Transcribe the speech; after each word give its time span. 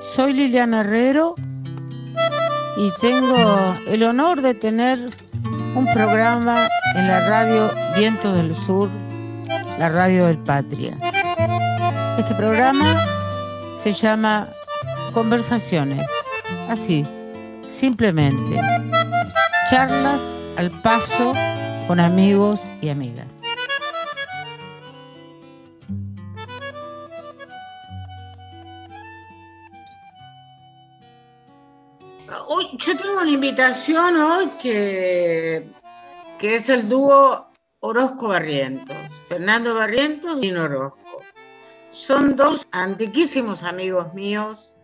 Soy 0.00 0.32
Liliana 0.32 0.80
Herrero 0.80 1.34
y 2.76 2.90
tengo 3.00 3.36
el 3.88 4.02
honor 4.04 4.42
de 4.42 4.54
tener 4.54 4.98
un 5.74 5.86
programa 5.92 6.68
en 6.94 7.08
la 7.08 7.28
radio 7.28 7.70
Viento 7.96 8.32
del 8.32 8.54
Sur, 8.54 8.90
la 9.78 9.88
radio 9.88 10.26
del 10.26 10.38
Patria. 10.38 10.96
Este 12.18 12.34
programa 12.34 13.04
se 13.76 13.92
llama 13.92 14.48
Conversaciones, 15.12 16.08
así, 16.68 17.04
simplemente. 17.66 18.60
Charlas 19.70 20.42
al 20.56 20.70
paso 20.70 21.34
con 21.88 21.98
amigos 21.98 22.70
y 22.80 22.90
amigas. 22.90 23.33
Invitación 33.54 34.16
hoy 34.16 34.48
que, 34.60 35.70
que 36.40 36.56
es 36.56 36.68
el 36.68 36.88
dúo 36.88 37.52
Orozco 37.78 38.26
Barrientos, 38.26 38.96
Fernando 39.28 39.76
Barrientos 39.76 40.42
y 40.42 40.50
Orozco. 40.50 41.22
Son 41.90 42.34
dos 42.34 42.66
antiquísimos 42.72 43.62
amigos 43.62 44.12
míos. 44.12 44.76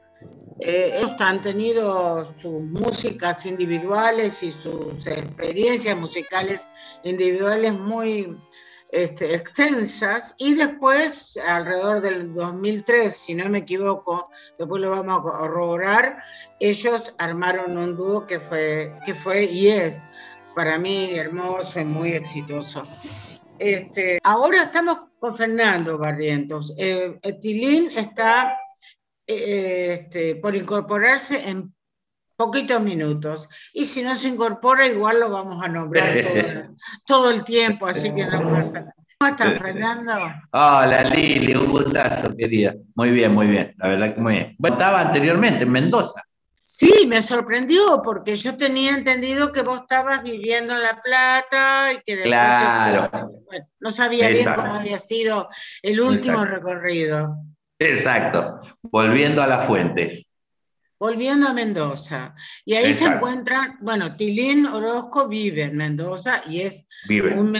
Eh, 0.61 0.93
ellos 0.99 1.11
han 1.19 1.43
tenido 1.43 2.33
sus 2.41 2.63
músicas 2.63 3.45
individuales 3.45 4.41
y 4.45 4.53
sus 4.53 5.05
experiencias 5.05 5.99
musicales 5.99 6.69
individuales 7.03 7.73
muy 7.73 8.39
este, 8.93 9.35
extensas 9.35 10.35
y 10.37 10.55
después, 10.55 11.39
alrededor 11.47 12.01
del 12.01 12.35
2003, 12.35 13.15
si 13.15 13.35
no 13.35 13.49
me 13.49 13.59
equivoco, 13.59 14.31
después 14.59 14.83
lo 14.83 14.91
vamos 14.91 15.19
a 15.19 15.23
corroborar, 15.23 16.23
ellos 16.59 17.15
armaron 17.19 17.77
un 17.79 17.97
dúo 17.97 18.27
que 18.27 18.41
fue, 18.41 18.93
que 19.07 19.15
fue 19.15 19.45
y 19.45 19.69
es 19.69 20.09
para 20.55 20.79
mí 20.79 21.11
hermoso 21.15 21.81
y 21.81 21.85
muy 21.85 22.13
exitoso. 22.13 22.83
Este, 23.59 24.19
ahora 24.25 24.65
estamos 24.65 24.99
con 25.19 25.37
Fernando 25.37 25.99
Barrientos. 25.99 26.73
Eh, 26.79 27.19
Tilín 27.41 27.91
está 27.97 28.57
eh, 29.27 30.01
este, 30.01 30.37
por 30.37 30.57
incorporarse 30.57 31.49
en 31.49 31.73
poquitos 32.41 32.81
minutos. 32.81 33.49
Y 33.75 33.85
si 33.85 34.03
no 34.03 34.15
se 34.15 34.29
incorpora, 34.29 34.87
igual 34.87 35.21
lo 35.21 35.31
vamos 35.31 35.63
a 35.63 35.69
nombrar 35.69 36.23
todo, 37.05 37.31
el 37.31 37.45
tiempo, 37.45 37.87
así 37.87 38.15
que 38.15 38.25
no 38.25 38.51
pasa 38.51 38.81
nada. 38.81 38.95
¿Cómo 39.19 39.31
estás, 39.31 39.59
Fernando? 39.59 40.13
Hola, 40.53 41.03
Lili, 41.03 41.55
un 41.55 41.67
gustazo, 41.67 42.35
querida. 42.35 42.75
Muy 42.95 43.11
bien, 43.11 43.35
muy 43.35 43.47
bien, 43.47 43.75
la 43.77 43.89
verdad 43.89 44.15
que 44.15 44.21
muy 44.23 44.33
bien. 44.33 44.57
Bueno, 44.59 44.79
estaba 44.79 45.03
anteriormente 45.03 45.65
en 45.65 45.71
Mendoza. 45.71 46.25
Sí, 46.63 47.07
me 47.07 47.21
sorprendió 47.21 48.01
porque 48.03 48.37
yo 48.37 48.57
tenía 48.57 48.95
entendido 48.95 49.53
que 49.53 49.61
vos 49.61 49.83
estabas 49.83 50.23
viviendo 50.23 50.73
en 50.73 50.83
La 50.83 51.03
Plata 51.03 51.93
y 51.93 51.99
que 52.07 52.23
claro. 52.23 53.11
no 53.81 53.93
sabía 53.93 54.31
bien 54.31 54.49
cómo 54.55 54.73
había 54.73 54.99
sido 54.99 55.49
el 55.83 56.01
último 56.01 56.47
recorrido. 56.47 57.37
Exacto, 57.79 58.61
volviendo 58.83 59.43
a 59.43 59.47
las 59.47 59.67
fuentes 59.67 60.25
volviendo 61.01 61.49
a 61.49 61.55
Mendoza. 61.55 62.35
Y 62.65 62.75
ahí 62.75 62.93
se 62.93 63.07
encuentran, 63.07 63.79
bueno, 63.81 64.15
Tilín 64.17 64.67
Orozco 64.67 65.27
vive 65.27 65.63
en 65.63 65.77
Mendoza 65.77 66.43
y 66.49 66.61
es, 66.61 66.87
Un, 67.09 67.57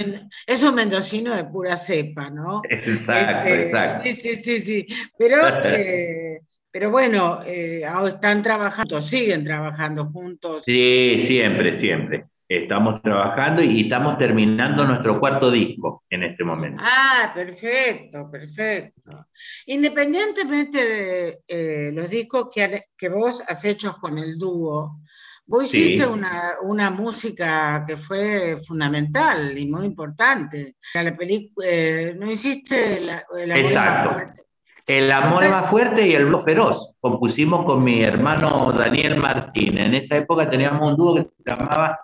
es 0.47 0.63
un 0.63 0.75
mendocino 0.75 1.35
de 1.35 1.45
pura 1.45 1.77
cepa, 1.79 2.29
¿no? 2.29 2.61
Exacto, 2.69 3.49
este, 3.49 3.63
exacto. 3.63 4.03
Sí, 4.05 4.13
sí, 4.13 4.37
sí, 4.37 4.61
sí. 4.61 4.87
Pero, 5.19 5.39
eh, 5.65 6.41
pero 6.71 6.91
bueno, 6.91 7.41
eh, 7.47 7.83
están 8.07 8.43
trabajando, 8.43 9.01
siguen 9.01 9.43
trabajando 9.43 10.05
juntos. 10.05 10.63
Sí, 10.67 11.23
siempre, 11.27 11.79
siempre. 11.81 12.27
Estamos 12.51 13.01
trabajando 13.01 13.63
y 13.63 13.83
estamos 13.83 14.19
terminando 14.19 14.85
nuestro 14.85 15.21
cuarto 15.21 15.53
disco 15.53 16.03
en 16.11 16.25
este 16.25 16.43
momento. 16.43 16.83
Ah, 16.85 17.31
perfecto, 17.33 18.29
perfecto. 18.29 19.25
Independientemente 19.67 20.85
de 20.85 21.39
eh, 21.47 21.93
los 21.95 22.11
discos 22.11 22.51
que, 22.53 22.87
que, 22.99 23.09
vos 23.09 23.41
has 23.47 23.65
hecho 23.65 23.97
con 24.01 24.19
el 24.19 24.37
dúo, 24.37 24.99
vos 25.47 25.63
hiciste 25.73 26.05
una, 26.05 26.55
una, 26.65 26.91
música 26.91 27.85
que 27.87 27.97
fue 27.97 28.57
fundamental 28.67 29.57
y 29.57 29.69
muy 29.69 29.85
importante. 29.85 30.75
La 30.93 31.17
eh, 31.65 32.17
no 32.19 32.29
hiciste 32.29 32.97
el 32.97 33.11
amor 33.53 33.73
más 33.73 34.13
fuerte. 34.13 34.43
El 34.89 35.13
amor 35.13 35.49
más 35.51 35.71
fuerte 35.71 36.05
y 36.05 36.15
el 36.17 36.27
blog 36.27 36.45
feroz. 36.45 36.95
Compusimos 36.99 37.65
con 37.65 37.85
mi 37.85 38.03
hermano 38.03 38.73
Daniel 38.77 39.21
Martín. 39.21 39.79
En 39.79 39.95
esa 39.95 40.17
época 40.17 40.51
teníamos 40.51 40.91
un 40.91 40.97
dúo 40.97 41.15
que 41.15 41.23
se 41.23 41.49
llamaba 41.49 41.97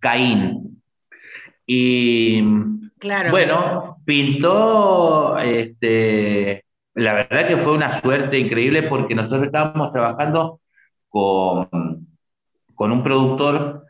Caín. 0.00 0.82
Y 1.66 2.42
bueno, 3.30 3.98
pintó, 4.04 5.38
este, 5.38 6.64
la 6.94 7.14
verdad 7.14 7.46
que 7.46 7.56
fue 7.58 7.72
una 7.72 8.00
suerte 8.00 8.38
increíble 8.38 8.82
porque 8.84 9.14
nosotros 9.14 9.44
estábamos 9.44 9.92
trabajando 9.92 10.60
con, 11.08 11.68
con 12.74 12.92
un 12.92 13.02
productor 13.02 13.84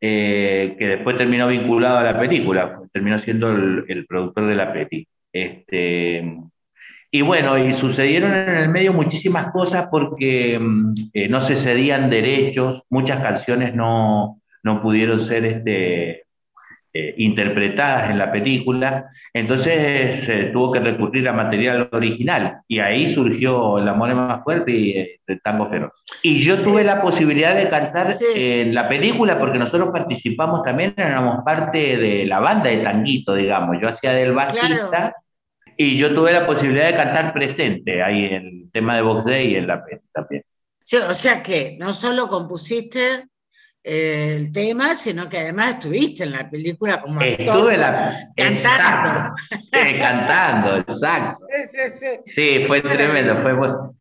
eh, 0.00 0.76
que 0.78 0.86
después 0.86 1.18
terminó 1.18 1.46
vinculado 1.48 1.98
a 1.98 2.02
la 2.04 2.18
película, 2.18 2.80
terminó 2.92 3.20
siendo 3.20 3.50
el, 3.50 4.06
productor 4.08 4.46
de 4.46 4.54
la 4.54 4.72
peli. 4.72 5.06
Este, 5.32 6.38
y 7.10 7.22
bueno, 7.22 7.58
y 7.58 7.74
sucedieron 7.74 8.32
en 8.32 8.56
el 8.56 8.68
medio 8.70 8.92
muchísimas 8.92 9.52
cosas 9.52 9.88
porque 9.90 10.58
mm, 10.58 10.94
eh, 11.12 11.28
no 11.28 11.42
se 11.42 11.56
cedían 11.56 12.08
derechos, 12.08 12.82
muchas 12.88 13.22
canciones 13.22 13.74
no, 13.74 14.39
no 14.62 14.82
pudieron 14.82 15.20
ser 15.20 15.44
este, 15.44 16.24
eh, 16.92 17.14
interpretadas 17.18 18.10
en 18.10 18.18
la 18.18 18.32
película, 18.32 19.08
entonces 19.32 20.24
se 20.24 20.46
tuvo 20.46 20.72
que 20.72 20.80
recurrir 20.80 21.28
a 21.28 21.32
material 21.32 21.88
original 21.92 22.62
y 22.66 22.80
ahí 22.80 23.14
surgió 23.14 23.78
El 23.78 23.86
amor 23.86 24.10
es 24.10 24.16
más 24.16 24.42
fuerte 24.42 24.72
y 24.72 24.98
eh, 24.98 25.20
el 25.28 25.40
tango 25.40 25.70
feroz. 25.70 25.92
Y 26.24 26.40
yo 26.40 26.60
tuve 26.64 26.82
la 26.82 27.00
posibilidad 27.00 27.54
de 27.54 27.70
cantar 27.70 28.16
en 28.34 28.74
la 28.74 28.88
película 28.88 29.38
porque 29.38 29.60
nosotros 29.60 29.90
participamos 29.92 30.64
también, 30.64 30.92
éramos 30.96 31.44
parte 31.44 31.96
de 31.96 32.26
la 32.26 32.40
banda 32.40 32.70
de 32.70 32.78
tanguito, 32.78 33.34
digamos, 33.34 33.76
yo 33.80 33.90
hacía 33.90 34.12
del 34.12 34.32
bajista. 34.32 35.14
Y 35.76 35.96
yo 35.96 36.12
tuve 36.12 36.32
la 36.32 36.44
posibilidad 36.44 36.88
de 36.88 36.96
cantar 36.96 37.32
presente 37.32 38.02
ahí 38.02 38.24
en 38.24 38.46
el 38.46 38.70
tema 38.72 38.96
de 38.96 39.02
Box 39.02 39.26
Day 39.26 39.52
y 39.52 39.54
en 39.54 39.68
la 39.68 39.84
peli 39.84 40.00
también. 40.12 40.42
o 41.08 41.14
sea 41.14 41.40
que 41.40 41.76
no 41.78 41.92
solo 41.92 42.26
compusiste 42.26 43.29
el 43.82 44.52
tema, 44.52 44.94
sino 44.94 45.28
que 45.28 45.38
además 45.38 45.70
estuviste 45.70 46.24
en 46.24 46.32
la 46.32 46.50
película 46.50 47.00
como 47.00 47.20
actor, 47.20 47.72
cantando. 48.36 49.34
cantando, 49.98 50.76
exacto. 50.76 51.46
Sí, 52.26 52.64
fue 52.66 52.80
tremendo, 52.80 53.36
fue, 53.36 53.54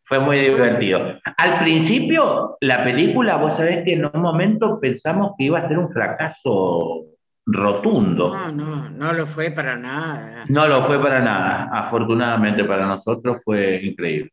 fue 0.04 0.20
muy 0.20 0.40
divertido. 0.40 1.20
Al 1.38 1.60
principio, 1.60 2.58
la 2.62 2.84
película, 2.84 3.38
vos 3.38 3.56
sabés 3.56 3.84
que 3.86 3.94
en 3.94 4.06
un 4.06 4.22
momento 4.22 4.80
pensamos 4.80 5.34
que 5.38 5.46
iba 5.46 5.60
a 5.60 5.68
ser 5.68 5.78
un 5.78 5.90
fracaso 5.90 7.06
rotundo. 7.46 8.36
No, 8.36 8.52
no, 8.52 8.90
no 8.90 9.14
lo 9.14 9.26
fue 9.26 9.52
para 9.52 9.76
nada. 9.76 10.46
No 10.50 10.68
lo 10.68 10.84
fue 10.86 11.02
para 11.02 11.20
nada. 11.20 11.70
Afortunadamente 11.74 12.64
para 12.66 12.86
nosotros 12.86 13.38
fue 13.44 13.80
increíble. 13.84 14.32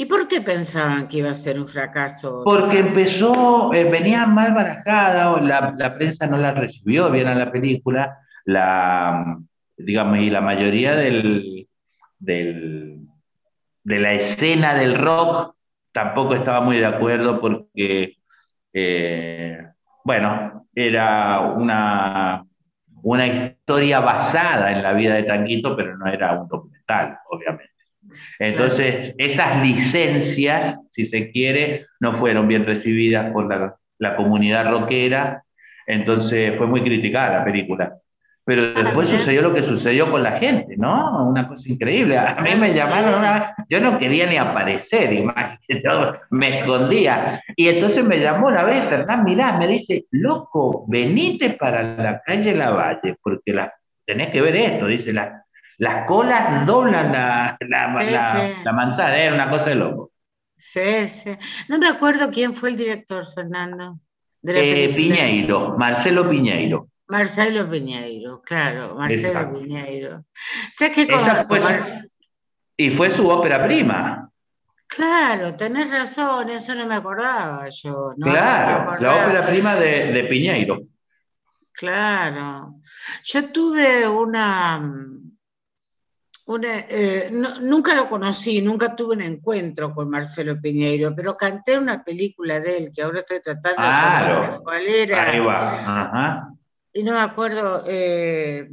¿Y 0.00 0.06
por 0.06 0.28
qué 0.28 0.40
pensaban 0.40 1.08
que 1.08 1.16
iba 1.16 1.30
a 1.30 1.34
ser 1.34 1.58
un 1.58 1.66
fracaso? 1.66 2.42
Porque 2.44 2.78
empezó, 2.78 3.74
eh, 3.74 3.82
venía 3.82 4.26
mal 4.26 4.54
barajada, 4.54 5.40
la, 5.40 5.74
la, 5.76 5.94
prensa 5.96 6.24
no 6.28 6.38
la 6.38 6.52
recibió 6.52 7.10
bien 7.10 7.26
a 7.26 7.34
la 7.34 7.50
película, 7.50 8.16
la, 8.44 9.36
digamos, 9.76 10.18
y 10.18 10.30
la 10.30 10.40
mayoría 10.40 10.94
del, 10.94 11.66
del, 12.16 13.08
de 13.82 13.98
la 13.98 14.10
escena 14.10 14.76
del 14.76 14.94
rock 14.96 15.56
tampoco 15.90 16.36
estaba 16.36 16.60
muy 16.60 16.76
de 16.76 16.86
acuerdo 16.86 17.40
porque, 17.40 18.18
eh, 18.72 19.58
bueno, 20.04 20.64
era 20.76 21.40
una, 21.40 22.44
una 23.02 23.26
historia 23.26 23.98
basada 23.98 24.70
en 24.70 24.80
la 24.80 24.92
vida 24.92 25.14
de 25.14 25.24
Tanguito, 25.24 25.76
pero 25.76 25.98
no 25.98 26.06
era 26.06 26.40
un 26.40 26.46
documental, 26.46 27.18
obviamente. 27.28 27.77
Entonces, 28.38 29.14
esas 29.18 29.62
licencias, 29.62 30.78
si 30.90 31.06
se 31.06 31.30
quiere, 31.30 31.86
no 32.00 32.18
fueron 32.18 32.48
bien 32.48 32.64
recibidas 32.64 33.32
por 33.32 33.48
la, 33.48 34.16
comunidad 34.16 34.70
rockera, 34.70 35.42
entonces 35.86 36.56
fue 36.56 36.66
muy 36.66 36.82
criticada 36.82 37.38
la 37.38 37.44
película. 37.44 37.94
Pero 38.44 38.72
después 38.72 39.08
sucedió 39.08 39.42
lo 39.42 39.52
que 39.52 39.62
sucedió 39.62 40.10
con 40.10 40.22
la 40.22 40.38
gente, 40.38 40.76
¿no? 40.76 41.28
Una 41.28 41.46
cosa 41.46 41.68
increíble. 41.68 42.16
A 42.16 42.36
mí 42.40 42.50
me 42.58 42.72
llamaron 42.72 43.18
una 43.18 43.54
yo 43.68 43.80
no 43.80 43.98
quería 43.98 44.26
ni 44.26 44.36
aparecer, 44.36 45.12
imagínate, 45.12 45.58
me 46.30 46.60
escondía. 46.60 47.42
Y 47.54 47.68
entonces 47.68 48.02
me 48.02 48.18
llamó 48.18 48.46
una 48.46 48.64
vez 48.64 48.82
Fernán 48.84 49.24
Mirá, 49.24 49.58
me 49.58 49.68
dice, 49.68 50.06
loco, 50.10 50.86
venite 50.88 51.50
para 51.50 51.82
la 51.82 52.22
calle 52.22 52.54
Lavalle, 52.54 53.16
porque 53.22 53.52
la, 53.52 53.72
tenés 54.06 54.30
que 54.30 54.40
ver 54.40 54.56
esto, 54.56 54.86
dice, 54.86 55.12
las 55.78 56.06
colas 56.06 56.66
doblan 56.66 57.12
la, 57.12 57.56
la, 57.60 57.92
la, 58.64 58.72
manzana, 58.72 59.16
era 59.16 59.34
una 59.34 59.48
cosa 59.48 59.70
de 59.70 59.76
loco. 59.76 60.12
Sí, 60.56 61.06
sí. 61.06 61.30
No 61.68 61.78
me 61.78 61.86
acuerdo 61.86 62.30
quién 62.30 62.52
fue 62.52 62.70
el 62.70 62.76
director, 62.76 63.24
Fernando. 63.32 64.00
Eh, 64.42 64.92
Piñeiro, 64.94 65.76
Marcelo 65.78 66.28
Piñeiro. 66.28 66.88
Marcelo 67.06 67.68
Piñeiro, 67.70 68.42
claro, 68.42 68.96
Marcelo 68.96 69.52
Piñeiro. 69.52 70.24
¿Sabes 70.72 70.96
qué 70.96 71.98
Y 72.76 72.90
fue 72.90 73.10
su 73.12 73.26
ópera 73.28 73.64
prima. 73.64 74.30
Claro, 74.88 75.54
tenés 75.54 75.90
razón, 75.90 76.48
eso 76.50 76.74
no 76.74 76.86
me 76.86 76.96
acordaba 76.96 77.68
yo. 77.68 78.14
claro, 78.20 79.00
la 79.00 79.24
ópera 79.24 79.46
prima 79.46 79.76
de, 79.76 80.26
Piñeiro. 80.28 80.80
Claro. 81.72 82.74
Yo 83.22 83.52
tuve 83.52 84.08
una, 84.08 84.80
eh, 86.88 87.30
nunca 87.62 87.94
lo 87.94 88.08
conocí, 88.08 88.62
nunca 88.62 88.96
tuve 88.96 89.16
un 89.16 89.22
encuentro 89.22 89.94
con 89.94 90.08
Marcelo 90.08 90.60
Piñeiro, 90.60 91.14
pero 91.14 91.36
canté 91.36 91.76
una 91.76 92.02
película 92.02 92.58
de 92.60 92.76
él 92.76 92.92
que 92.94 93.02
ahora 93.02 93.20
estoy 93.20 93.40
tratando 93.40 93.82
de 94.24 94.40
ver 94.40 94.60
cuál 94.62 94.86
era. 94.86 95.30
Ahí 95.30 95.38
va. 95.40 96.54
Y 96.92 97.02
no 97.02 97.12
me 97.12 97.20
acuerdo, 97.20 97.84
eh, 97.86 98.68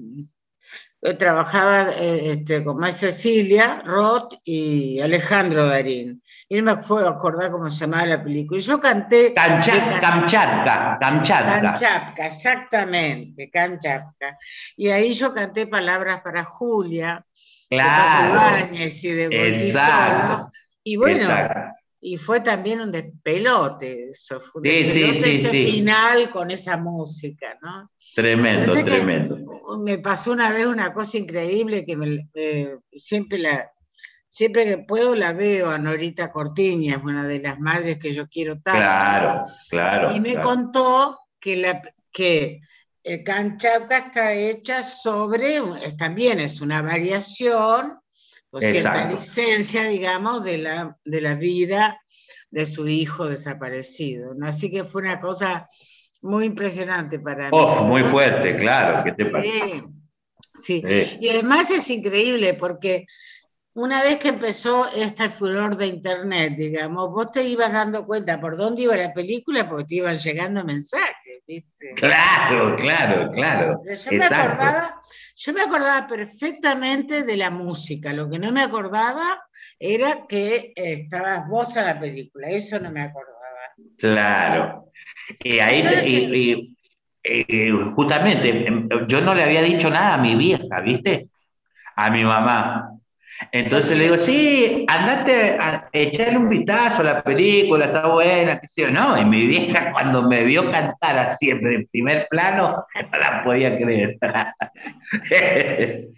eh, 1.05 1.13
trabajaba 1.13 1.91
eh, 1.91 2.31
este, 2.31 2.63
con 2.63 2.77
Maestra 2.77 3.11
Cecilia, 3.11 3.83
Roth 3.85 4.33
y 4.43 4.99
Alejandro 4.99 5.67
Darín. 5.67 6.23
Y 6.49 6.57
no 6.57 6.63
me 6.63 6.77
puedo 6.77 7.07
acordar 7.07 7.51
cómo 7.51 7.69
se 7.69 7.81
llamaba 7.81 8.07
la 8.07 8.23
película. 8.23 8.59
Y 8.59 8.63
yo 8.63 8.79
canté. 8.79 9.31
Kamchatka, 9.35 9.99
Kamchatka. 9.99 10.97
Kamchatka, 10.99 12.25
exactamente, 12.25 13.51
Kamchatka. 13.51 14.37
Y 14.75 14.87
ahí 14.87 15.13
yo 15.13 15.31
canté 15.31 15.67
palabras 15.67 16.21
para 16.21 16.43
Julia, 16.43 17.23
claro. 17.69 18.67
de 18.67 18.93
y 19.01 19.13
de 19.13 20.45
Y 20.83 20.95
bueno, 20.97 21.27
y 22.01 22.17
fue 22.17 22.39
también 22.41 22.81
un 22.81 22.91
despelote 22.91 24.09
eso, 24.09 24.39
fue 24.39 24.61
un 24.61 24.63
despelote 24.63 25.35
ese 25.35 25.49
final 25.49 26.29
con 26.29 26.51
esa 26.51 26.77
música, 26.77 27.57
¿no? 27.61 27.89
Tremendo, 28.13 28.73
tremendo. 28.85 29.37
Me 29.83 29.97
pasó 29.97 30.31
una 30.31 30.51
vez 30.51 30.67
una 30.67 30.93
cosa 30.93 31.17
increíble 31.17 31.83
que 31.85 32.77
siempre 32.93 33.39
la 33.39 33.71
siempre 34.35 34.65
que 34.65 34.77
puedo 34.79 35.15
la 35.15 35.31
veo 35.31 35.71
a 35.71 35.77
Norita 35.77 36.29
Cortiña, 36.29 36.97
es 36.97 37.03
una 37.03 37.25
de 37.25 37.39
las 37.39 37.57
madres 37.57 37.97
que 37.97 38.13
yo 38.13 38.27
quiero 38.27 38.59
tanto. 38.59 38.81
Claro, 38.81 39.43
claro. 39.69 40.13
Y 40.13 40.19
me 40.19 40.35
contó 40.41 41.21
que 41.39 41.55
la 41.55 41.81
que 42.11 42.59
el 43.05 43.23
canchapca 43.23 43.99
está 43.99 44.33
hecha 44.33 44.83
sobre, 44.83 45.61
también 45.97 46.39
es 46.39 46.59
una 46.59 46.81
variación 46.81 47.99
cierta 48.59 49.07
licencia, 49.09 49.83
digamos, 49.83 50.43
de 50.43 50.57
la, 50.57 50.97
de 51.03 51.21
la 51.21 51.35
vida 51.35 52.01
de 52.49 52.65
su 52.65 52.87
hijo 52.87 53.27
desaparecido. 53.27 54.33
¿no? 54.33 54.47
Así 54.47 54.71
que 54.71 54.83
fue 54.83 55.03
una 55.03 55.19
cosa 55.19 55.67
muy 56.21 56.45
impresionante 56.45 57.19
para 57.19 57.49
oh, 57.51 57.83
Muy 57.83 58.03
fuerte, 58.05 58.57
claro. 58.57 59.03
¿Qué 59.03 59.11
te 59.11 59.25
pasa? 59.29 59.43
Sí, 60.55 60.81
sí. 60.87 61.17
Y 61.19 61.29
además 61.29 61.69
es 61.69 61.89
increíble 61.89 62.53
porque 62.55 63.05
una 63.73 64.01
vez 64.01 64.17
que 64.17 64.29
empezó 64.29 64.87
este 64.95 65.29
furor 65.29 65.75
de 65.75 65.87
internet, 65.87 66.53
digamos, 66.57 67.09
vos 67.11 67.31
te 67.31 67.43
ibas 67.43 67.73
dando 67.73 68.05
cuenta 68.05 68.39
por 68.39 68.55
dónde 68.55 68.83
iba 68.83 68.95
la 68.95 69.13
película 69.13 69.67
porque 69.67 69.83
te 69.83 69.95
iban 69.95 70.17
llegando 70.17 70.63
mensajes, 70.63 71.14
¿viste? 71.47 71.93
Claro, 71.95 72.75
claro, 72.77 73.31
claro. 73.31 73.81
yo, 73.83 74.11
me 74.11 74.25
acordaba, 74.25 75.01
yo 75.35 75.53
me 75.53 75.61
acordaba 75.61 76.07
perfectamente 76.07 77.23
de 77.23 77.37
la 77.37 77.49
música, 77.49 78.13
lo 78.13 78.29
que 78.29 78.39
no 78.39 78.51
me 78.51 78.63
acordaba 78.63 79.43
era 79.79 80.25
que 80.27 80.73
estabas 80.75 81.47
vos 81.47 81.75
en 81.77 81.85
la 81.85 81.99
película, 81.99 82.49
eso 82.49 82.79
no 82.79 82.91
me 82.91 83.01
acordaba. 83.01 83.35
Claro. 83.97 84.91
Y 85.39 85.59
ahí, 85.59 86.75
justamente, 87.95 88.67
em, 88.67 88.89
yo 89.07 89.21
no 89.21 89.33
le 89.33 89.43
había 89.43 89.61
dicho 89.61 89.89
nada 89.89 90.15
a 90.15 90.17
mi 90.17 90.35
vieja, 90.35 90.81
¿viste? 90.81 91.29
A 91.95 92.09
mi 92.09 92.23
mamá. 92.23 92.94
Entonces 93.51 93.97
le 93.97 94.05
digo, 94.05 94.17
sí, 94.17 94.85
andate 94.87 95.57
a 95.59 95.89
echarle 95.91 96.37
un 96.37 96.49
vistazo 96.49 97.01
a 97.01 97.05
la 97.05 97.23
película, 97.23 97.85
está 97.85 98.07
buena, 98.07 98.59
qué 98.59 98.67
sé 98.67 98.81
yo. 98.83 98.91
No, 98.91 99.17
y 99.17 99.25
mi 99.25 99.47
vieja 99.47 99.91
cuando 99.91 100.23
me 100.23 100.43
vio 100.43 100.71
cantar 100.71 101.17
así 101.17 101.49
en 101.49 101.87
primer 101.91 102.27
plano, 102.29 102.85
no 102.95 103.17
la 103.17 103.41
podía 103.43 103.77
creer. 103.77 104.17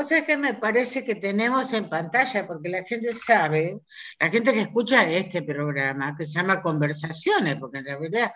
Sea 0.00 0.24
que 0.24 0.36
me 0.36 0.54
parece 0.54 1.04
que 1.04 1.16
tenemos 1.16 1.72
en 1.72 1.88
pantalla, 1.88 2.46
porque 2.46 2.68
la 2.68 2.84
gente 2.84 3.12
sabe, 3.12 3.80
la 4.20 4.30
gente 4.30 4.52
que 4.52 4.60
escucha 4.60 5.08
este 5.10 5.42
programa, 5.42 6.14
que 6.16 6.24
se 6.24 6.34
llama 6.34 6.62
Conversaciones, 6.62 7.56
porque 7.56 7.78
en 7.78 7.84
realidad, 7.84 8.32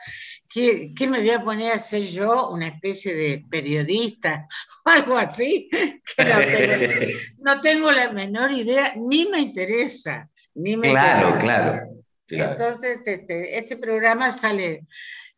¿qué, 0.48 0.92
qué 0.94 1.06
me 1.06 1.20
voy 1.20 1.30
a 1.30 1.44
poner 1.44 1.72
a 1.72 1.76
hacer 1.76 2.02
yo? 2.02 2.50
Una 2.50 2.66
especie 2.66 3.14
de 3.14 3.44
periodista 3.48 4.46
o 4.84 4.90
algo 4.90 5.16
así, 5.16 5.68
que 5.70 6.24
no 6.24 6.40
tengo, 6.40 7.12
no 7.38 7.60
tengo 7.60 7.92
la 7.92 8.12
menor 8.12 8.52
idea, 8.52 8.94
ni 8.96 9.26
me 9.26 9.38
interesa, 9.38 10.28
ni 10.54 10.76
me 10.76 10.90
claro, 10.90 11.28
interesa. 11.28 11.42
Claro, 11.42 11.88
claro. 12.26 12.52
Entonces, 12.52 13.06
este, 13.06 13.58
este 13.58 13.76
programa 13.76 14.30
sale 14.32 14.84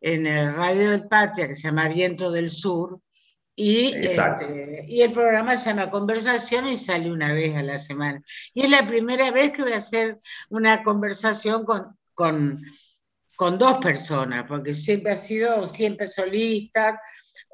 en 0.01 0.27
el 0.27 0.55
Radio 0.55 0.91
del 0.91 1.07
Patria, 1.07 1.47
que 1.47 1.55
se 1.55 1.67
llama 1.67 1.87
Viento 1.87 2.31
del 2.31 2.49
Sur, 2.49 2.99
y, 3.55 3.95
este, 3.95 4.85
y 4.87 5.01
el 5.01 5.13
programa 5.13 5.55
se 5.55 5.69
llama 5.69 5.89
Conversación 5.89 6.67
y 6.67 6.77
sale 6.77 7.09
una 7.09 7.31
vez 7.31 7.55
a 7.55 7.63
la 7.63 7.79
semana. 7.79 8.21
Y 8.53 8.63
es 8.63 8.69
la 8.69 8.85
primera 8.85 9.31
vez 9.31 9.51
que 9.51 9.63
voy 9.63 9.71
a 9.71 9.77
hacer 9.77 10.19
una 10.49 10.83
conversación 10.83 11.63
con, 11.63 11.97
con, 12.13 12.61
con 13.37 13.57
dos 13.57 13.77
personas, 13.77 14.45
porque 14.47 14.73
siempre 14.73 15.13
ha 15.13 15.17
sido 15.17 15.65
siempre 15.67 16.07
solista, 16.07 16.99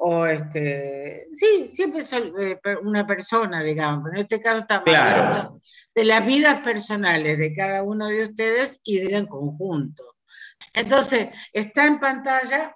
o 0.03 0.25
este, 0.25 1.27
sí, 1.31 1.67
siempre 1.67 2.01
eh, 2.39 2.59
una 2.81 3.05
persona, 3.05 3.61
digamos, 3.61 4.01
pero 4.03 4.15
en 4.15 4.21
este 4.23 4.41
caso 4.41 4.59
estamos 4.59 4.87
hablando 4.87 5.59
de 5.93 6.05
las 6.05 6.25
vidas 6.25 6.61
personales 6.61 7.37
de 7.37 7.53
cada 7.53 7.83
uno 7.83 8.07
de 8.07 8.23
ustedes 8.23 8.79
y 8.83 8.97
de 8.97 9.17
en 9.17 9.27
conjunto. 9.27 10.03
Entonces, 10.73 11.27
está 11.53 11.85
en 11.85 11.99
pantalla 11.99 12.75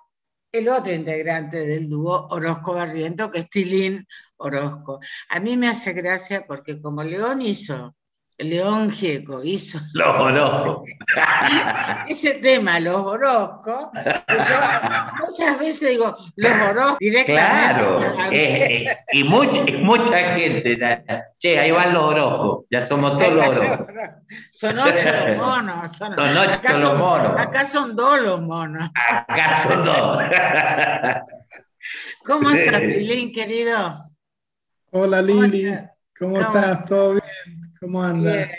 el 0.57 0.69
otro 0.69 0.93
integrante 0.93 1.65
del 1.65 1.89
dúo 1.89 2.27
Orozco 2.29 2.73
Barriento, 2.73 3.31
que 3.31 3.39
es 3.39 3.49
Tilín 3.49 4.07
Orozco. 4.37 4.99
A 5.29 5.39
mí 5.39 5.57
me 5.57 5.67
hace 5.67 5.93
gracia 5.93 6.45
porque 6.47 6.81
como 6.81 7.03
León 7.03 7.41
hizo 7.41 7.95
León 8.37 8.91
Gieco 8.91 9.43
hizo. 9.43 9.79
Los 9.93 10.07
Orozco. 10.07 10.83
Ese 12.07 12.35
tema, 12.35 12.79
los 12.79 12.97
Orozco, 12.97 13.91
yo 13.95 15.25
muchas 15.25 15.59
veces 15.59 15.89
digo, 15.89 16.17
los 16.35 16.51
Orozco 16.51 16.97
directamente. 16.99 17.33
Claro, 17.33 18.31
eh, 18.31 18.85
eh, 18.85 18.97
y, 19.13 19.23
mucha 19.23 20.17
gente, 20.35 20.75
che, 21.39 21.59
ahí 21.59 21.71
van 21.71 21.93
los 21.93 22.05
Orozco, 22.05 22.65
ya 22.69 22.85
somos 22.85 23.17
todos 23.17 23.33
los 23.33 23.47
Orozco. 23.47 23.87
Son 24.51 24.79
ocho 24.79 25.09
los 25.27 25.37
monos. 25.37 25.97
Son, 25.97 26.13
ocho 26.19 26.79
los 26.79 26.97
monos. 26.97 27.39
Acá 27.39 27.65
son 27.65 27.95
dos 27.95 28.21
los 28.21 28.41
monos. 28.41 28.89
Acá 29.27 29.63
son 29.63 29.85
dos. 29.85 30.17
¿Cómo 32.25 32.49
estás, 32.49 32.81
Pilín, 32.81 33.31
querido? 33.31 33.95
Hola, 34.91 35.21
Lili. 35.21 35.71
¿Cómo, 36.17 36.39
estás? 36.39 36.85
¿Todo 36.85 37.13
bien? 37.13 37.54
¿Cómo 37.85 38.01
andas? 38.01 38.49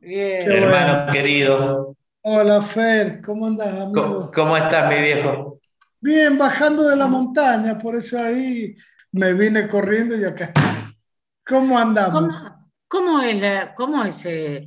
Bien, 0.00 0.50
Hermano 0.50 1.12
querido. 1.12 1.96
Hola, 2.22 2.60
Fer, 2.60 3.22
¿cómo 3.22 3.46
andas, 3.46 3.72
amigo? 3.72 4.32
¿Cómo, 4.34 4.56
estás, 4.56 4.88
mi 4.88 5.00
viejo? 5.00 5.60
Bien, 6.00 6.36
bajando 6.36 6.88
de 6.88 6.96
la 6.96 7.06
montaña, 7.06 7.78
por 7.78 7.94
eso 7.94 8.18
ahí 8.18 8.74
me 9.12 9.32
vine 9.32 9.68
corriendo 9.68 10.16
y 10.16 10.24
acá 10.24 10.46
estoy. 10.46 10.64
¿Cómo 11.46 11.78
andamos? 11.78 12.34
¿Cómo, 12.88 13.22
es, 13.22 13.40
la, 13.40 13.74
cómo 13.76 14.02
es 14.02 14.26
eh, 14.26 14.66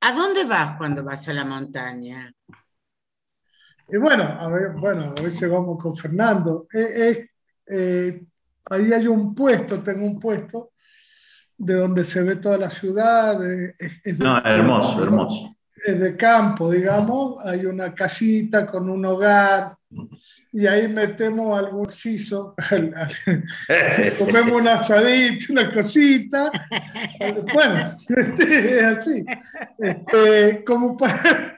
¿A 0.00 0.12
dónde 0.12 0.44
vas 0.44 0.76
cuando 0.76 1.04
vas 1.04 1.28
a 1.28 1.32
la 1.32 1.44
montaña? 1.44 2.32
Y 3.92 3.96
bueno, 3.96 4.24
a 4.24 4.48
ver, 4.48 4.72
bueno, 4.72 5.14
a 5.16 5.22
veces 5.22 5.48
vamos 5.48 5.80
con 5.80 5.96
Fernando. 5.96 6.66
Eh, 6.74 7.28
eh, 7.68 8.24
ahí 8.68 8.92
hay 8.92 9.06
un 9.06 9.36
puesto, 9.36 9.80
tengo 9.84 10.04
un 10.04 10.18
puesto 10.18 10.72
de 11.60 11.74
donde 11.74 12.04
se 12.04 12.22
ve 12.22 12.36
toda 12.36 12.56
la 12.56 12.70
ciudad. 12.70 13.38
Es, 13.44 14.18
no, 14.18 14.38
hermoso, 14.38 15.02
hermoso. 15.02 15.56
Es 15.84 16.00
de 16.00 16.16
campo, 16.16 16.70
digamos. 16.70 17.44
Hay 17.44 17.66
una 17.66 17.94
casita 17.94 18.66
con 18.66 18.88
un 18.88 19.04
hogar 19.04 19.76
y 20.52 20.66
ahí 20.66 20.88
metemos 20.88 21.58
algún 21.58 21.90
siso, 21.92 22.54
comemos 24.18 24.60
un 24.60 24.68
asadito, 24.68 25.52
una 25.52 25.70
cosita. 25.70 26.50
Bueno, 27.52 27.94
es 28.38 28.82
así. 28.82 29.24
Este, 29.78 30.64
como, 30.64 30.96
para, 30.96 31.56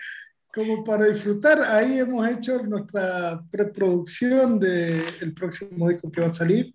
como 0.52 0.82
para 0.82 1.06
disfrutar, 1.06 1.62
ahí 1.62 1.98
hemos 2.00 2.26
hecho 2.28 2.60
nuestra 2.64 3.40
preproducción 3.50 4.58
del 4.58 5.32
próximo 5.32 5.88
disco 5.88 6.10
que 6.10 6.20
va 6.22 6.26
a 6.26 6.34
salir 6.34 6.74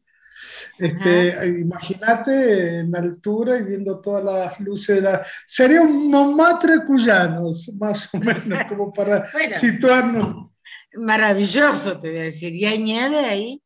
Este, 0.77 1.59
Imagínate 1.59 2.79
en 2.79 2.95
altura 2.95 3.57
y 3.57 3.63
viendo 3.63 3.99
todas 3.99 4.23
las 4.23 4.59
luces. 4.59 4.97
De 4.97 5.01
la... 5.01 5.25
Sería 5.45 5.81
un 5.81 6.09
Montmartre 6.09 6.85
cuyanos, 6.85 7.71
más 7.79 8.09
o 8.13 8.17
menos, 8.17 8.63
como 8.67 8.93
para 8.93 9.25
situarnos. 9.59 10.51
Maravilloso, 10.93 11.99
te 11.99 12.09
voy 12.09 12.19
a 12.19 12.23
decir. 12.23 12.53
¿Y 12.53 12.65
hay 12.65 12.79
nieve 12.79 13.19
ahí? 13.19 13.61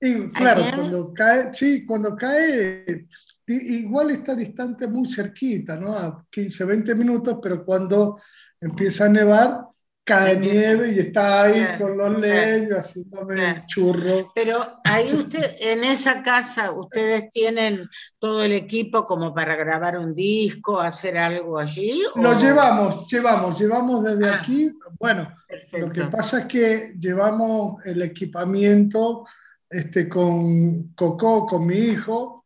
Y 0.00 0.30
claro, 0.30 0.64
cuando 0.74 1.12
cae, 1.12 1.52
sí, 1.52 1.84
cuando 1.84 2.14
cae, 2.14 3.08
igual 3.46 4.10
está 4.10 4.34
distante 4.34 4.86
muy 4.86 5.08
cerquita, 5.08 5.76
¿no? 5.76 5.92
A 5.92 6.24
15, 6.30 6.64
20 6.64 6.94
minutos, 6.94 7.38
pero 7.42 7.64
cuando 7.64 8.16
empieza 8.60 9.06
a 9.06 9.08
nevar, 9.08 9.64
cae 10.08 10.38
nieve 10.38 10.90
y 10.90 11.00
está 11.00 11.42
ahí 11.42 11.66
con 11.78 11.98
los 11.98 12.18
leños 12.18 12.78
haciéndome 12.78 13.64
churro. 13.66 14.32
Pero 14.34 14.56
ahí 14.82 15.12
usted, 15.12 15.56
en 15.60 15.84
esa 15.84 16.22
casa, 16.22 16.72
ustedes 16.72 17.28
tienen 17.28 17.86
todo 18.18 18.42
el 18.42 18.54
equipo 18.54 19.04
como 19.04 19.34
para 19.34 19.54
grabar 19.54 19.98
un 19.98 20.14
disco, 20.14 20.80
hacer 20.80 21.18
algo 21.18 21.58
allí. 21.58 22.02
Lo 22.16 22.38
llevamos, 22.40 23.06
llevamos, 23.06 23.60
llevamos 23.60 24.02
desde 24.02 24.30
ah, 24.30 24.38
aquí. 24.40 24.72
Bueno, 24.98 25.30
lo 25.72 25.92
que 25.92 26.04
pasa 26.04 26.40
es 26.40 26.46
que 26.46 26.94
llevamos 26.98 27.84
el 27.84 28.00
equipamiento 28.00 29.26
este, 29.68 30.08
con 30.08 30.94
Coco, 30.94 31.46
con 31.46 31.66
mi 31.66 31.76
hijo, 31.76 32.37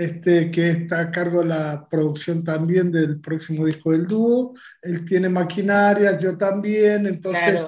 este, 0.00 0.50
que 0.50 0.70
está 0.70 1.00
a 1.00 1.10
cargo 1.10 1.40
de 1.40 1.48
la 1.48 1.86
producción 1.86 2.42
también 2.42 2.90
del 2.90 3.20
próximo 3.20 3.66
disco 3.66 3.92
del 3.92 4.06
dúo. 4.06 4.54
Él 4.80 5.04
tiene 5.04 5.28
maquinaria, 5.28 6.16
yo 6.16 6.38
también, 6.38 7.06
entonces 7.06 7.60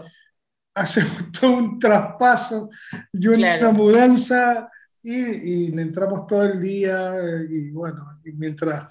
hacemos 0.72 1.30
todo 1.38 1.52
un 1.52 1.78
traspaso 1.78 2.70
y 3.12 3.28
una 3.28 3.70
mudanza 3.70 4.70
y, 5.02 5.72
le 5.72 5.82
entramos 5.82 6.26
todo 6.26 6.44
el 6.44 6.58
día 6.62 7.14
eh, 7.18 7.46
y 7.50 7.70
bueno, 7.70 8.18
y 8.24 8.32
mientras 8.32 8.86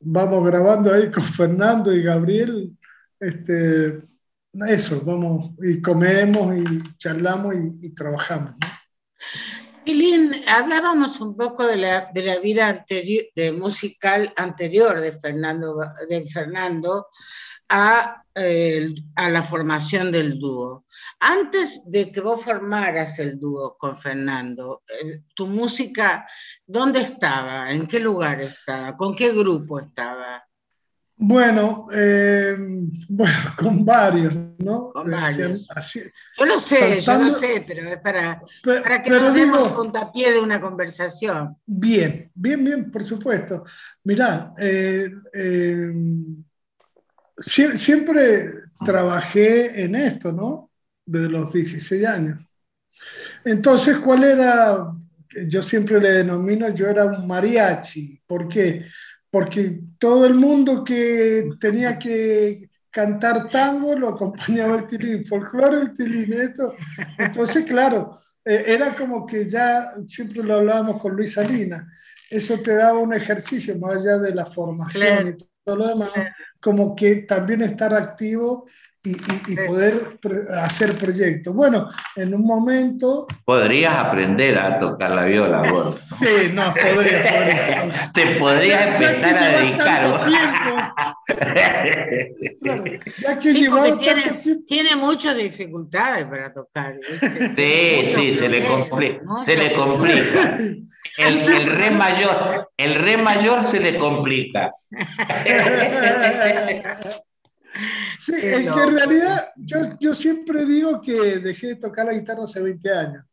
vamos 0.00 0.42
grabando 0.46 0.90
ahí 0.90 1.10
con 1.10 1.22
Fernando 1.22 1.92
y 1.92 2.02
Gabriel, 2.02 2.74
este, 3.20 4.04
eso, 4.68 5.02
vamos 5.02 5.50
y 5.62 5.82
comemos 5.82 6.56
y 6.56 6.96
charlamos 6.96 7.56
y, 7.56 7.88
y 7.88 7.90
trabajamos. 7.90 8.52
¿no? 8.52 9.73
Lin, 9.92 10.34
hablábamos 10.48 11.20
un 11.20 11.36
poco 11.36 11.66
de 11.66 11.76
la, 11.76 12.10
de 12.14 12.22
la 12.22 12.38
vida 12.38 12.84
musical 13.52 14.32
anterior 14.36 15.00
de 15.00 15.12
Fernando, 15.12 15.76
Fernando 16.32 17.08
a, 17.68 18.22
a 19.16 19.30
la 19.30 19.42
formación 19.42 20.12
del 20.12 20.38
dúo. 20.38 20.84
Antes 21.20 21.82
de 21.86 22.10
que 22.10 22.20
vos 22.20 22.42
formaras 22.42 23.18
el 23.18 23.38
dúo 23.38 23.76
con 23.76 23.96
Fernando, 23.96 24.82
tu 25.34 25.46
música, 25.46 26.26
¿dónde 26.66 27.00
estaba? 27.00 27.70
¿En 27.72 27.86
qué 27.86 28.00
lugar 28.00 28.40
estaba? 28.40 28.96
¿Con 28.96 29.14
qué 29.14 29.32
grupo 29.32 29.80
estaba? 29.80 30.44
Bueno, 31.16 31.86
eh, 31.92 32.56
bueno, 33.08 33.38
con 33.56 33.84
varios, 33.84 34.34
¿no? 34.58 34.90
Con 34.92 35.10
varios. 35.10 35.66
yo 36.36 36.46
lo 36.46 36.58
sé, 36.58 37.00
yo 37.00 37.18
lo 37.18 37.30
sé, 37.30 37.64
pero 37.66 37.88
es 37.88 37.98
para, 37.98 38.42
para 38.62 39.00
que 39.00 39.10
nos 39.10 39.34
demos 39.34 39.72
puntapié 39.72 40.32
de 40.32 40.40
una 40.40 40.60
conversación. 40.60 41.56
Bien, 41.64 42.30
bien, 42.34 42.64
bien, 42.64 42.90
por 42.90 43.06
supuesto. 43.06 43.64
Mirá, 44.02 44.54
eh, 44.58 45.08
eh, 45.32 45.92
siempre 47.36 48.64
trabajé 48.84 49.84
en 49.84 49.94
esto, 49.94 50.32
¿no? 50.32 50.70
Desde 51.06 51.28
los 51.28 51.52
16 51.52 52.06
años. 52.06 52.40
Entonces, 53.44 53.98
¿cuál 53.98 54.24
era? 54.24 54.92
Yo 55.46 55.62
siempre 55.62 56.00
le 56.00 56.10
denomino, 56.10 56.68
yo 56.70 56.86
era 56.86 57.04
un 57.04 57.26
mariachi. 57.26 58.20
¿Por 58.26 58.48
qué? 58.48 58.80
porque 58.80 58.86
todo 59.98 60.26
el 60.26 60.34
mundo 60.34 60.84
que 60.84 61.50
tenía 61.60 61.98
que 61.98 62.68
cantar 62.90 63.48
tango 63.48 63.96
lo 63.96 64.08
acompañaba 64.08 64.76
el 64.76 64.86
tilín, 64.86 65.24
folclore, 65.26 65.80
el 65.80 65.92
tilín, 65.92 66.32
esto. 66.32 66.74
Entonces, 67.18 67.64
claro, 67.64 68.18
eh, 68.44 68.64
era 68.66 68.94
como 68.94 69.26
que 69.26 69.48
ya, 69.48 69.94
siempre 70.06 70.42
lo 70.42 70.54
hablábamos 70.54 71.00
con 71.02 71.16
Luis 71.16 71.32
Salinas, 71.32 71.84
eso 72.30 72.60
te 72.60 72.74
daba 72.74 72.98
un 72.98 73.12
ejercicio 73.12 73.78
más 73.78 73.96
allá 73.96 74.18
de 74.18 74.34
la 74.34 74.46
formación 74.46 75.28
y 75.28 75.44
todo 75.64 75.76
lo 75.76 75.88
demás, 75.88 76.10
como 76.60 76.94
que 76.94 77.16
también 77.22 77.62
estar 77.62 77.94
activo 77.94 78.66
y, 79.04 79.56
poder 79.66 80.18
hacer 80.62 80.96
proyectos. 80.98 81.54
Bueno, 81.54 81.90
en 82.16 82.34
un 82.34 82.46
momento... 82.46 83.26
Podrías 83.44 84.00
aprender 84.00 84.58
a 84.58 84.80
tocar 84.80 85.10
la 85.10 85.24
viola, 85.24 85.60
vos. 85.70 86.00
Sí, 86.20 86.50
no, 86.52 86.72
podría, 86.72 87.26
podría. 87.26 88.10
Te 88.14 88.36
podrías 88.36 89.00
empezar 89.00 89.36
a 89.36 89.48
dedicar. 89.60 90.04
ya 93.18 93.38
que 93.38 93.52
sí, 93.52 93.68
tiene, 93.98 94.40
tiene, 94.66 94.96
muchas 94.96 95.36
dificultades 95.36 96.24
para 96.24 96.50
tocar. 96.52 96.94
Sí, 97.02 98.10
sí, 98.10 98.38
se 98.38 98.48
le, 98.48 98.64
complica, 98.64 99.22
se 99.44 99.56
le 99.56 99.74
complica. 99.74 100.58
El, 101.18 101.38
el, 101.38 101.66
re 101.66 101.90
mayor, 101.90 102.70
el 102.76 102.94
re 102.94 103.16
mayor 103.18 103.66
se 103.66 103.80
le 103.80 103.98
complica. 103.98 104.72
Sí, 108.18 108.32
es 108.34 108.40
que 108.40 108.82
en 108.82 108.94
realidad 108.94 109.48
yo, 109.56 109.98
yo, 109.98 110.14
siempre 110.14 110.64
digo 110.64 111.00
que 111.02 111.38
dejé 111.38 111.68
de 111.68 111.76
tocar 111.76 112.06
la 112.06 112.12
guitarra 112.12 112.44
hace 112.44 112.60
20 112.60 112.92
años. 112.92 113.24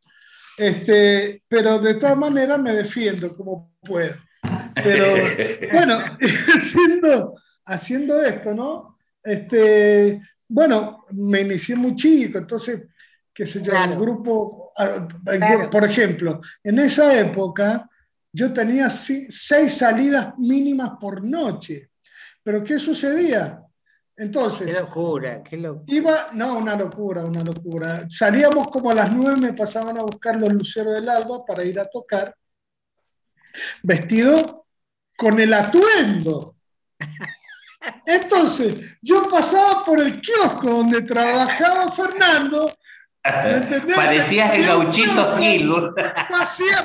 Este, 0.56 1.42
pero 1.48 1.78
de 1.78 1.94
todas 1.94 2.16
maneras 2.16 2.58
me 2.58 2.74
defiendo 2.74 3.34
como 3.36 3.72
puedo. 3.80 4.14
Pero 4.74 5.14
bueno, 5.72 5.98
haciendo, 6.54 7.34
haciendo 7.64 8.22
esto, 8.22 8.54
¿no? 8.54 8.98
Este, 9.22 10.20
bueno, 10.48 11.06
me 11.12 11.40
inicié 11.40 11.76
muy 11.76 11.94
chico, 11.94 12.38
entonces, 12.38 12.82
qué 13.32 13.46
sé 13.46 13.62
yo, 13.62 13.72
el 13.72 13.98
grupo, 13.98 14.72
ah, 14.76 15.08
por 15.70 15.84
ejemplo, 15.84 16.40
en 16.62 16.78
esa 16.80 17.18
época 17.18 17.88
yo 18.32 18.52
tenía 18.52 18.88
seis 18.90 19.76
salidas 19.76 20.36
mínimas 20.38 20.92
por 21.00 21.22
noche. 21.24 21.90
Pero 22.42 22.64
¿qué 22.64 22.78
sucedía? 22.78 23.60
Entonces. 24.16 24.66
Qué 24.66 24.72
locura, 24.72 25.42
qué 25.42 25.56
locura. 25.56 25.84
Iba, 25.86 26.28
no, 26.32 26.58
una 26.58 26.76
locura, 26.76 27.24
una 27.24 27.42
locura. 27.42 28.06
Salíamos 28.08 28.68
como 28.68 28.90
a 28.90 28.94
las 28.94 29.12
nueve, 29.12 29.40
me 29.40 29.52
pasaban 29.52 29.98
a 29.98 30.02
buscar 30.02 30.36
los 30.36 30.52
luceros 30.52 30.94
del 30.94 31.08
alba 31.08 31.44
para 31.44 31.64
ir 31.64 31.80
a 31.80 31.86
tocar, 31.86 32.34
vestido 33.82 34.66
con 35.16 35.40
el 35.40 35.52
atuendo. 35.52 36.56
Entonces, 38.06 38.98
yo 39.00 39.24
pasaba 39.28 39.84
por 39.84 40.00
el 40.00 40.20
kiosco 40.20 40.68
donde 40.68 41.02
trabajaba 41.02 41.90
Fernando. 41.90 42.70
Parecías 43.22 44.54
el 44.54 44.66
gauchito 44.66 45.36
Gil. 45.36 45.72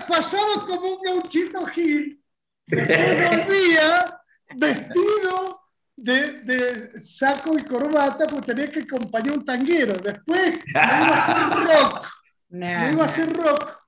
pasaba 0.07 0.65
como 0.65 0.96
un 0.96 1.01
gauchito 1.01 1.65
Gil. 1.65 2.24
Después 2.65 3.29
volvía 3.29 4.22
vestido 4.55 5.67
de, 5.98 7.01
saco 7.01 7.58
y 7.58 7.63
corbata, 7.63 8.27
pues 8.27 8.46
tenía 8.46 8.70
que 8.70 8.82
acompañar 8.82 9.38
un 9.38 9.46
tanguero. 9.46 9.98
Después 9.98 10.60
me 10.66 10.72
iba 10.72 10.82
a 10.82 11.16
hacer 11.16 11.68
rock. 11.68 12.08
Me 12.50 12.92
iba 12.92 13.04
a 13.04 13.08
hacer 13.08 13.34
rock. 13.36 13.84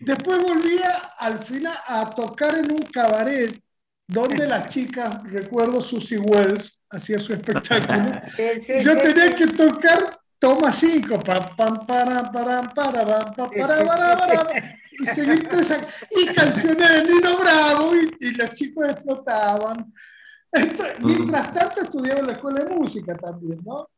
Después 0.00 0.42
volvía 0.42 0.90
al 1.18 1.42
final 1.42 1.74
a 1.86 2.10
tocar 2.10 2.58
en 2.58 2.72
un 2.72 2.82
cabaret 2.82 3.58
donde 4.06 4.46
las 4.46 4.68
chicas, 4.68 5.22
recuerdo 5.24 5.80
Susie 5.80 6.18
Wells, 6.18 6.82
hacía 6.90 7.18
su 7.18 7.32
espectáculo. 7.32 8.20
Yo 8.82 8.98
tenía 8.98 9.34
que 9.34 9.46
tocar 9.46 10.18
toma 10.38 10.72
cinco, 10.72 11.18
pam, 11.20 11.56
pam, 11.56 11.86
para, 11.86 12.30
para, 12.30 12.62
para, 12.74 13.04
para, 13.04 13.34
para, 13.34 13.84
para, 13.86 14.78
y 14.90 15.06
seguir 15.06 15.48
y 16.10 16.26
canciones 16.26 16.90
de 16.90 17.02
Nino 17.04 17.38
Bravo, 17.38 17.94
y, 17.96 18.26
y 18.26 18.30
los 18.32 18.52
chicos 18.52 18.90
explotaban. 18.90 19.90
Mientras 21.00 21.52
tanto 21.52 21.82
estudiaba 21.82 22.20
en 22.20 22.26
la 22.26 22.32
escuela 22.32 22.64
de 22.64 22.74
música 22.74 23.14
también, 23.16 23.60
¿no? 23.64 23.88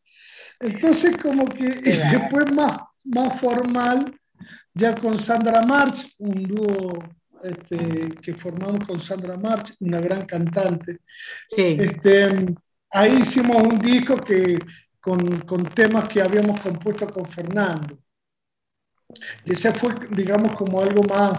Entonces 0.61 1.17
como 1.19 1.45
que 1.47 1.67
después 2.13 2.53
más, 2.53 2.79
más 3.05 3.41
formal, 3.41 4.15
ya 4.75 4.95
con 4.95 5.19
Sandra 5.19 5.63
March, 5.63 6.15
un 6.19 6.43
dúo 6.45 7.03
este, 7.43 8.15
que 8.21 8.35
formamos 8.35 8.87
con 8.87 9.01
Sandra 9.01 9.37
March, 9.37 9.75
una 9.81 10.01
gran 10.01 10.25
cantante. 10.25 11.01
Este, 11.57 12.55
ahí 12.91 13.19
hicimos 13.21 13.63
un 13.63 13.79
disco 13.79 14.17
que, 14.17 14.59
con, 15.01 15.41
con, 15.43 15.65
temas 15.65 16.09
que 16.09 16.23
habíamos 16.23 16.61
compuesto 16.61 17.07
con 17.07 17.27
Fernando. 17.27 17.99
Y 19.45 19.53
ese 19.53 19.73
fue, 19.73 19.95
digamos, 20.11 20.55
como 20.57 20.81
algo 20.81 21.03
más, 21.05 21.39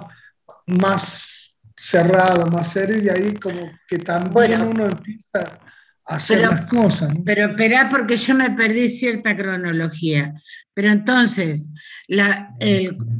más 0.65 1.36
cerrado, 1.77 2.47
más 2.47 2.71
serio, 2.71 2.97
y 2.97 3.09
ahí 3.09 3.33
como 3.35 3.71
que 3.87 3.99
también 3.99 4.61
uno 4.61 4.85
empieza 4.85 5.59
hacer 6.07 6.41
las 6.41 6.65
cosas. 6.67 7.09
Pero 7.25 7.47
espera, 7.47 7.89
porque 7.89 8.17
yo 8.17 8.33
me 8.35 8.49
perdí 8.51 8.89
cierta 8.89 9.35
cronología. 9.35 10.33
Pero 10.73 10.91
entonces, 10.91 11.69
la, 12.07 12.55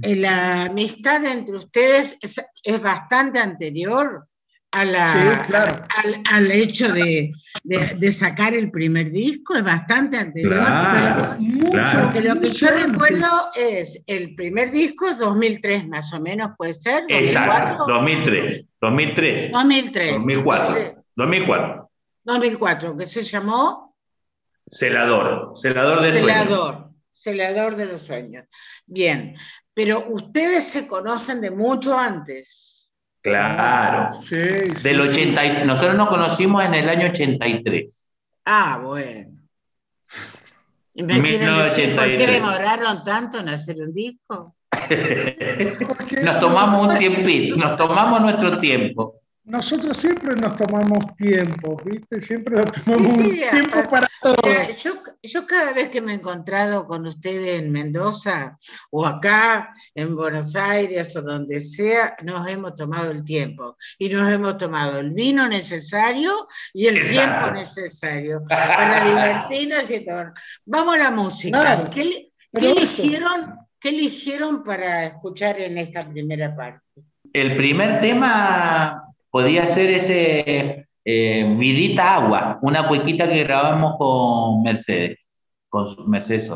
la 0.02 0.64
amistad 0.66 1.24
entre 1.26 1.58
ustedes 1.58 2.18
es, 2.22 2.82
bastante 2.82 3.40
anterior 3.40 4.27
a 4.78 4.86
la, 4.86 5.88
al, 6.32 6.52
hecho 6.52 6.92
de, 6.92 7.32
sacar 8.12 8.54
el 8.54 8.70
primer 8.70 9.12
disco, 9.12 9.56
es 9.56 9.64
bastante 9.64 10.18
anterior. 10.18 10.64
Porque 12.04 12.22
lo 12.22 12.40
que 12.40 12.52
yo 12.52 12.68
recuerdo 12.70 13.28
es 13.56 14.02
el 14.06 14.36
primer 14.36 14.72
disco, 14.72 15.08
2003 15.14 15.88
más 15.88 16.14
o 16.14 16.22
menos, 16.22 16.52
puede 16.58 16.76
ser. 16.76 17.04
Exacto, 17.08 17.86
2003. 17.88 18.66
2003. 18.80 19.52
2003. 19.52 20.12
2004. 20.14 21.04
2004. 21.16 21.90
2004, 22.24 22.98
que 22.98 23.06
se 23.06 23.24
llamó 23.24 23.96
Celador, 24.70 25.54
Celador 25.60 26.04
de 26.04 26.12
Celador, 26.12 26.90
Celador 27.10 27.76
de 27.78 27.86
los 27.86 28.02
Sueños. 28.02 28.46
Bien, 28.86 29.36
pero 29.74 30.06
ustedes 30.10 30.66
se 30.66 30.88
conocen 30.88 31.42
de 31.42 31.52
mucho 31.52 31.98
antes. 31.98 32.77
Claro. 33.28 34.22
Sí, 34.22 34.36
Del 34.84 35.02
80, 35.02 35.66
nosotros 35.66 35.96
nos 35.98 36.08
conocimos 36.08 36.64
en 36.64 36.74
el 36.76 36.88
año 36.88 37.10
83. 37.10 38.06
Ah, 38.46 38.80
bueno. 38.82 39.32
¿Y 40.94 41.04
me 41.04 41.20
decir 41.20 41.94
por 41.94 42.06
qué 42.06 42.26
demoraron 42.26 43.04
tanto 43.04 43.40
en 43.40 43.50
hacer 43.50 43.76
un 43.82 43.94
disco? 43.94 44.56
nos 46.24 46.40
tomamos 46.40 46.88
un 46.88 46.98
tiempito, 46.98 47.58
nos 47.58 47.78
tomamos 47.78 48.22
nuestro 48.22 48.58
tiempo 48.58 49.22
nosotros 49.48 49.98
siempre 49.98 50.36
nos 50.36 50.58
tomamos 50.58 51.16
tiempo, 51.16 51.78
¿viste? 51.86 52.20
Siempre 52.20 52.58
nos 52.58 52.70
tomamos 52.70 53.18
un 53.18 53.32
tiempo 53.32 53.90
para 53.90 54.10
todo. 54.22 54.36
Yo, 55.24 55.48
cada 55.48 55.72
vez 55.72 55.88
que 55.88 56.02
me 56.02 56.12
he 56.12 56.16
encontrado 56.16 56.86
con 56.86 57.08
ustedes 57.08 57.62
en 57.62 57.72
Mendoza 57.72 58.58
o 58.92 59.06
acá 59.06 59.74
en 59.96 60.18
Buenos 60.18 60.54
Aires 60.58 61.16
o 61.16 61.22
donde 61.22 61.62
sea, 61.62 62.14
nos 62.26 62.46
hemos 62.50 62.76
tomado 62.76 63.10
el 63.10 63.24
tiempo 63.24 63.78
y 63.98 64.10
nos 64.10 64.30
hemos 64.30 64.58
tomado 64.58 65.00
el 65.00 65.12
vino 65.12 65.48
necesario 65.48 66.30
y 66.74 66.88
el 66.88 67.04
tiempo 67.04 67.50
necesario 67.52 68.44
para 68.50 69.06
divertirnos 69.06 69.90
y 69.90 70.06
todo. 70.06 70.26
Vamos 70.66 70.96
a 70.96 70.98
la 70.98 71.12
música. 71.12 71.90
¿Qué, 71.90 72.32
eligieron, 72.52 73.56
¿Qué 73.80 73.90
eligieron 73.90 74.62
para 74.62 75.06
escuchar 75.06 75.58
en 75.62 75.78
esta 75.78 76.02
primera 76.02 76.54
parte? 76.54 76.82
El 77.32 77.56
primer 77.56 78.02
tema 78.02 79.07
podía 79.38 79.72
ser 79.72 79.92
ese 79.92 80.88
eh, 81.06 81.56
Vidita 81.60 82.16
Agua, 82.16 82.58
una 82.64 82.88
cuequita 82.88 83.30
que 83.30 83.44
grabamos 83.44 83.96
con 84.00 84.64
Mercedes, 84.64 85.20
con 85.70 86.10
Mercedes 86.10 86.50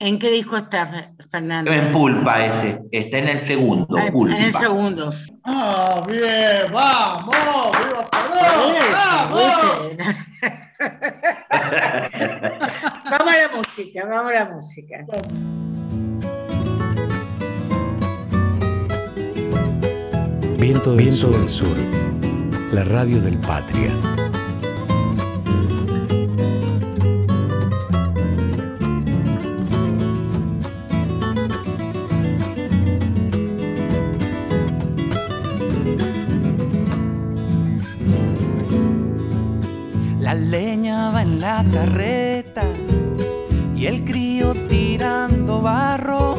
¿En 0.00 0.18
qué 0.18 0.32
disco 0.32 0.56
está, 0.56 0.90
Fernando? 1.30 1.72
En 1.72 1.92
Pulpa 1.92 2.44
ese, 2.44 2.80
está 2.90 3.18
en 3.18 3.28
el 3.28 3.42
segundo. 3.42 3.96
Ah, 3.96 4.08
en 4.08 4.32
el 4.32 4.52
segundo. 4.52 5.12
Ah, 5.44 6.02
bien, 6.08 6.72
vamos, 6.72 7.70
viva 7.78 8.08
vamos. 8.92 9.40
vamos 13.08 13.28
a 13.28 13.38
la 13.38 13.48
música, 13.56 14.04
vamos 14.08 14.32
a 14.32 14.34
la 14.34 14.46
música. 14.46 15.06
Viento 20.60 20.94
del, 20.94 21.06
Viento 21.06 21.30
del 21.30 21.48
Sur, 21.48 21.74
la 22.70 22.84
radio 22.84 23.18
del 23.22 23.38
Patria. 23.38 23.90
La 40.20 40.34
leña 40.34 41.10
va 41.10 41.22
en 41.22 41.40
la 41.40 41.64
carreta 41.72 42.64
y 43.74 43.86
el 43.86 44.04
crío 44.04 44.52
tirando 44.68 45.62
barro, 45.62 46.34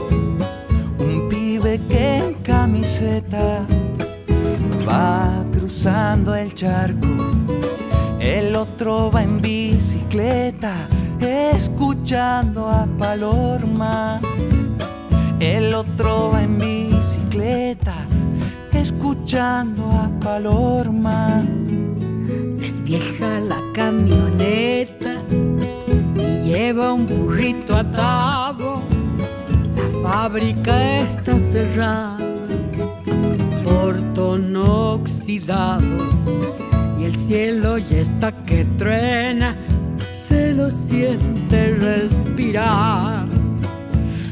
un 0.99 1.27
pibe 1.27 1.81
que 1.89 2.17
en 2.17 2.35
camiseta 2.35 3.65
va 4.85 5.43
cruzando 5.51 6.35
el 6.35 6.53
charco, 6.53 7.07
el 8.19 8.55
otro 8.55 9.11
va 9.11 9.23
en 9.23 9.41
bicicleta, 9.41 10.87
escuchando 11.19 12.67
a 12.67 12.87
Palorma. 12.97 14.19
El 15.39 15.73
otro 15.73 16.31
va 16.33 16.43
en 16.43 16.57
bicicleta, 16.57 17.95
escuchando 18.73 19.89
a 19.91 20.09
Palorma. 20.19 21.43
Es 22.61 22.81
vieja 22.83 23.39
la 23.39 23.59
camioneta 23.73 25.15
y 26.15 26.49
lleva 26.49 26.93
un 26.93 27.07
burrito 27.07 27.75
atado. 27.75 28.81
La 29.75 30.09
fábrica 30.09 30.99
está 30.99 31.39
cerrada 31.39 32.17
portón 33.71 34.55
oxidado 34.55 35.97
y 36.99 37.05
el 37.05 37.15
cielo 37.15 37.77
ya 37.77 37.99
está 37.99 38.31
que 38.43 38.65
truena, 38.77 39.55
se 40.11 40.53
lo 40.53 40.69
siente 40.69 41.73
respirar. 41.75 43.25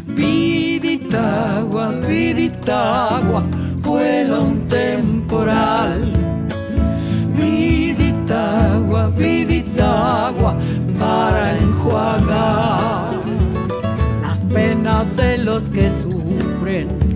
Vidita 0.08 1.58
agua, 1.60 1.92
vidita 2.08 3.18
agua, 3.18 3.44
vuela 3.82 4.40
un 4.40 4.68
temporal. 4.68 6.02
Vidita 7.36 8.76
agua, 8.76 9.10
vidita 9.18 10.28
agua, 10.28 10.58
para 11.00 11.58
enjuagar 11.58 13.14
las 14.22 14.40
penas 14.54 15.16
de 15.16 15.38
los 15.38 15.70
que 15.70 15.90
sufren. 15.90 17.09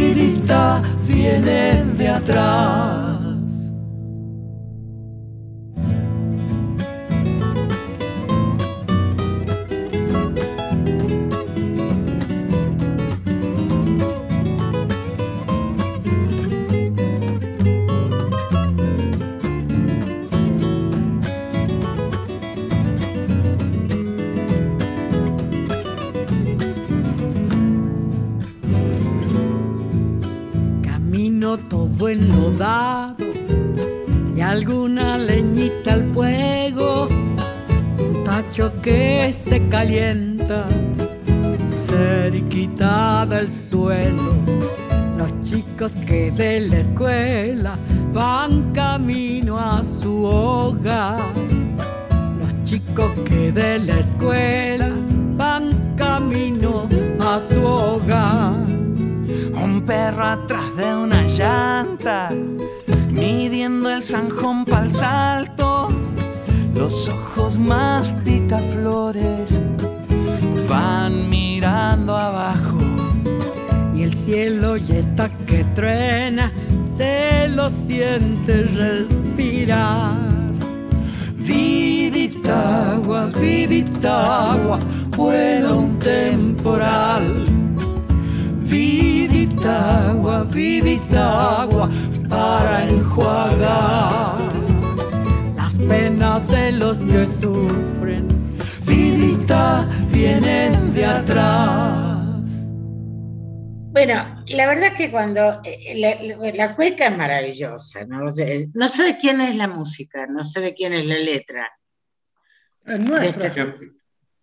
Vidita 0.00 0.80
vienen 1.06 1.98
de 1.98 2.08
atrás. 2.08 2.99
Enlodado 31.52 33.16
y 34.36 34.40
alguna 34.40 35.18
leñita 35.18 35.94
al 35.94 36.14
fuego, 36.14 37.08
un 37.08 38.22
tacho 38.24 38.72
que 38.80 39.32
se 39.32 39.66
calienta 39.68 40.66
cerquita 41.66 43.26
del 43.26 43.52
suelo. 43.52 44.32
Los 45.18 45.40
chicos 45.40 45.96
que 46.06 46.30
de 46.30 46.60
la 46.60 46.78
escuela 46.78 47.76
van 48.12 48.72
camino 48.72 49.58
a 49.58 49.82
su 49.82 50.22
hogar. 50.22 51.18
Los 52.38 52.62
chicos 52.62 53.10
que 53.24 53.50
de 53.50 53.80
la 53.80 53.98
escuela 53.98 54.90
van 55.36 55.94
camino 55.96 56.86
a 57.20 57.40
su 57.40 57.60
hogar 57.60 58.70
un 59.62 59.82
perro 59.82 60.24
atrás 60.24 60.76
de 60.76 60.94
una 60.94 61.09
midiendo 63.10 63.90
el 63.90 64.02
zanjón 64.02 64.64
el 64.82 64.92
salto, 64.92 65.88
los 66.74 67.08
ojos 67.08 67.58
más 67.58 68.12
picaflores 68.24 69.60
van 70.68 71.28
mirando 71.28 72.16
abajo. 72.16 72.78
Y 73.94 74.02
el 74.02 74.14
cielo 74.14 74.76
ya 74.76 74.96
está 74.96 75.28
que 75.46 75.64
truena, 75.74 76.52
se 76.86 77.48
lo 77.48 77.68
siente 77.68 78.62
respirar. 78.62 80.16
Vidita 81.36 82.92
agua, 82.92 83.26
vidita 83.38 84.52
agua, 84.52 84.78
vuela 85.16 85.74
un 85.74 85.98
temporal 85.98 87.59
vidita 88.70 90.10
agua, 90.10 90.44
vidita 90.44 91.62
agua 91.62 91.90
para 92.28 92.88
enjuagar 92.88 94.38
las 95.56 95.74
penas 95.74 96.46
de 96.48 96.72
los 96.72 97.02
que 97.02 97.26
sufren. 97.26 98.28
Vidita 98.86 99.88
vienen 100.12 100.94
de 100.94 101.04
atrás. 101.04 101.90
Bueno, 103.92 104.42
la 104.46 104.66
verdad 104.68 104.96
que 104.96 105.10
cuando 105.10 105.60
eh, 105.64 106.52
la, 106.54 106.76
cueca 106.76 107.08
es 107.08 107.18
maravillosa, 107.18 108.04
¿no? 108.06 108.30
sé, 108.30 108.68
no 108.72 108.88
sé 108.88 109.02
de 109.02 109.18
quién 109.18 109.40
es 109.40 109.56
la 109.56 109.66
música, 109.66 110.26
no 110.26 110.44
sé 110.44 110.60
de 110.60 110.74
quién 110.74 110.92
es 110.92 111.06
la 111.06 111.18
letra. 111.18 111.68
Es 112.86 113.00
nuestra. 113.00 113.52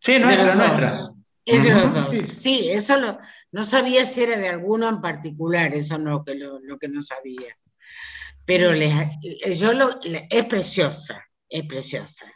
Sí, 0.01 0.19
nuestra, 0.19 0.53
nuestra. 0.55 1.09
Es 1.45 1.63
de 1.63 1.71
los 1.71 1.93
dos. 1.93 2.27
Sí, 2.27 2.69
eso 2.69 2.99
lo, 2.99 3.19
no 3.57 3.63
sabía 3.63 4.05
si 4.05 4.21
era 4.21 4.37
de 4.37 4.49
alguno 4.49 4.87
en 4.87 5.01
particular, 5.01 5.73
eso 5.73 5.97
no, 5.97 6.23
que 6.23 6.35
lo, 6.35 6.61
que 6.79 6.87
no 6.89 7.01
sabía. 7.01 7.57
Pero 8.45 8.71
yo 8.75 9.73
lo, 9.73 9.89
es 10.29 10.45
preciosa, 10.45 11.25
es 11.49 11.63
preciosa. 11.65 12.31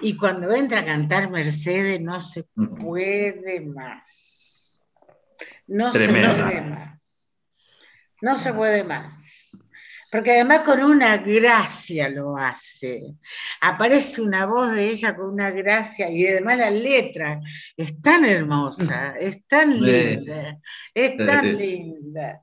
Y 0.00 0.16
cuando 0.16 0.52
entra 0.52 0.80
a 0.80 0.84
cantar 0.84 1.30
Mercedes, 1.30 2.00
no 2.00 2.18
se 2.18 2.42
puede 2.42 3.60
más. 3.60 4.82
No 5.68 5.92
se 5.92 6.08
puede 6.08 6.60
más. 6.60 7.32
No 8.20 8.36
se 8.36 8.52
puede 8.52 8.82
más 8.82 9.37
porque 10.10 10.32
además 10.32 10.60
con 10.60 10.82
una 10.82 11.18
gracia 11.18 12.08
lo 12.08 12.36
hace. 12.36 13.02
Aparece 13.60 14.22
una 14.22 14.46
voz 14.46 14.74
de 14.74 14.88
ella 14.90 15.14
con 15.14 15.30
una 15.30 15.50
gracia 15.50 16.10
y 16.10 16.26
además 16.26 16.58
la 16.58 16.70
letra 16.70 17.40
es 17.76 18.00
tan 18.00 18.24
hermosa, 18.24 19.14
es 19.20 19.46
tan 19.46 19.80
linda, 19.80 20.58
es 20.94 21.16
tan 21.16 21.56
linda. 21.56 22.42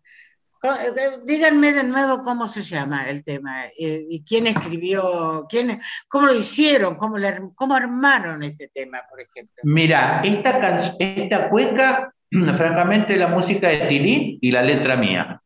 Eh, 0.63 1.19
díganme 1.25 1.73
de 1.73 1.84
nuevo 1.84 2.21
cómo 2.21 2.47
se 2.47 2.62
llama 2.62 3.08
el 3.08 3.23
tema 3.23 3.65
eh, 3.78 4.04
y 4.10 4.23
quién 4.23 4.47
escribió, 4.47 5.45
quién, 5.47 5.80
cómo 6.08 6.28
lo 6.28 6.34
hicieron, 6.34 6.95
cómo, 6.95 7.17
cómo 7.54 7.75
armaron 7.75 8.41
este 8.41 8.69
tema, 8.69 8.99
por 9.10 9.21
ejemplo. 9.21 9.62
Mira, 9.63 10.21
esta, 10.23 10.95
esta 10.97 11.49
cueca, 11.49 12.13
francamente, 12.32 13.15
la 13.15 13.28
música 13.28 13.67
de 13.67 13.88
Tilín 13.88 14.39
y 14.41 14.51
la 14.51 14.63
letra 14.63 14.95
mía 14.95 15.41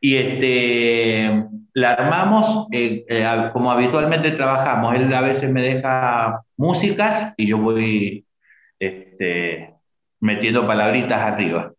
y 0.00 0.16
este, 0.16 1.44
la 1.74 1.90
armamos 1.90 2.66
eh, 2.72 3.04
eh, 3.08 3.50
como 3.52 3.70
habitualmente 3.70 4.32
trabajamos. 4.32 4.94
Él 4.94 5.12
a 5.12 5.20
veces 5.20 5.50
me 5.50 5.62
deja 5.62 6.42
músicas 6.56 7.34
y 7.36 7.46
yo 7.48 7.58
voy 7.58 8.24
este, 8.78 9.74
metiendo 10.20 10.66
palabritas 10.66 11.20
arriba. 11.20 11.72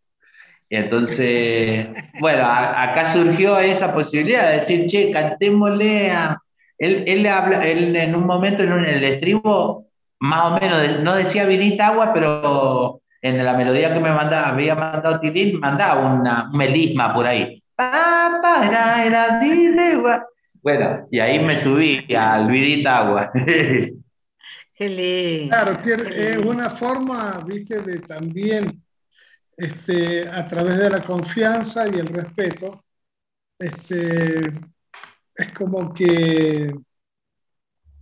Entonces, 0.70 1.88
bueno, 2.20 2.46
acá 2.46 3.14
surgió 3.14 3.60
esa 3.60 3.94
posibilidad 3.94 4.50
de 4.50 4.60
decir, 4.60 4.88
che, 4.88 5.12
cantémosle 5.12 6.12
a... 6.12 6.38
Él, 6.78 7.04
él, 7.08 7.28
habla, 7.28 7.68
él 7.68 7.94
en 7.94 8.16
un 8.16 8.26
momento, 8.26 8.64
en, 8.64 8.86
el 8.86 9.04
estribo, 9.04 9.88
más 10.20 10.46
o 10.46 10.60
menos, 10.62 11.02
no 11.02 11.16
decía 11.16 11.46
vinita 11.46 11.88
agua, 11.88 12.14
pero 12.14 13.02
en 13.22 13.44
la 13.44 13.54
melodía 13.54 13.94
que 13.94 14.00
me 14.00 14.14
mandaba, 14.14 14.48
había 14.48 14.76
mandado 14.76 15.20
Tilín, 15.20 15.60
mandaba 15.60 16.14
una, 16.14 16.50
un 16.50 16.58
melisma 16.58 17.14
por 17.14 17.28
ahí. 17.28 17.59
Bueno, 20.62 21.08
y 21.10 21.20
ahí 21.20 21.40
me 21.40 21.60
subí 21.62 22.06
al 22.14 22.52
Vidita 22.52 22.98
Agua. 22.98 23.32
Claro, 25.50 25.74
es 25.84 26.38
una 26.38 26.70
forma, 26.70 27.44
viste, 27.46 27.82
de 27.82 28.00
también, 28.00 28.82
este, 29.58 30.28
a 30.28 30.48
través 30.48 30.78
de 30.78 30.90
la 30.90 31.02
confianza 31.02 31.86
y 31.88 32.00
el 32.00 32.08
respeto, 32.08 32.86
este, 33.58 34.40
es 35.36 35.52
como 35.54 35.94
que 35.94 36.74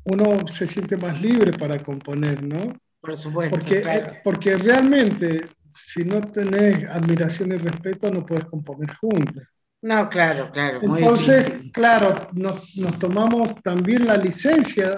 uno 0.04 0.48
se 0.48 0.68
siente 0.68 0.98
más 0.98 1.20
libre 1.20 1.54
para 1.54 1.80
componer, 1.80 2.44
¿no? 2.44 2.72
Por 3.00 3.16
supuesto. 3.16 3.58
Porque, 3.58 4.22
porque 4.24 4.56
realmente, 4.56 5.48
si 5.72 6.04
no 6.06 6.22
tenés 6.22 6.88
admiración 6.90 7.54
y 7.54 7.58
respeto, 7.58 8.12
no 8.12 8.24
puedes 8.26 8.46
componer 8.46 8.94
juntos. 8.96 9.44
No, 9.82 10.10
claro, 10.10 10.52
claro. 10.52 10.80
Entonces, 10.82 11.72
claro, 11.72 12.30
nos, 12.34 12.74
tomamos 13.00 13.62
también 13.62 14.06
la 14.08 14.18
licencia 14.18 14.98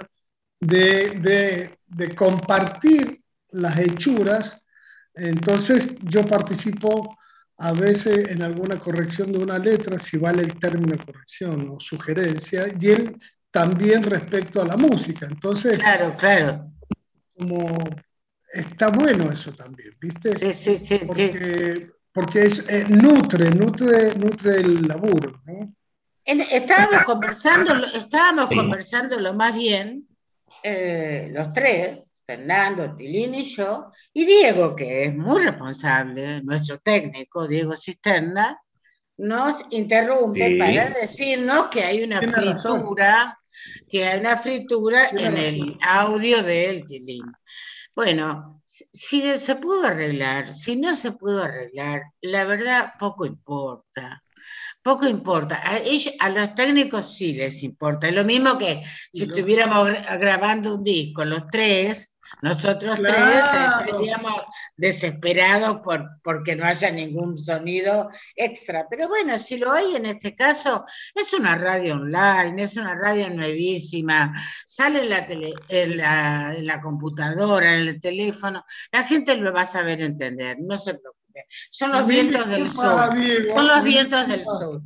de, 0.60 1.78
compartir 2.15 3.22
las 3.52 3.78
hechuras. 3.78 4.58
Entonces, 5.13 5.89
yo 6.02 6.26
participo 6.26 7.18
a 7.58 7.74
veces 7.74 8.30
en 8.30 8.42
alguna 8.42 8.80
corrección 8.80 9.34
de 9.34 9.39
una 9.39 9.60
letra, 9.60 10.00
si 10.00 10.18
vale 10.18 10.44
el 10.44 10.58
término 10.58 10.98
corrección 11.06 11.72
o 11.72 11.80
sugerencia, 11.80 12.65
y 12.80 12.88
él 12.88 13.18
también 13.52 14.02
respecto 14.04 14.62
a 14.62 14.65
la 14.65 14.78
música. 14.78 15.28
Entonces, 15.30 15.78
claro, 15.78 16.15
claro. 16.15 16.72
Como 17.38 17.78
está 18.54 18.89
bueno 18.89 19.30
eso 19.30 19.52
también, 19.52 19.92
¿viste? 20.00 20.38
Sí, 20.38 20.54
sí, 20.54 20.78
sí. 20.78 21.06
Porque 21.06 21.92
porque 22.12 22.41
es, 22.41 22.67
eh, 22.69 22.86
nutre, 22.89 23.52
nutre, 23.52 24.15
nutre 24.15 24.58
el 24.58 24.82
laburo. 24.88 25.41
¿no? 25.45 25.74
estábamos 26.26 27.04
conversando, 27.04 27.86
estábamos 27.86 28.48
conversando 28.48 29.19
lo 29.19 29.34
más 29.34 29.56
bien, 29.56 30.08
eh, 30.63 31.30
los 31.34 31.52
tres, 31.54 32.12
Fernando, 32.26 32.95
Tilín 32.95 33.34
y 33.34 33.45
yo, 33.45 33.91
y 34.13 34.26
Diego, 34.26 34.76
que 34.76 35.06
es 35.06 35.15
muy 35.15 35.43
responsable, 35.43 36.41
nuestro 36.43 36.78
técnico, 36.78 37.48
Diego 37.48 37.76
Cisterna, 37.76 38.60
nos 39.17 39.65
interrumpe 39.72 40.58
para 40.58 40.89
decirnos 40.91 41.67
que 41.67 41.84
hay 41.84 42.04
una 42.04 42.22
fritura, 42.22 43.39
que 43.89 44.06
hay 44.06 44.19
una 44.19 44.38
fritura 44.38 45.08
en 45.10 45.38
el 45.38 45.78
audio 45.82 46.43
de 46.43 46.86
Tilín. 46.88 47.26
Bueno, 47.99 48.62
si 48.63 49.38
se 49.38 49.57
pudo 49.57 49.85
arreglar, 49.85 50.53
si 50.53 50.77
no 50.77 50.95
se 50.95 51.12
pudo 51.12 51.43
arreglar, 51.43 52.03
la 52.21 52.45
verdad 52.45 52.93
poco 52.97 53.25
importa. 53.25 54.23
Poco 54.81 55.05
importa. 55.05 55.59
A, 55.62 55.79
ellos, 55.79 56.13
a 56.21 56.29
los 56.29 56.55
técnicos 56.55 57.13
sí 57.13 57.33
les 57.33 57.62
importa. 57.62 58.07
Es 58.07 58.15
lo 58.15 58.23
mismo 58.23 58.57
que 58.57 58.81
si 59.12 59.23
estuviéramos 59.23 59.89
grabando 60.17 60.75
un 60.75 60.83
disco, 60.85 61.25
los 61.25 61.47
tres, 61.51 62.15
nosotros 62.42 63.00
tres 63.00 63.15
estaríamos 63.15 64.46
desesperados 64.78 65.80
por 65.80 66.08
porque 66.24 66.56
no 66.56 66.65
haya 66.65 66.92
ningún 66.92 67.38
sonido 67.38 68.10
extra. 68.36 68.88
Pero 68.89 69.08
bueno, 69.08 69.38
si 69.39 69.58
lo 69.58 69.72
hay 69.72 69.96
en 69.96 70.06
este 70.06 70.36
caso, 70.36 70.86
es 71.15 71.34
una 71.34 71.56
radio 71.56 71.96
online, 71.96 72.63
es 72.63 72.78
una 72.78 72.96
radio 72.96 73.30
nuevísima, 73.30 74.34
sale 74.65 75.02
en 75.04 75.10
la, 75.10 75.26
tele, 75.26 75.54
en 75.68 75.98
la, 75.98 76.56
en 76.56 76.65
la 76.65 76.82
computadora, 76.82 77.76
en 77.76 77.88
el 77.88 78.02
teléfono, 78.02 78.65
la 78.92 79.04
gente 79.04 79.36
lo 79.36 79.54
va 79.54 79.62
a 79.62 79.65
saber 79.65 80.02
entender, 80.02 80.58
no 80.60 80.78
se 80.78 80.94
preocupe. 80.94 81.46
Son 81.70 81.92
los 81.92 82.06
vientos 82.06 82.48
del 82.50 82.70
sur. 82.70 83.10
Son 83.56 83.68
los 83.68 83.84
vientos 83.84 84.28
del 84.28 84.44
sur. 84.44 84.82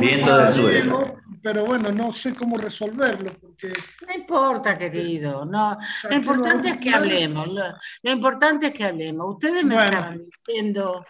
Vientos 0.00 0.56
del 0.56 0.84
sur 0.84 1.27
pero 1.42 1.64
bueno, 1.64 1.90
no 1.90 2.12
sé 2.12 2.34
cómo 2.34 2.56
resolverlo. 2.56 3.32
Porque... 3.40 3.72
No 4.06 4.14
importa, 4.14 4.76
querido, 4.76 5.44
no. 5.44 5.76
lo 6.08 6.16
importante 6.16 6.70
es 6.70 6.76
que 6.78 6.90
hablemos, 6.90 7.48
lo, 7.48 8.10
importante 8.10 8.66
es 8.68 8.72
que 8.72 8.84
hablemos. 8.84 9.34
Ustedes 9.34 9.64
me 9.64 9.74
estaban 9.74 10.18
diciendo 10.18 11.04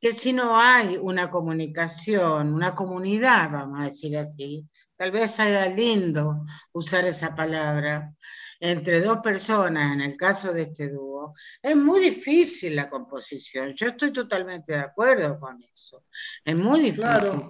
que 0.00 0.12
si 0.12 0.32
no 0.32 0.58
hay 0.58 0.96
una 1.00 1.30
comunicación, 1.30 2.54
una 2.54 2.74
comunidad, 2.74 3.50
vamos 3.50 3.80
a 3.80 3.84
decir 3.84 4.16
así, 4.16 4.66
tal 4.96 5.10
vez 5.10 5.32
sea 5.32 5.68
lindo 5.68 6.44
usar 6.72 7.04
esa 7.06 7.34
palabra, 7.34 8.12
entre 8.60 9.00
dos 9.00 9.18
personas, 9.18 9.94
en 9.94 10.02
el 10.02 10.16
caso 10.18 10.52
de 10.52 10.62
este 10.62 10.90
dúo, 10.90 11.34
es 11.62 11.74
muy 11.74 12.00
difícil 12.00 12.76
la 12.76 12.90
composición. 12.90 13.72
Yo 13.74 13.88
estoy 13.88 14.12
totalmente 14.12 14.72
de 14.72 14.80
acuerdo 14.80 15.38
con 15.38 15.62
eso. 15.62 16.04
Es 16.44 16.54
muy 16.54 16.80
difícil. 16.80 17.40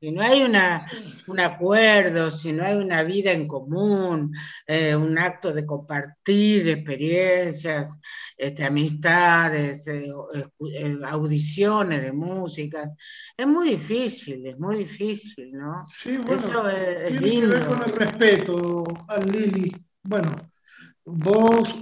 Si 0.00 0.10
no 0.10 0.22
hay 0.22 0.42
una, 0.42 0.86
un 1.26 1.40
acuerdo, 1.40 2.30
si 2.30 2.52
no 2.52 2.64
hay 2.64 2.76
una 2.76 3.02
vida 3.02 3.32
en 3.32 3.46
común, 3.46 4.32
eh, 4.66 4.96
un 4.96 5.18
acto 5.18 5.52
de 5.52 5.66
compartir 5.66 6.68
experiencias, 6.68 7.98
este, 8.36 8.64
amistades, 8.64 9.86
eh, 9.86 10.06
eh, 10.74 10.96
audiciones 11.06 12.00
de 12.00 12.12
música, 12.12 12.90
es 13.36 13.46
muy 13.46 13.70
difícil, 13.70 14.46
es 14.46 14.58
muy 14.58 14.78
difícil, 14.78 15.52
¿no? 15.52 15.86
Sí, 15.86 16.16
bueno, 16.16 16.34
eso 16.34 16.68
es, 16.70 17.18
tiene 17.18 17.40
que 17.40 17.46
ver 17.46 17.66
con 17.66 17.82
el 17.82 17.92
respeto 17.92 18.84
a 19.08 19.18
Lili. 19.18 19.72
Bueno, 20.02 20.53
vos 21.04 21.74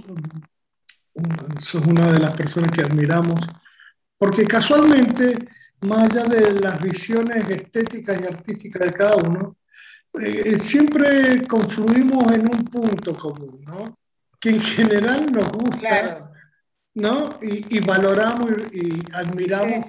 sos 1.59 1.85
una 1.85 2.11
de 2.11 2.19
las 2.19 2.35
personas 2.35 2.71
que 2.71 2.81
admiramos, 2.81 3.39
porque 4.17 4.45
casualmente, 4.45 5.37
más 5.81 6.11
allá 6.11 6.25
de 6.25 6.59
las 6.59 6.81
visiones 6.81 7.47
estéticas 7.49 8.21
y 8.21 8.25
artísticas 8.25 8.81
de 8.87 8.93
cada 8.93 9.15
uno, 9.17 9.57
eh, 10.21 10.57
siempre 10.57 11.45
confluimos 11.47 12.31
en 12.31 12.41
un 12.41 12.63
punto 12.65 13.15
común, 13.15 13.63
¿no? 13.65 13.97
Que 14.39 14.49
en 14.49 14.61
general 14.61 15.31
nos 15.31 15.51
gusta, 15.51 16.31
¿no? 16.93 17.39
Y, 17.41 17.79
valoramos 17.79 18.51
y, 18.71 19.01
admiramos 19.13 19.85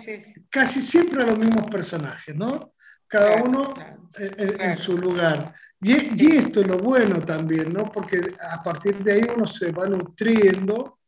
casi 0.48 0.80
siempre 0.80 1.22
a 1.22 1.26
los 1.26 1.38
mismos 1.38 1.66
personajes, 1.70 2.34
¿no? 2.34 2.72
Cada 3.06 3.42
uno 3.42 3.74
en, 4.16 4.78
su 4.78 4.96
lugar. 4.96 5.54
Y, 5.84 5.92
y, 5.92 6.36
esto 6.38 6.62
es 6.62 6.66
lo 6.66 6.78
bueno 6.78 7.20
también, 7.20 7.72
¿no? 7.72 7.84
Porque 7.84 8.20
a 8.50 8.62
partir 8.62 8.96
de 9.04 9.12
ahí 9.12 9.22
uno 9.36 9.46
se 9.46 9.70
va 9.70 9.86
nutriendo 9.86 10.98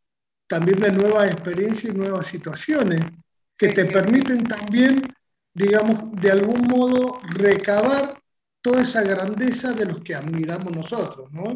también 0.47 0.79
de 0.79 0.93
nuevas 0.93 1.31
experiencias 1.31 1.95
y 1.95 1.97
nuevas 1.97 2.27
situaciones 2.27 3.01
que 3.57 3.69
te 3.69 3.87
permiten 3.87 4.45
también, 4.45 5.03
digamos, 5.55 6.12
de 6.21 6.31
algún 6.31 6.61
modo 6.69 7.19
recabar 7.23 8.21
toda 8.61 8.83
esa 8.83 9.03
grandeza 9.03 9.73
de 9.73 9.87
los 9.87 10.03
que 10.03 10.15
admiramos 10.15 10.75
nosotros, 10.77 11.33
¿no? 11.33 11.55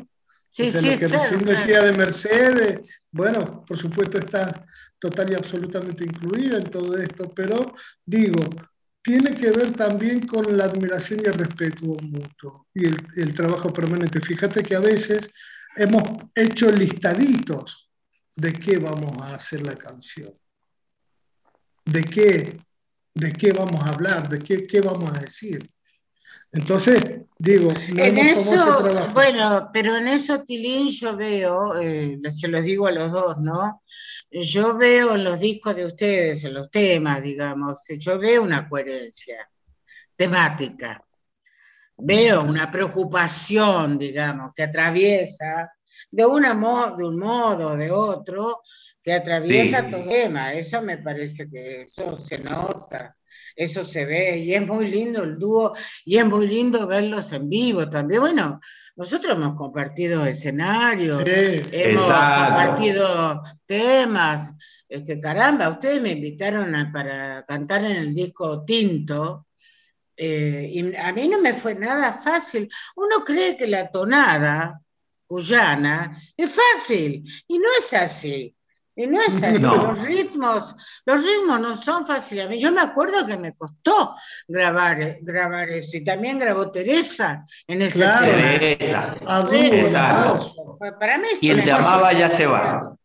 Sí, 0.49 0.71
sí, 0.73 0.91
lo 0.91 0.99
que 0.99 1.09
recién 1.09 1.45
decía 1.45 1.83
de 1.83 1.93
Mercedes, 1.93 2.81
bueno, 3.13 3.65
por 3.67 3.77
supuesto 3.77 4.19
está 4.19 4.67
total 4.99 5.31
y 5.31 5.35
absolutamente 5.35 6.05
incluida 6.05 6.57
en 6.57 6.65
todo 6.65 6.97
esto, 6.97 7.31
pero 7.35 7.75
digo, 8.05 8.49
tiene 9.03 9.35
que 9.35 9.51
ver 9.51 9.73
también 9.73 10.27
con 10.27 10.57
la 10.57 10.65
admiración 10.65 11.21
y 11.25 11.29
el 11.29 11.35
respeto 11.35 11.85
mutuo 12.03 12.67
y 12.75 12.87
el, 12.87 13.35
trabajo 13.35 13.73
permanente. 13.73 14.21
Fíjate 14.21 14.63
que 14.63 14.75
a 14.75 14.81
veces 14.81 15.31
hemos 15.77 16.03
hecho 16.35 16.71
listaditos 16.71 17.91
de 18.37 18.53
qué 18.53 18.79
vamos 18.79 19.17
a 19.23 19.35
hacer 19.35 19.63
la 19.63 19.77
canción, 19.77 20.33
de 21.85 22.05
qué, 22.05 22.61
de 23.15 23.33
qué 23.33 23.53
vamos 23.53 23.83
a 23.83 23.91
hablar, 23.91 24.29
de 24.29 24.39
qué, 24.39 24.67
qué 24.67 24.81
vamos 24.81 25.13
a 25.13 25.21
decir. 25.21 25.71
Entonces, 26.53 27.03
digo, 27.39 27.73
no 27.95 28.03
en 28.03 28.19
eso, 28.19 29.13
bueno, 29.13 29.71
pero 29.73 29.97
en 29.97 30.09
eso, 30.09 30.43
Tilín, 30.43 30.91
yo 30.91 31.17
veo, 31.17 31.79
eh, 31.81 32.19
se 32.31 32.49
los 32.49 32.65
digo 32.65 32.89
a 32.89 32.93
los 32.93 33.13
dos, 33.13 33.37
¿no? 33.39 33.83
Yo 34.31 34.77
veo 34.77 35.15
en 35.15 35.25
los 35.25 35.39
discos 35.39 35.77
de 35.77 35.87
ustedes, 35.87 36.45
en 36.45 36.55
los 36.55 36.71
temas, 36.71 37.23
digamos, 37.23 37.81
yo 37.99 38.19
veo 38.19 38.43
una 38.43 38.69
coherencia 38.69 39.49
temática, 40.17 41.05
veo 41.97 42.43
una 42.43 42.71
preocupación, 42.71 43.99
digamos, 43.99 44.53
que 44.55 44.65
atraviesa 44.65 45.73
de, 46.11 46.27
una 46.27 46.55
de 46.97 47.05
un 47.05 47.19
modo 47.19 47.71
o 47.71 47.77
de 47.77 47.91
otro, 47.91 48.61
que 49.03 49.13
atraviesa 49.13 49.89
tu 49.89 50.09
tema. 50.09 50.53
Eso 50.53 50.83
me 50.83 50.99
parece 50.99 51.49
que 51.49 51.83
eso 51.83 52.19
se 52.19 52.39
nota, 52.39 53.17
eso 53.61 53.85
se 53.85 54.07
ve, 54.07 54.39
y 54.39 54.55
es 54.55 54.67
muy 54.67 54.91
lindo 54.91 55.23
el 55.23 55.39
dúo, 55.39 55.75
y 56.05 56.17
es 56.17 56.25
muy 56.25 56.47
lindo 56.47 56.87
verlos 56.87 57.31
en 57.33 57.49
vivo 57.49 57.89
también. 57.91 58.23
Bueno, 58.23 58.59
nosotros 58.97 59.37
hemos 59.37 59.55
compartido 59.55 60.25
escenarios, 60.25 61.23
hemos 61.27 62.05
compartido 62.05 63.43
temas. 63.67 64.51
Este, 64.89 65.21
caramba, 65.21 65.69
ustedes 65.69 66.01
me 66.01 66.13
invitaron 66.13 66.91
para 66.91 67.45
cantar 67.45 67.85
en 67.85 67.97
el 67.97 68.15
disco 68.15 68.65
Tinto, 68.65 69.47
eh, 70.17 70.71
y 70.73 70.97
a 70.97 71.13
mí 71.13 71.29
no 71.29 71.41
me 71.41 71.53
fue 71.53 71.75
nada 71.75 72.15
fácil. 72.15 72.69
Uno 72.97 73.25
cree 73.25 73.57
que 73.59 73.67
la 73.67 73.91
tonada 73.91 74.81
cuyana, 75.27 76.21
es 76.37 76.51
fácil. 76.51 77.25
Y 77.47 77.59
no 77.59 77.69
es 77.79 77.93
así. 77.93 78.55
Y 78.97 79.07
no 79.07 79.21
es 79.21 79.43
así. 79.43 79.59
Los 79.59 80.03
ritmos, 80.03 80.77
los 81.07 81.25
ritmos 81.25 81.61
no 81.61 81.77
son 81.77 82.07
fáciles. 82.07 82.47
A 82.47 82.49
mí, 82.49 82.61
yo 82.61 82.73
me 82.73 82.81
acuerdo 82.81 83.27
que 83.27 83.39
me 83.39 83.55
costó 83.55 84.15
grabar, 84.49 84.99
grabar 85.23 85.69
eso. 85.69 85.97
Y 85.97 86.05
también 86.05 86.39
grabó 86.39 86.71
Teresa 86.71 87.47
en 87.67 87.83
ese 87.83 87.99
claro. 87.99 88.33
Teresa. 88.33 89.17
Para 90.99 91.19
mí 91.19 91.29
Quien 91.41 91.65
te 91.65 91.73
amaba 91.73 92.13
ya 92.13 92.37
se 92.37 92.47
va. 92.47 92.97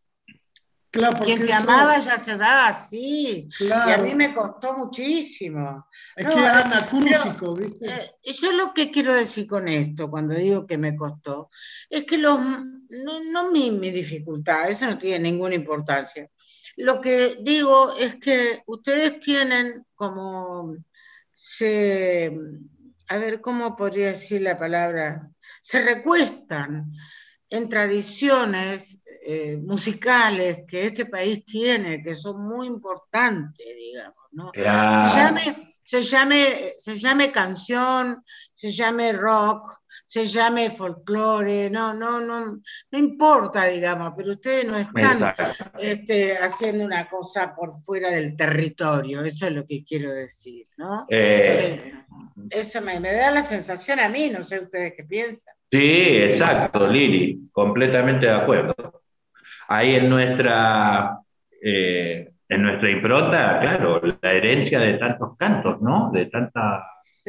Quien 1.24 1.46
te 1.46 1.52
amaba 1.52 1.98
ya 1.98 2.18
se 2.18 2.36
va, 2.36 2.72
sí. 2.72 3.48
Y 3.60 3.70
a 3.70 3.98
mí 3.98 4.14
me 4.14 4.34
costó 4.34 4.76
muchísimo. 4.76 5.86
Es 6.14 6.26
que 6.26 6.32
es 6.32 6.46
anacrúsico, 6.48 7.54
¿viste? 7.54 7.86
Eh, 7.86 8.32
yo 8.32 8.52
lo 8.52 8.72
que 8.72 8.90
quiero 8.90 9.14
decir 9.14 9.46
con 9.46 9.68
esto, 9.68 10.10
cuando 10.10 10.34
digo 10.34 10.66
que 10.66 10.78
me 10.78 10.96
costó, 10.96 11.50
es 11.90 12.04
que 12.04 12.18
los, 12.18 12.40
no, 12.40 13.24
no 13.32 13.50
mi, 13.50 13.70
mi 13.70 13.90
dificultad, 13.90 14.68
eso 14.68 14.86
no 14.86 14.98
tiene 14.98 15.30
ninguna 15.30 15.54
importancia. 15.54 16.30
Lo 16.76 17.00
que 17.00 17.38
digo 17.40 17.94
es 17.98 18.16
que 18.16 18.62
ustedes 18.66 19.20
tienen 19.20 19.86
como 19.94 20.76
se, 21.32 22.38
a 23.08 23.16
ver, 23.18 23.40
¿cómo 23.40 23.76
podría 23.76 24.08
decir 24.08 24.42
la 24.42 24.58
palabra? 24.58 25.30
Se 25.62 25.82
recuestan 25.82 26.92
en 27.48 27.68
tradiciones 27.68 29.00
eh, 29.24 29.56
musicales 29.56 30.64
que 30.66 30.86
este 30.86 31.06
país 31.06 31.44
tiene, 31.44 32.02
que 32.02 32.14
son 32.14 32.46
muy 32.46 32.66
importantes, 32.66 33.66
digamos, 33.76 34.24
¿no? 34.32 34.50
Se, 34.52 34.62
llame, 34.62 35.65
se, 35.86 36.02
llame, 36.02 36.74
se 36.78 36.98
llame 36.98 37.30
canción, 37.30 38.24
se 38.52 38.72
llame 38.72 39.12
rock, 39.12 39.84
se 40.04 40.26
llame 40.26 40.70
folclore, 40.70 41.70
no, 41.70 41.94
no, 41.94 42.18
no, 42.18 42.60
no 42.90 42.98
importa, 42.98 43.66
digamos, 43.66 44.12
pero 44.16 44.32
ustedes 44.32 44.64
no 44.66 44.76
están 44.76 45.32
este, 45.78 46.38
haciendo 46.38 46.84
una 46.84 47.08
cosa 47.08 47.54
por 47.54 47.72
fuera 47.72 48.10
del 48.10 48.36
territorio, 48.36 49.22
eso 49.24 49.46
es 49.46 49.52
lo 49.52 49.64
que 49.64 49.84
quiero 49.84 50.10
decir, 50.10 50.66
¿no? 50.76 51.06
Eh, 51.08 51.94
eso 52.50 52.82
me, 52.82 52.98
me, 52.98 53.12
da 53.12 53.30
la 53.30 53.44
sensación 53.44 54.00
a 54.00 54.08
mí, 54.08 54.28
no 54.28 54.42
sé 54.42 54.58
ustedes 54.58 54.94
qué 54.96 55.04
piensan. 55.04 55.54
Sí, 55.70 55.78
exacto, 55.78 56.88
Lili, 56.88 57.48
completamente 57.52 58.26
de 58.26 58.34
acuerdo. 58.34 58.74
Ahí 59.68 59.94
en 59.94 60.08
nuestra, 60.08 61.20
eh, 61.62 62.32
en 62.48 62.62
nuestra 62.62 62.90
impronta, 62.90 63.60
claro, 63.60 64.00
la 64.22 64.30
herencia 64.30 64.78
de 64.80 64.94
tantos 64.94 65.36
cantos, 65.36 65.80
¿no? 65.80 66.10
De 66.12 66.26
tanta, 66.26 66.84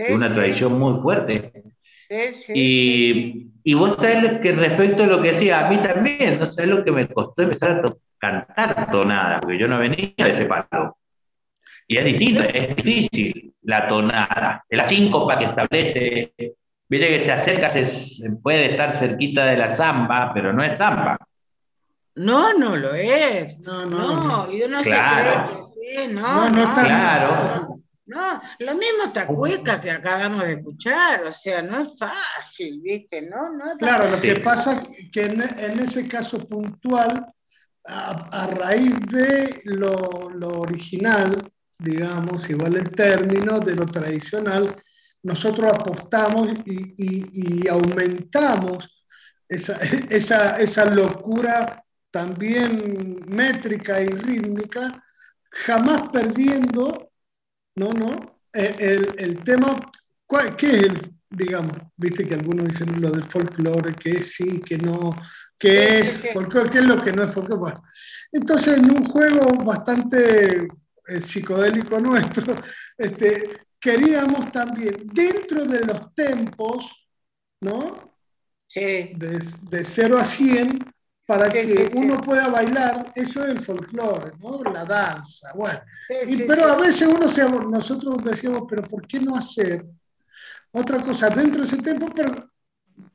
una 0.10 0.32
tradición 0.32 0.78
muy 0.78 1.02
fuerte. 1.02 1.64
y, 2.54 3.48
y, 3.64 3.74
vos 3.74 3.96
sabés 4.00 4.38
que 4.38 4.52
respecto 4.54 5.04
a 5.04 5.08
lo 5.08 5.22
que 5.22 5.34
decía, 5.34 5.66
a 5.66 5.70
mí 5.70 5.82
también, 5.82 6.40
no 6.40 6.52
sabés 6.52 6.70
lo 6.70 6.84
que 6.84 6.92
me 6.92 7.08
costó 7.08 7.42
empezar 7.44 7.84
a 7.86 7.94
cantar 8.18 8.92
tonada, 8.92 9.40
porque 9.40 9.60
yo 9.60 9.68
no 9.68 9.80
venía 9.80 10.14
de 10.18 10.32
ese 10.32 10.46
palo. 10.46 10.98
Y 11.88 11.98
es 11.98 12.06
distinto, 12.06 12.44
es 12.44 12.76
difícil 12.76 13.54
la 13.64 13.88
tonada, 13.88 14.64
la 14.70 14.88
síncopa 14.88 15.38
que 15.38 15.46
establece 15.46 16.34
Viste 16.90 17.14
que 17.14 17.24
se 17.24 17.32
acerca, 17.32 17.70
se, 17.70 18.32
puede 18.42 18.72
estar 18.72 18.98
cerquita 18.98 19.46
de 19.46 19.58
la 19.58 19.74
zamba, 19.74 20.32
pero 20.34 20.54
no 20.54 20.64
es 20.64 20.78
zamba. 20.78 21.18
No, 22.18 22.58
no 22.58 22.76
lo 22.76 22.94
es. 22.94 23.60
No, 23.60 23.86
no. 23.86 24.28
No, 24.28 24.52
yo 24.52 24.68
no 24.68 24.82
claro. 24.82 25.48
sé 25.48 25.56
que 25.56 25.98
sí, 26.04 26.14
no. 26.14 26.22
No, 26.22 26.50
no, 26.50 26.64
está 26.64 26.86
claro. 26.86 27.78
No, 28.08 28.42
lo 28.60 28.74
mismo 28.76 29.12
Tacueca 29.12 29.82
que 29.82 29.92
acabamos 29.92 30.44
de 30.44 30.54
escuchar, 30.54 31.26
o 31.26 31.34
sea, 31.34 31.62
no 31.62 31.82
es 31.82 31.90
fácil, 32.00 32.80
¿viste? 32.82 33.22
No, 33.22 33.52
no 33.52 33.72
es 33.72 33.78
claro, 33.78 34.10
lo 34.10 34.22
que 34.22 34.40
pasa 34.40 34.82
es 34.98 35.12
que 35.12 35.26
en, 35.26 35.80
ese 35.82 36.08
caso 36.08 36.40
puntual, 36.48 37.26
a, 37.84 38.48
raíz 38.48 38.96
de 39.12 39.62
lo, 39.66 40.30
lo, 40.30 40.62
original, 40.62 41.52
digamos, 41.78 42.50
igual 42.50 42.78
el 42.78 42.90
término, 42.92 43.60
de 43.60 43.76
lo 43.76 43.86
tradicional, 43.86 44.74
nosotros 45.24 45.74
apostamos 45.74 46.48
y, 46.66 47.68
aumentamos 47.68 49.06
esa, 49.50 50.58
esa, 50.60 50.86
locura 50.86 51.84
también 52.12 53.20
métrica 53.28 54.02
y 54.02 54.08
rítmica, 54.08 55.04
jamás 55.50 56.10
perdiendo, 56.10 57.12
¿no? 57.76 57.90
no 57.92 58.38
el, 58.54 59.14
el 59.18 59.44
tema, 59.44 59.78
¿qué 60.58 60.68
es 60.68 60.84
el, 60.84 61.14
digamos, 61.30 61.74
viste 61.96 62.26
que 62.26 62.36
algunos 62.36 62.68
dicen 62.68 63.02
lo 63.02 63.12
del 63.12 63.24
folclore, 63.24 63.94
que 63.94 64.12
es 64.12 64.34
sí, 64.34 64.60
que 64.62 64.78
no, 64.78 65.16
que 65.58 66.00
es 66.00 66.32
folclore, 66.34 66.70
qué 66.70 66.80
es 66.80 66.86
lo 66.86 67.04
que 67.04 67.12
no 67.12 67.24
es 67.24 67.34
folclore. 67.34 67.78
entonces, 68.32 68.78
en 68.78 68.92
un 68.92 69.06
juego 69.06 69.64
bastante 69.64 70.68
eh, 71.08 71.22
psicodélico 71.22 72.00
nuestro, 72.00 72.56
este, 72.98 73.68
queríamos 73.80 74.52
también, 74.52 75.08
dentro 75.14 75.66
de 75.66 75.86
los 75.86 76.14
tempos, 76.14 77.10
¿no? 77.62 78.16
Sí. 78.66 79.12
De, 79.16 79.40
de 79.70 79.86
0 79.86 80.18
a 80.18 80.26
100, 80.26 80.80
para 81.28 81.50
que 81.50 81.92
uno 81.94 82.22
pueda 82.22 82.48
bailar, 82.48 83.12
eso 83.14 83.44
es 83.44 83.50
el 83.50 83.60
folclore, 83.60 84.32
¿no? 84.40 84.64
La 84.64 84.86
danza, 84.86 85.52
bueno. 85.56 85.82
Y, 86.26 86.44
pero 86.44 86.72
a 86.72 86.78
veces 86.78 87.06
uno 87.06 87.28
se, 87.30 87.44
nosotros 87.44 88.24
decíamos, 88.24 88.62
pero 88.68 88.82
¿por 88.84 89.06
qué 89.06 89.20
no 89.20 89.36
hacer 89.36 89.86
otra 90.72 91.02
cosa 91.04 91.30
dentro 91.30 91.62
de 91.62 91.68
ese 91.68 91.82
tempo, 91.82 92.08
pero 92.16 92.50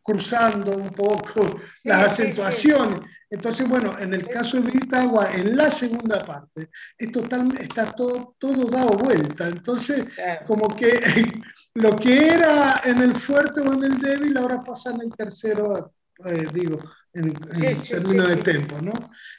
cruzando 0.02 0.76
un 0.76 0.90
poco 0.90 1.58
las 1.84 2.12
acentuaciones? 2.12 3.00
Entonces, 3.30 3.66
bueno, 3.66 3.98
en 3.98 4.12
el 4.12 4.28
caso 4.28 4.60
de 4.60 4.78
Agua, 4.92 5.30
en 5.32 5.56
la 5.56 5.70
segunda 5.70 6.22
parte, 6.22 6.68
es 6.98 7.10
total, 7.10 7.56
está 7.58 7.92
todo, 7.92 8.36
todo 8.38 8.66
dado 8.66 8.90
vuelta. 8.90 9.48
Entonces, 9.48 10.04
como 10.46 10.68
que 10.68 11.00
lo 11.74 11.96
que 11.96 12.28
era 12.28 12.82
en 12.84 13.00
el 13.00 13.16
fuerte 13.16 13.62
o 13.62 13.72
en 13.72 13.84
el 13.84 13.98
débil, 13.98 14.36
ahora 14.36 14.62
pasa 14.62 14.90
en 14.90 15.00
el 15.00 15.12
tercero, 15.16 15.94
eh, 16.26 16.46
digo, 16.52 16.78
en, 17.14 17.34
términos 17.34 18.28
de 18.28 18.36
tiempo, 18.36 18.80
¿no? 18.80 18.92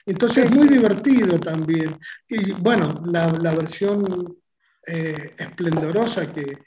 Entonces, 0.06 0.46
es 0.46 0.52
muy 0.52 0.68
divertido 0.68 1.40
también. 1.40 1.98
Y 2.28 2.52
bueno, 2.54 3.02
la, 3.06 3.28
la 3.32 3.54
versión 3.56 4.38
eh, 4.86 5.34
esplendorosa 5.38 6.32
que, 6.32 6.60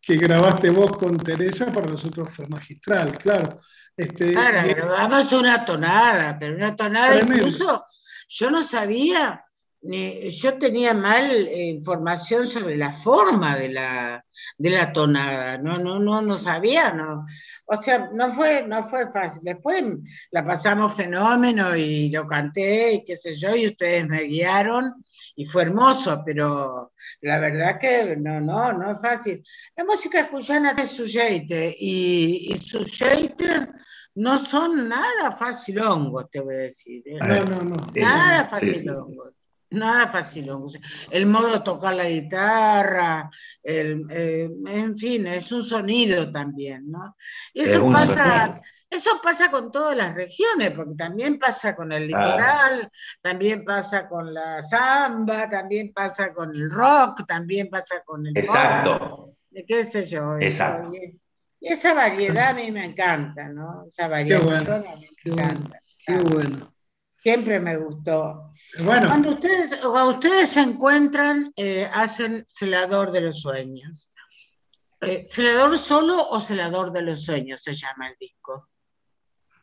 que 0.00 0.16
grabaste 0.16 0.70
vos 0.70 0.96
con 0.96 1.16
Teresa 1.18 1.72
para 1.72 1.86
nosotros 1.86 2.28
fue 2.34 2.46
magistral, 2.48 3.16
claro. 3.18 3.60
Este, 3.96 4.32
claro, 4.32 4.68
grabamos 4.68 5.32
una 5.32 5.64
tonada, 5.64 6.38
pero 6.38 6.54
una 6.54 6.76
tonada 6.76 7.18
incluso 7.18 7.84
yo 8.28 8.50
no 8.50 8.62
sabía, 8.62 9.44
yo 9.82 10.58
tenía 10.58 10.92
mal 10.92 11.30
eh, 11.30 11.68
información 11.68 12.46
sobre 12.46 12.76
la 12.76 12.92
forma 12.92 13.56
de 13.56 13.70
la, 13.70 14.24
de 14.58 14.70
la 14.70 14.92
tonada, 14.92 15.58
no, 15.58 15.78
no, 15.78 15.98
no, 15.98 16.20
no 16.20 16.34
sabía, 16.34 16.92
no. 16.92 17.24
O 17.68 17.76
sea, 17.76 18.10
no 18.12 18.32
fue, 18.32 18.62
no 18.66 18.84
fue 18.84 19.10
fácil. 19.10 19.42
Después 19.42 19.82
la 20.30 20.44
pasamos 20.44 20.94
fenómeno 20.94 21.76
y 21.76 22.08
lo 22.10 22.26
canté 22.26 22.92
y 22.94 23.04
qué 23.04 23.16
sé 23.16 23.36
yo, 23.36 23.54
y 23.56 23.66
ustedes 23.66 24.06
me 24.06 24.22
guiaron 24.22 25.04
y 25.34 25.44
fue 25.44 25.62
hermoso, 25.62 26.22
pero 26.24 26.92
la 27.22 27.38
verdad 27.40 27.78
que 27.80 28.16
no, 28.16 28.40
no, 28.40 28.72
no 28.72 28.92
es 28.92 29.00
fácil. 29.00 29.44
La 29.76 29.84
música 29.84 30.30
cuyana 30.30 30.76
es 30.78 30.90
sujeite 30.90 31.74
y, 31.78 32.52
y 32.52 32.58
sujeite 32.58 33.68
no 34.16 34.38
son 34.38 34.88
nada 34.88 35.32
facilongos, 35.32 36.30
te 36.30 36.40
voy 36.40 36.54
a 36.54 36.58
decir. 36.58 37.02
¿eh? 37.04 37.18
No, 37.18 37.44
no, 37.44 37.62
no. 37.62 37.76
Nada 37.94 38.44
facilongos. 38.46 39.35
Nada 39.70 40.06
fácil, 40.08 40.48
el 41.10 41.26
modo 41.26 41.54
de 41.54 41.60
tocar 41.60 41.94
la 41.94 42.08
guitarra, 42.08 43.28
el, 43.62 44.06
eh, 44.10 44.48
en 44.66 44.96
fin, 44.96 45.26
es 45.26 45.50
un 45.50 45.64
sonido 45.64 46.30
también, 46.30 46.88
¿no? 46.88 47.16
Y 47.52 47.62
eso 47.62 47.90
pasa, 47.90 48.62
eso 48.88 49.20
pasa 49.20 49.50
con 49.50 49.72
todas 49.72 49.96
las 49.96 50.14
regiones, 50.14 50.70
porque 50.70 50.94
también 50.94 51.40
pasa 51.40 51.74
con 51.74 51.90
el 51.90 52.06
litoral, 52.06 52.88
también 53.20 53.64
pasa 53.64 54.08
con 54.08 54.32
la 54.32 54.62
samba, 54.62 55.48
también 55.48 55.92
pasa 55.92 56.32
con 56.32 56.54
el 56.54 56.70
rock, 56.70 57.26
también 57.26 57.68
pasa 57.68 58.02
con 58.04 58.24
el 58.24 58.38
Exacto. 58.38 59.34
de 59.50 59.64
qué 59.66 59.84
sé 59.84 60.06
yo. 60.06 60.38
Y, 60.38 60.46
esa 61.58 61.94
variedad 61.94 62.50
a 62.50 62.54
mí 62.54 62.70
me 62.70 62.84
encanta, 62.84 63.48
¿no? 63.48 63.86
Esa 63.88 64.06
variación 64.06 64.68
a 64.68 64.78
mí 64.78 65.00
me 65.24 65.32
encanta. 65.32 65.80
Qué 66.06 66.18
bueno. 66.18 66.75
Siempre 67.26 67.58
me 67.58 67.76
gustó. 67.76 68.52
Bueno. 68.84 69.08
Cuando 69.08 69.30
ustedes, 69.30 69.84
ustedes 69.84 70.48
se 70.48 70.60
encuentran, 70.60 71.52
eh, 71.56 71.90
hacen 71.92 72.44
Celador 72.46 73.10
de 73.10 73.20
los 73.20 73.40
Sueños. 73.40 74.12
Eh, 75.00 75.24
¿Celador 75.26 75.76
solo 75.76 76.22
o 76.30 76.40
Celador 76.40 76.92
de 76.92 77.02
los 77.02 77.24
Sueños 77.24 77.60
se 77.64 77.74
llama 77.74 78.10
el 78.10 78.14
disco? 78.20 78.68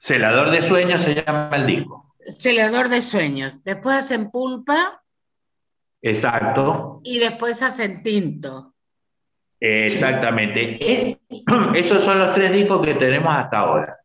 Celador 0.02 0.52
de 0.52 0.68
Sueños 0.68 1.04
se 1.04 1.16
llama 1.16 1.52
el 1.54 1.66
disco. 1.66 2.14
Celador 2.28 2.90
de 2.90 3.02
Sueños. 3.02 3.56
Después 3.64 3.96
hacen 3.96 4.30
Pulpa. 4.30 5.02
Exacto. 6.02 7.00
Y 7.06 7.20
después 7.20 7.64
hacen 7.64 8.04
Tinto. 8.04 8.74
Exactamente. 9.62 10.84
Eh, 10.84 11.18
esos 11.76 12.04
son 12.04 12.20
los 12.20 12.36
tres 12.36 12.52
discos 12.52 12.86
que 12.86 12.96
tenemos 12.96 13.34
hasta 13.34 13.60
ahora. 13.60 14.03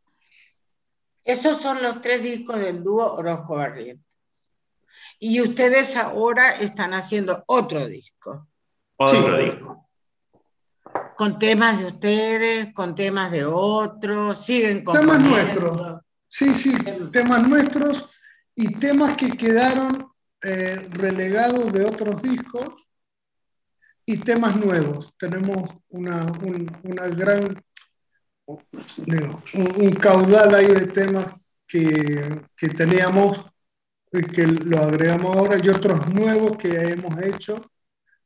Esos 1.28 1.60
son 1.60 1.82
los 1.82 2.00
tres 2.00 2.22
discos 2.22 2.58
del 2.58 2.82
dúo 2.82 3.12
Orozco 3.12 3.56
Barrientos. 3.56 4.06
Y 5.18 5.42
ustedes 5.42 5.94
ahora 5.94 6.52
están 6.52 6.94
haciendo 6.94 7.44
otro 7.46 7.86
disco. 7.86 8.48
Otro 8.96 9.36
disco. 9.36 9.90
Con 11.18 11.38
temas 11.38 11.78
de 11.78 11.84
ustedes, 11.84 12.72
con 12.72 12.94
temas 12.94 13.30
de 13.30 13.44
otros, 13.44 14.42
siguen 14.42 14.82
con 14.82 14.98
temas 14.98 15.20
nuestros. 15.20 16.00
Sí, 16.26 16.54
sí, 16.54 16.72
temas 17.12 17.46
nuestros 17.46 18.08
y 18.54 18.72
temas 18.76 19.14
que 19.14 19.28
quedaron 19.28 20.10
eh, 20.42 20.88
relegados 20.92 21.70
de 21.74 21.84
otros 21.84 22.22
discos 22.22 22.88
y 24.06 24.16
temas 24.16 24.56
nuevos. 24.56 25.12
Tenemos 25.18 25.68
una, 25.90 26.24
una 26.84 27.06
gran 27.08 27.54
un, 28.48 29.90
caudal 29.92 30.54
ahí 30.54 30.66
de 30.66 30.87
temas 30.87 31.26
que, 31.66 32.42
que, 32.56 32.68
teníamos 32.70 33.44
y 34.12 34.22
que 34.22 34.46
lo 34.46 34.82
agregamos 34.84 35.37
ahora 35.37 35.58
y 35.62 35.68
otros 35.68 36.08
nuevos 36.12 36.56
que 36.56 36.68
hemos 36.68 37.20
hecho. 37.22 37.70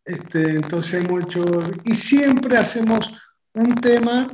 Este, 0.05 0.57
entonces 0.57 1.05
hemos 1.05 1.25
hecho, 1.25 1.45
y 1.85 1.95
siempre 1.95 2.57
hacemos 2.57 3.13
un 3.55 3.75
tema 3.75 4.27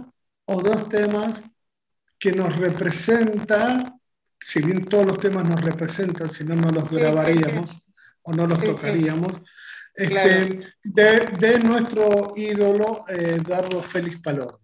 o 0.47 0.63
dos 0.63 0.89
temas 0.89 1.43
que 2.19 2.33
nos 2.33 2.57
representa, 2.57 3.95
si 4.41 4.61
bien 4.61 4.85
todos 4.87 5.07
los 5.07 5.19
temas 5.19 5.49
nos 5.49 5.61
representan, 5.61 6.31
si 6.31 6.45
no, 6.45 6.55
no 6.55 6.71
los 6.71 6.91
grabaríamos 6.91 7.83
o 8.23 8.33
no 8.33 8.47
los 8.47 8.63
tocaríamos, 8.63 9.33
este, 9.95 10.61
de, 10.85 11.21
de, 11.39 11.59
nuestro 11.59 12.33
ídolo 12.37 13.05
eh, 13.09 13.39
Dardo 13.47 13.83
Félix 13.83 14.21
Palor. 14.21 14.61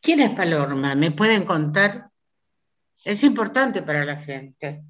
¿Quién 0.00 0.20
es 0.20 0.30
Palorma? 0.30 0.94
¿Me 0.94 1.10
pueden 1.10 1.44
contar? 1.44 2.08
Es 3.04 3.22
importante 3.22 3.82
para 3.82 4.04
la 4.04 4.16
gente. 4.16 4.82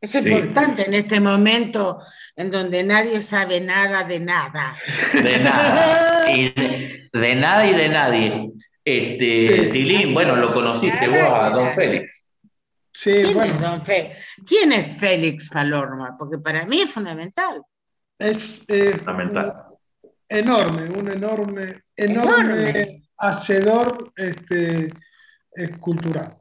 Es 0.00 0.14
importante 0.14 0.86
en 0.86 0.94
este 0.94 1.20
momento 1.20 1.98
en 2.36 2.50
donde 2.50 2.84
nadie 2.84 3.20
sabe 3.20 3.60
nada 3.60 4.04
de 4.04 4.20
nada. 4.20 4.76
De 5.12 5.38
nada. 5.38 5.90
Y 6.34 6.52
de, 7.18 7.34
nada 7.36 7.66
y 7.66 7.74
de 7.74 7.88
nadie. 7.88 8.50
Este, 8.84 9.68
Tilín, 9.70 10.12
bueno, 10.12 10.34
lo 10.36 10.52
conociste 10.52 11.06
vos 11.06 11.28
a 11.32 11.50
Don 11.50 11.74
Félix. 11.74 12.10
Sí, 12.92 13.12
¿Quién, 13.12 13.40
es 13.40 13.60
don 13.60 13.84
Félix? 13.84 14.16
¿Quién 14.46 14.72
es 14.72 14.98
Félix 14.98 15.48
Palorma? 15.50 16.16
Porque 16.18 16.38
para 16.38 16.64
mí 16.64 16.80
es 16.80 16.90
fundamental. 16.90 17.62
Es 18.18 18.62
eh, 18.68 18.92
fundamental. 18.92 19.54
enorme, 20.28 20.88
un 20.88 21.10
enorme, 21.10 21.82
enorme 21.96 23.03
hacedor 23.18 24.12
este, 24.16 24.92
cultural, 25.80 26.36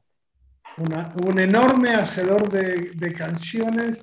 un 0.77 1.39
enorme 1.39 1.91
hacedor 1.91 2.49
de, 2.49 3.13
canciones, 3.13 4.01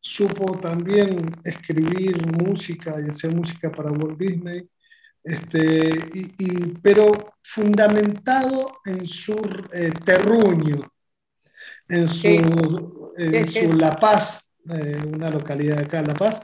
supo 0.00 0.58
también 0.58 1.30
escribir 1.44 2.26
música 2.42 2.94
y 3.00 3.10
hacer 3.10 3.34
música 3.34 3.70
para 3.70 3.90
Walt 3.90 4.18
Disney, 4.18 4.68
este, 5.22 5.90
y, 6.38 6.66
pero 6.82 7.12
fundamentado 7.42 8.78
en 8.84 9.06
su 9.06 9.34
eh, 9.72 9.92
terruño, 10.04 10.80
en 11.88 12.08
su, 12.08 13.72
La 13.78 13.96
Paz, 13.96 14.42
eh, 14.70 15.02
una 15.12 15.30
localidad 15.30 15.76
de 15.76 15.84
acá, 15.84 16.02
La 16.02 16.14
Paz, 16.14 16.40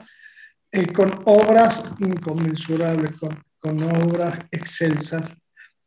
eh, 0.71 0.87
con 0.87 1.11
obras 1.25 1.83
inconmensurables, 1.99 3.13
con, 3.13 3.43
con 3.59 3.83
obras 3.83 4.39
excelsas 4.51 5.33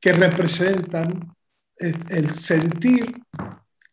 que 0.00 0.12
representan 0.12 1.34
el, 1.76 2.30
sentir 2.30 3.22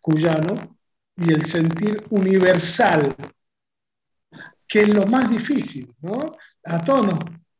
cuyano 0.01 0.77
y 1.15 1.33
el 1.33 1.45
sentir 1.45 2.05
universal, 2.09 3.15
que 4.67 4.81
es 4.81 4.89
lo 4.89 5.05
más 5.05 5.29
difícil, 5.29 5.93
¿no? 6.01 6.37
A 6.65 6.83
todos 6.83 7.07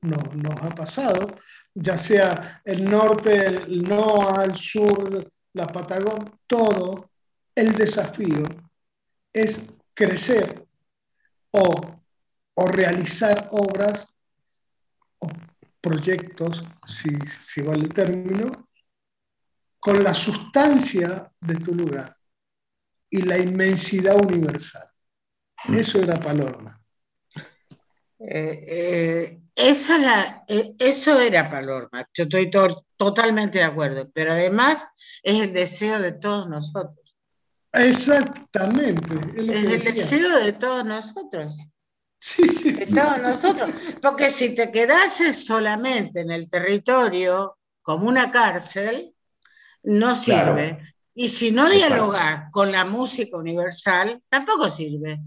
nos, 0.01 0.35
nos, 0.35 0.61
ha 0.61 0.69
pasado, 0.69 1.27
ya 1.73 1.97
sea 1.97 2.61
el 2.63 2.85
norte, 2.85 3.45
el 3.45 3.83
no 3.83 4.29
al 4.29 4.55
sur, 4.55 5.31
la 5.53 5.67
Patagonia, 5.67 6.31
todo 6.45 7.09
el 7.55 7.73
desafío 7.73 8.43
es 9.33 9.73
crecer 9.93 10.65
o, 11.51 11.93
realizar 12.69 13.49
obras 13.51 14.07
proyectos, 15.87 16.61
si, 16.85 17.09
si 17.41 17.61
vale 17.61 17.83
el 17.83 17.93
término, 17.93 18.69
con 19.79 20.03
la 20.03 20.13
sustancia 20.13 21.31
de 21.39 21.55
tu 21.55 21.73
lugar 21.73 22.15
y 23.09 23.21
la 23.21 23.37
inmensidad 23.37 24.15
universal. 24.15 24.87
Mm. 25.67 25.75
Eso 25.75 25.99
era 25.99 26.15
Palorma. 26.15 26.79
Eh, 28.19 28.65
eh, 28.67 29.41
esa 29.55 29.97
la, 29.97 30.43
eh, 30.47 30.73
eso 30.79 31.19
era 31.19 31.49
Palorma, 31.49 32.05
yo 32.13 32.23
estoy 32.23 32.49
totalmente 32.97 33.59
de 33.59 33.63
acuerdo, 33.63 34.09
pero 34.11 34.31
además 34.31 34.85
es 35.23 35.41
el 35.41 35.53
deseo 35.53 35.99
de 35.99 36.11
todos 36.13 36.49
nosotros. 36.49 37.15
Exactamente. 37.73 39.15
Es, 39.35 39.63
es 39.63 39.85
el 39.85 39.93
deseo 39.93 40.39
de 40.39 40.53
todos 40.53 40.83
nosotros. 40.83 41.55
Sí, 42.19 42.47
sí, 42.47 42.75
nosotros. 43.21 43.71
Porque 44.01 44.29
si 44.29 44.55
te 44.55 44.71
quedases 44.71 45.45
solamente 45.45 46.21
en 46.21 46.31
el 46.31 46.49
territorio 46.49 47.57
como 47.81 48.07
una 48.07 48.31
cárcel, 48.31 49.13
no 49.83 50.15
sirve. 50.15 50.95
Y 51.13 51.29
si 51.29 51.51
no 51.51 51.69
dialogas 51.69 52.51
con 52.51 52.71
la 52.71 52.85
música 52.85 53.37
universal, 53.37 54.21
tampoco 54.29 54.69
sirve. 54.69 55.19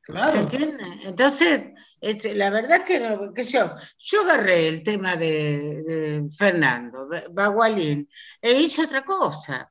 Claro. 0.00 0.32
¿Se 0.32 0.38
entiende? 0.38 0.84
Entonces, 1.04 1.70
este, 2.00 2.34
la 2.34 2.50
verdad 2.50 2.84
que, 2.84 3.00
no, 3.00 3.32
que 3.32 3.42
yo, 3.42 3.74
yo 3.98 4.22
agarré 4.22 4.68
el 4.68 4.82
tema 4.82 5.16
de, 5.16 6.28
Fernando, 6.36 7.08
Bagualín, 7.30 8.08
e 8.40 8.52
hice 8.52 8.84
otra 8.84 9.04
cosa. 9.04 9.70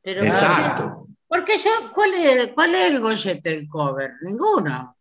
Pero 0.00 0.22
Porque, 1.26 1.58
yo, 1.58 1.92
¿cuál 1.92 2.14
es, 2.14 2.52
¿cuál 2.54 2.74
es 2.74 2.90
el 2.90 3.00
gollete 3.00 3.50
del 3.50 3.68
cover? 3.68 4.12
Ninguno. 4.22 4.97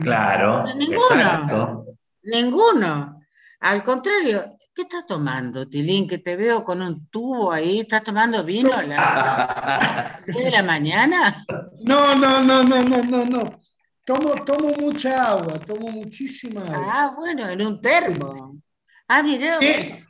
Claro. 0.00 0.64
Ninguno. 0.76 1.86
Ninguno. 2.22 3.20
Al 3.60 3.82
contrario, 3.82 4.44
¿qué 4.74 4.82
estás 4.82 5.06
tomando, 5.06 5.66
Tilín? 5.66 6.06
Que 6.06 6.18
te 6.18 6.36
veo 6.36 6.62
con 6.62 6.82
un 6.82 7.08
tubo 7.08 7.50
ahí. 7.50 7.80
¿Estás 7.80 8.04
tomando 8.04 8.44
vino 8.44 8.74
a 8.74 8.82
la 8.82 10.20
de 10.26 10.50
la 10.50 10.62
mañana? 10.62 11.44
No, 11.82 12.14
no, 12.14 12.42
no, 12.42 12.62
no, 12.62 12.82
no, 12.82 13.02
no, 13.02 13.24
no. 13.24 13.60
Tomo, 14.04 14.34
tomo 14.44 14.68
mucha 14.78 15.30
agua, 15.30 15.58
tomo 15.60 15.90
muchísima 15.90 16.60
agua. 16.62 16.88
Ah, 16.92 17.14
bueno, 17.16 17.48
en 17.48 17.62
un 17.62 17.80
termo. 17.80 18.58
Ah, 19.08 19.22
mire. 19.22 19.50
Sí. 19.58 20.04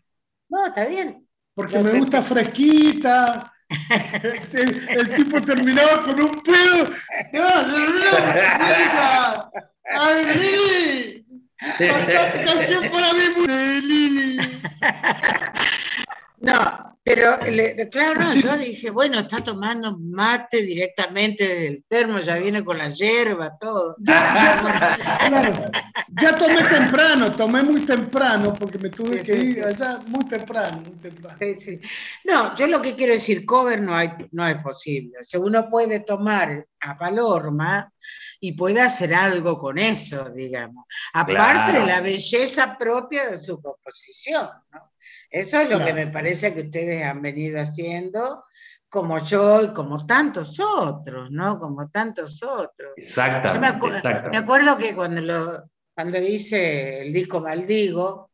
No, 0.48 0.66
está 0.66 0.84
bien. 0.86 1.28
Porque 1.54 1.78
me 1.78 1.96
gusta 2.00 2.22
fresquita. 2.22 3.53
El, 4.52 4.88
el, 4.88 5.14
tipo 5.14 5.40
terminaba 5.42 6.02
con 6.02 6.20
un 6.20 6.42
pedo. 6.42 6.88
¡No! 7.32 7.42
¡Ay, 9.98 10.24
Lili! 10.36 11.24
canción 12.44 12.90
para 12.90 13.12
mí, 13.12 13.22
Lili! 13.82 14.38
No, 16.38 16.93
pero 17.04 17.38
claro, 17.90 18.18
no, 18.18 18.34
yo 18.34 18.56
dije, 18.56 18.90
bueno, 18.90 19.18
está 19.18 19.42
tomando 19.42 19.98
mate 19.98 20.62
directamente 20.62 21.46
del 21.46 21.84
termo, 21.86 22.18
ya 22.18 22.38
viene 22.38 22.64
con 22.64 22.78
la 22.78 22.88
hierba, 22.88 23.58
todo. 23.60 23.94
Ya, 23.98 24.34
ya, 24.34 25.28
claro, 25.28 25.70
ya 26.20 26.34
tomé 26.34 26.64
temprano, 26.64 27.36
tomé 27.36 27.62
muy 27.62 27.82
temprano, 27.82 28.54
porque 28.54 28.78
me 28.78 28.88
tuve 28.88 29.20
que 29.20 29.36
ir 29.36 29.62
allá 29.62 30.00
muy 30.06 30.26
temprano, 30.26 30.80
muy 30.80 30.98
temprano. 30.98 31.38
Sí, 31.58 31.78
no, 32.24 32.56
yo 32.56 32.66
lo 32.68 32.80
que 32.80 32.94
quiero 32.94 33.12
decir, 33.12 33.44
cover 33.44 33.82
no, 33.82 33.94
hay, 33.94 34.08
no 34.32 34.48
es 34.48 34.56
posible. 34.62 35.18
O 35.20 35.22
sea, 35.22 35.40
uno 35.40 35.68
puede 35.68 36.00
tomar 36.00 36.66
a 36.80 36.96
Palorma 36.96 37.92
y 38.40 38.52
puede 38.52 38.80
hacer 38.80 39.14
algo 39.14 39.58
con 39.58 39.78
eso, 39.78 40.30
digamos. 40.30 40.86
Aparte 41.12 41.72
de 41.80 41.86
la 41.86 42.00
belleza 42.00 42.78
propia 42.78 43.28
de 43.28 43.36
su 43.36 43.60
composición, 43.60 44.48
¿no? 44.72 44.93
Eso 45.34 45.60
es 45.60 45.68
lo 45.68 45.84
que 45.84 45.92
me 45.92 46.06
parece 46.06 46.54
que 46.54 46.60
ustedes 46.60 47.04
han 47.04 47.20
venido 47.20 47.60
haciendo, 47.60 48.44
como 48.88 49.18
yo 49.18 49.64
y 49.64 49.74
como 49.74 50.06
tantos 50.06 50.60
otros, 50.60 51.28
¿no? 51.32 51.58
Como 51.58 51.90
tantos 51.90 52.40
otros. 52.44 52.92
Exacto. 52.96 53.52
Me, 53.54 53.72
me, 54.30 54.36
acuerdo 54.36 54.78
que 54.78 54.94
cuando, 54.94 55.20
lo, 55.20 55.64
cuando 55.92 56.18
hice 56.18 57.02
el 57.02 57.12
disco 57.12 57.40
Maldigo, 57.40 58.30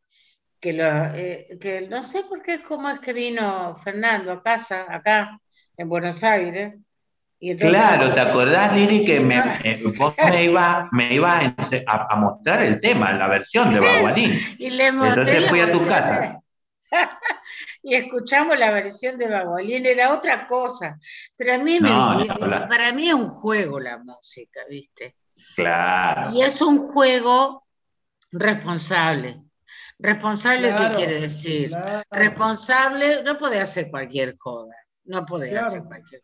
que, 0.61 0.75
lo, 0.75 0.85
eh, 0.85 1.57
que 1.59 1.89
no 1.89 2.03
sé 2.03 2.25
por 2.25 2.43
qué, 2.43 2.61
cómo 2.61 2.91
es 2.91 2.99
que 2.99 3.15
vino 3.15 3.75
Fernando 3.77 4.33
a 4.33 4.43
casa, 4.43 4.85
acá, 4.91 5.41
en 5.79 5.89
Buenos 5.89 6.23
Aires. 6.23 6.75
Y 7.39 7.57
claro, 7.57 8.11
¿te 8.11 8.21
acordás, 8.21 8.77
Lili, 8.77 9.07
que 9.07 9.21
me, 9.21 9.39
eh, 9.65 9.83
vos 9.97 10.13
me 10.23 10.45
ibas 10.45 10.87
me 10.93 11.15
iba 11.15 11.39
a, 11.39 12.07
a, 12.11 12.17
mostrar 12.17 12.63
el 12.63 12.79
tema, 12.79 13.11
la 13.15 13.27
versión 13.27 13.73
de 13.73 13.81
Baguanín? 13.81 14.39
y 14.59 14.69
le 14.69 14.93
mostré 14.93 15.23
Entonces 15.23 15.49
fui 15.49 15.61
a 15.61 15.73
tu 15.73 15.79
casa. 15.87 16.40
y 17.83 17.95
escuchamos 17.95 18.59
la 18.59 18.71
versión 18.71 19.17
de 19.19 19.29
Bagualín, 19.29 19.87
era 19.87 20.13
otra 20.15 20.47
cosa. 20.47 20.99
Pero 21.37 21.55
a 21.55 21.59
mí 21.59 21.81
me, 21.81 21.89
No, 21.91 22.25
no, 22.25 22.35
claro. 22.37 22.69
para 22.69 22.93
mí 22.93 23.09
es 23.09 23.15
un 23.15 23.29
juego 23.29 23.81
la 23.81 23.99
música, 23.99 24.61
¿viste? 24.69 25.17
Claro. 25.57 26.31
Y 26.35 26.43
es 26.43 26.61
un 26.61 26.79
juego 26.93 27.67
responsable. 28.33 29.43
Responsable, 29.99 30.69
Claro, 30.69 30.91
¿qué 30.91 31.05
quiere 31.05 31.21
decir? 31.21 31.69
claro. 31.69 32.03
Responsable, 32.11 33.23
no 33.23 33.37
puede 33.37 33.61
hacer 33.61 33.91
cualquier 33.91 34.37
joda, 34.39 34.75
no 35.05 35.27
puede 35.27 35.51
Claro. 35.51 35.67
hacer 35.67 35.83
cualquier 35.85 36.23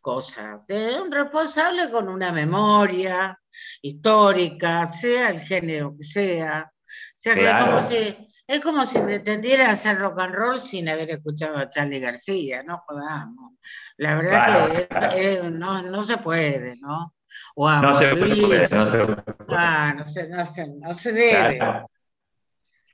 cosa. 0.00 0.64
Un 1.02 1.12
responsable 1.12 1.90
con 1.90 2.08
una 2.08 2.32
memoria 2.32 3.38
histórica, 3.82 4.86
sea 4.86 5.30
el 5.30 5.40
género 5.40 5.94
que 5.96 6.04
sea. 6.04 6.70
O 6.72 6.90
sea 7.16 7.34
que 7.34 7.64
como 7.64 7.82
si, 7.82 8.27
es 8.48 8.60
como 8.60 8.84
si 8.86 8.98
pretendiera 8.98 9.70
hacer 9.70 9.98
rock 9.98 10.18
and 10.20 10.34
roll 10.34 10.58
sin 10.58 10.88
haber 10.88 11.10
escuchado 11.10 11.58
a 11.58 11.68
Charlie 11.68 12.00
García, 12.00 12.62
no 12.64 12.82
jodamos. 12.86 13.52
La 13.98 14.14
verdad 14.16 14.44
Claro, 14.46 14.72
que 14.74 14.86
claro. 14.88 15.16
es- 15.16 15.22
es- 15.38 15.50
no, 15.52 15.82
no 15.82 16.02
se 16.02 16.16
puede, 16.16 16.76
¿no? 16.80 17.14
O 17.54 17.68
a 17.68 17.80
No 17.82 17.98
se 17.98 18.10
Luis, 18.14 18.40
puede, 18.40 18.60
no 18.62 18.66
se 18.66 18.98
puede. 19.06 19.22
ah, 19.50 19.94
no 19.96 20.04
se, 20.04 20.28
no 20.28 20.46
se, 20.46 20.66
no 20.68 20.94
se 20.94 21.12
debe, 21.12 21.56
Claro, 21.58 21.90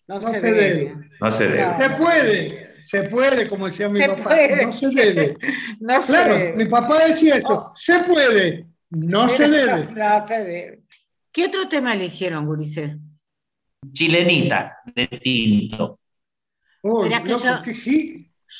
no, 0.08 0.14
No 0.16 0.20
se 0.20 0.26
se 0.34 0.40
debe. 0.42 0.60
debe. 0.60 0.96
no 1.20 1.32
se 1.32 1.44
debe. 1.44 1.64
Se 1.78 1.90
puede, 1.90 2.82
se 2.82 3.02
puede, 3.04 3.48
como 3.48 3.66
decía 3.66 3.88
mi 3.88 4.00
Se 4.00 4.08
papá. 4.08 4.22
puede. 4.24 4.66
No 4.66 4.72
se 4.72 4.88
debe. 4.88 5.36
No 5.80 6.02
se 6.02 6.12
Claro, 6.12 6.34
debe. 6.34 6.56
mi 6.56 6.64
papá 6.66 7.04
decía 7.06 7.36
eso. 7.36 7.48
Oh. 7.48 7.72
Se 7.76 8.02
puede, 8.04 8.66
no 8.90 9.28
se 9.28 9.48
debe. 9.48 9.86
No 9.94 10.26
se 10.26 10.44
debe. 10.44 10.82
¿Qué 11.32 11.46
otro 11.46 11.68
tema 11.68 11.92
eligieron, 11.94 12.44
Gurice? 12.46 12.98
Chilenitas 13.92 14.72
de 14.94 15.06
tinto. 15.22 15.98
Oh, 16.82 17.04
loco, 17.04 17.48
yo- 17.58 17.62
qué 17.62 17.74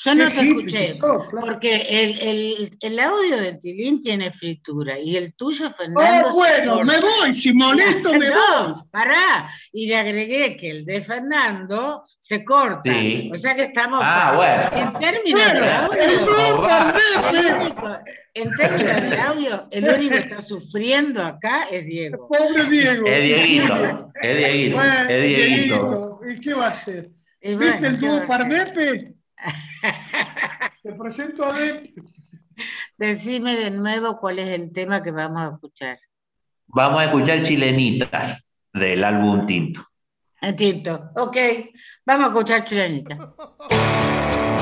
Yo 0.03 0.13
no 0.15 0.29
te 0.29 0.41
escuché, 0.41 0.87
que 0.87 0.97
sos, 0.99 1.29
claro. 1.29 1.45
porque 1.47 1.75
el, 1.89 2.19
el- 2.21 2.77
el 2.81 2.99
audio 2.99 3.37
del 3.37 3.59
Tilín 3.59 4.03
tiene 4.03 4.29
fritura 4.31 4.99
y 4.99 5.15
el 5.15 5.33
tuyo, 5.35 5.67
Oh, 5.67 5.71
Fernando. 5.71 6.29
se 6.31 6.35
bueno, 6.35 6.83
me 6.83 6.99
voy, 6.99 7.33
si 7.33 7.53
molesto 7.53 8.11
me 8.13 8.29
voy. 8.29 8.37
No, 8.37 8.87
pará. 8.91 9.49
Y 9.71 9.87
le 9.87 9.95
agregué 9.97 10.57
que 10.57 10.69
el 10.71 10.85
de 10.85 11.01
Fernando 11.01 12.03
se 12.19 12.43
corta. 12.43 12.91
Sí. 12.91 13.29
O 13.33 13.37
sea 13.37 13.55
que 13.55 13.63
estamos. 13.63 14.01
Ah, 14.03 14.33
bueno. 14.35 14.93
En 14.93 14.99
términos 14.99 15.53
de 15.53 15.59
Bueno, 15.59 16.67
audio. 16.67 16.67
perdete. 17.31 17.55
único- 17.55 17.99
en 18.37 18.51
términos 18.55 19.01
de 19.09 19.17
audio, 19.21 19.67
el 19.71 19.83
único 19.95 20.13
que 20.13 20.19
está 20.19 20.41
sufriendo 20.41 21.23
acá 21.23 21.67
es 21.71 21.85
Diego. 21.85 22.27
Pobre 22.27 22.65
Diego. 22.65 23.07
Es 23.07 23.21
Dieguito, 23.21 24.11
es 24.21 24.37
Dieguito, 24.37 24.75
Bueno, 24.75 25.09
es 25.09 25.21
Dieguito. 25.23 26.19
¿y 26.29 26.39
qué 26.41 26.53
va 26.53 26.67
a 26.67 26.71
hacer? 26.71 27.09
¿Viste 27.41 27.55
bueno, 27.57 27.87
el 27.87 27.99
¿qué 27.99 28.07
va 28.09 28.13
dúo 28.15 28.23
a 28.23 28.27
Pardepe? 28.27 29.13
Te 30.83 30.93
presento 30.93 31.45
a 31.45 31.53
Depe. 31.53 31.93
Decime 32.97 33.55
de 33.55 33.71
nuevo 33.71 34.19
cuál 34.19 34.39
es 34.39 34.49
el 34.49 34.71
tema 34.71 35.03
que 35.03 35.11
vamos 35.11 35.41
a 35.41 35.53
escuchar. 35.53 35.97
Vamos 36.67 37.03
a 37.03 37.05
escuchar 37.05 37.41
Chilenitas 37.41 38.43
del 38.73 39.03
álbum 39.03 39.45
Tinto. 39.45 39.85
En 40.41 40.55
tinto. 40.55 41.11
Ok, 41.15 41.37
vamos 42.05 42.25
a 42.25 42.27
escuchar 42.29 42.63
Chilenita. 42.63 43.33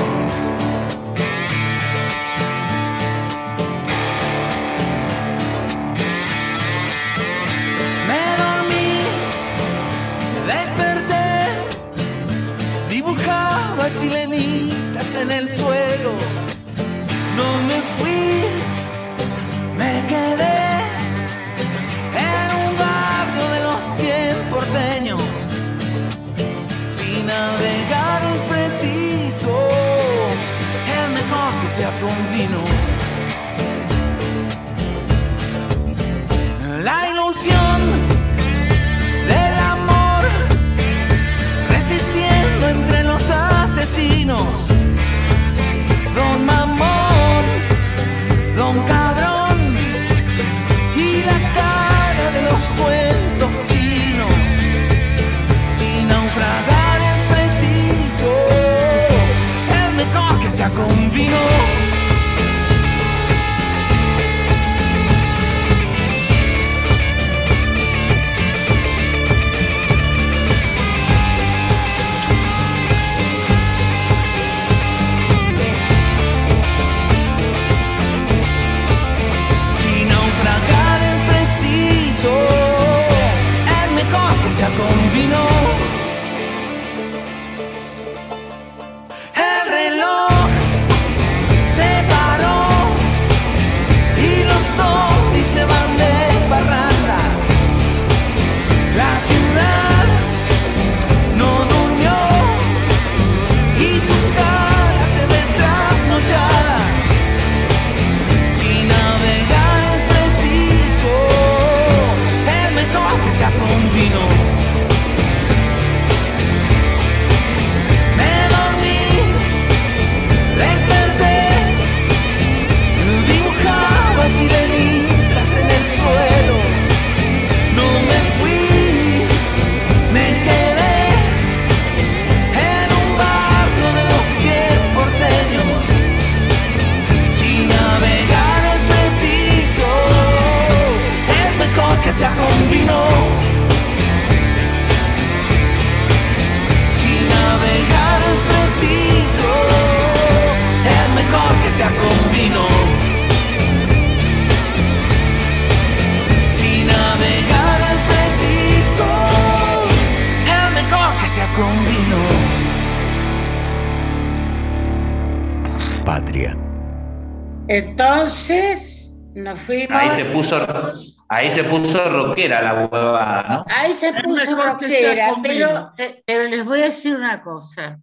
puso, 170.60 171.14
ahí 171.28 171.52
se 171.52 171.64
puso 171.64 172.08
rockera 172.08 172.62
la 172.62 172.86
huevada, 172.86 173.42
¿no? 173.48 173.64
Ahí 173.68 173.92
se 173.92 174.12
puso 174.22 174.56
rockera, 174.56 175.34
pero, 175.42 176.48
les 176.48 176.64
voy 176.64 176.80
a 176.80 176.84
decir 176.84 177.14
una 177.16 177.42
cosa. 177.42 178.00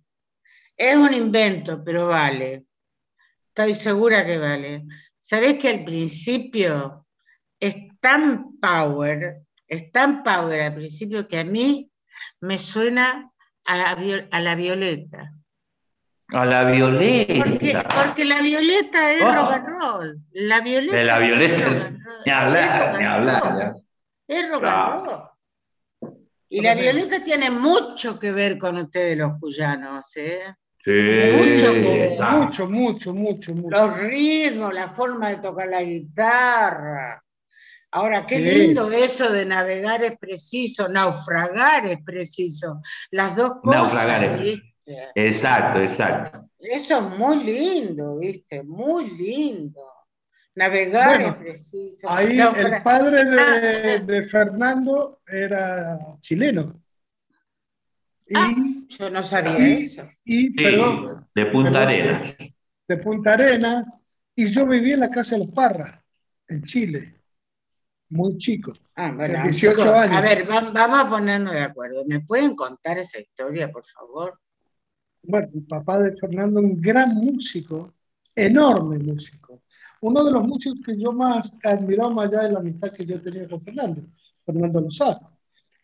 Es 0.77 0.95
un 0.95 1.13
invento, 1.13 1.83
pero 1.83 2.07
vale. 2.07 2.65
Estoy 3.49 3.73
segura 3.73 4.25
que 4.25 4.37
vale. 4.37 4.83
¿Sabés 5.19 5.57
que 5.59 5.69
al 5.69 5.83
principio 5.83 7.05
es 7.59 7.75
tan 7.99 8.57
power, 8.59 9.41
es 9.67 9.91
tan 9.91 10.23
power 10.23 10.61
al 10.61 10.73
principio 10.75 11.27
que 11.27 11.39
a 11.39 11.43
mí 11.43 11.91
me 12.39 12.57
suena 12.57 13.31
a 13.65 13.77
la, 13.77 13.95
viol- 13.95 14.27
a 14.31 14.39
la 14.39 14.55
violeta? 14.55 15.33
A 16.33 16.45
la 16.45 16.61
Porque, 16.61 16.75
violeta. 16.75 17.83
porque 18.03 18.25
la 18.25 18.41
violeta 18.41 19.11
es 19.11 19.21
Oh. 19.21 19.31
rock 19.33 19.51
and 19.51 19.67
roll. 19.67 20.19
La 20.31 20.61
violeta 20.61 20.95
De 20.97 21.03
la 21.03 21.15
es 21.17 21.21
violeta, 21.23 21.63
rock 21.65 21.73
roll. 21.73 21.93
Ni 22.25 22.31
Es 22.31 22.33
hablar, 22.37 22.79
rock 22.91 22.99
ni 22.99 23.05
and 23.05 23.13
hablar. 23.29 23.75
Es 24.27 24.49
rock 24.49 24.63
and 24.65 25.05
roll. 25.05 25.21
Y 26.49 26.61
la 26.61 26.73
violeta 26.75 27.23
tiene 27.23 27.49
mucho 27.49 28.17
que 28.19 28.31
ver 28.31 28.57
con 28.57 28.77
ustedes 28.77 29.17
los 29.17 29.31
cuyanos, 29.39 30.15
¿eh? 30.17 30.41
Sí, 30.83 30.91
Mucho 30.91 31.73
que-. 31.73 32.17
Mucho, 32.19 32.67
mucho, 32.67 33.13
mucho, 33.13 33.53
mucho. 33.53 33.69
Los 33.79 33.97
ritmos, 33.99 34.73
la 34.73 34.89
forma 34.89 35.29
de 35.29 35.37
tocar 35.37 35.67
la 35.67 35.81
guitarra. 35.83 37.23
Ahora, 37.91 38.25
qué 38.25 38.35
Sí. 38.37 38.41
lindo 38.41 38.89
eso 38.91 39.29
de 39.31 39.45
navegar 39.45 40.01
es 40.03 40.17
preciso, 40.17 40.87
naufragar 40.87 41.85
es 41.87 41.97
preciso. 42.03 42.81
Las 43.11 43.35
dos 43.35 43.55
cosas, 43.61 43.81
Naufragar 43.81 44.23
es- 44.35 44.61
Exacto, 45.15 45.79
exacto. 45.81 46.49
Eso 46.59 46.97
es 47.09 47.17
muy 47.17 47.43
lindo, 47.43 48.17
¿viste? 48.17 48.63
Muy 48.63 49.09
lindo. 49.17 49.81
Navegar 50.55 51.17
Bueno, 51.17 51.27
es 51.29 51.35
preciso. 51.35 52.09
Ahí 52.09 52.37
el 52.39 52.83
padre 52.83 53.23
de, 53.25 53.39
Ah, 53.39 53.97
de 54.05 54.27
Fernando 54.27 55.21
era 55.27 55.97
chileno. 56.19 56.81
Y, 58.27 58.33
Ah. 58.35 58.53
Yo 58.89 59.09
no 59.09 59.23
sabía 59.23 59.57
y, 59.59 59.83
eso. 59.85 60.03
y, 60.25 60.47
Sí, 60.47 60.53
perdón, 60.55 61.27
de 61.33 61.45
Punta 61.45 61.71
Perdón. 61.71 61.87
Arenas. 61.87 62.35
de 62.87 62.97
Punta 62.97 63.33
Arena, 63.33 63.85
y 64.35 64.51
yo 64.51 64.67
viví 64.67 64.91
en 64.91 64.99
la 64.99 65.09
casa 65.09 65.35
de 65.37 65.45
los 65.45 65.53
Parras, 65.53 65.97
en 66.49 66.61
Chile, 66.63 67.15
muy 68.09 68.37
chico. 68.37 68.73
Ah, 68.95 69.13
bueno, 69.15 69.41
18 69.43 69.77
chicos, 69.81 69.87
años. 69.93 70.15
A 70.17 70.21
ver, 70.21 70.49
va- 70.49 70.71
vamos 70.73 70.99
a 71.05 71.09
ponernos 71.09 71.53
de 71.53 71.61
acuerdo. 71.61 72.03
¿Me 72.05 72.19
pueden 72.19 72.53
contar 72.55 72.97
esa 72.97 73.17
historia, 73.19 73.71
por 73.71 73.85
favor? 73.85 74.37
Bueno, 75.23 75.49
el 75.53 75.63
papá 75.63 75.99
de 75.99 76.15
Fernando, 76.17 76.59
un 76.59 76.81
gran 76.81 77.13
músico, 77.15 77.93
enorme 78.35 78.97
músico. 78.99 79.63
Uno 80.01 80.23
de 80.23 80.31
los 80.31 80.43
músicos 80.47 80.79
que 80.85 80.97
yo 80.97 81.11
más 81.11 81.53
admiraba 81.63 82.11
más 82.11 82.27
allá 82.27 82.43
de 82.43 82.53
la 82.53 82.59
amistad 82.59 82.91
que 82.91 83.05
yo 83.05 83.21
tenía 83.21 83.47
con 83.47 83.61
Fernando, 83.61 84.01
Fernando 84.45 84.81
Lozano. 84.81 85.37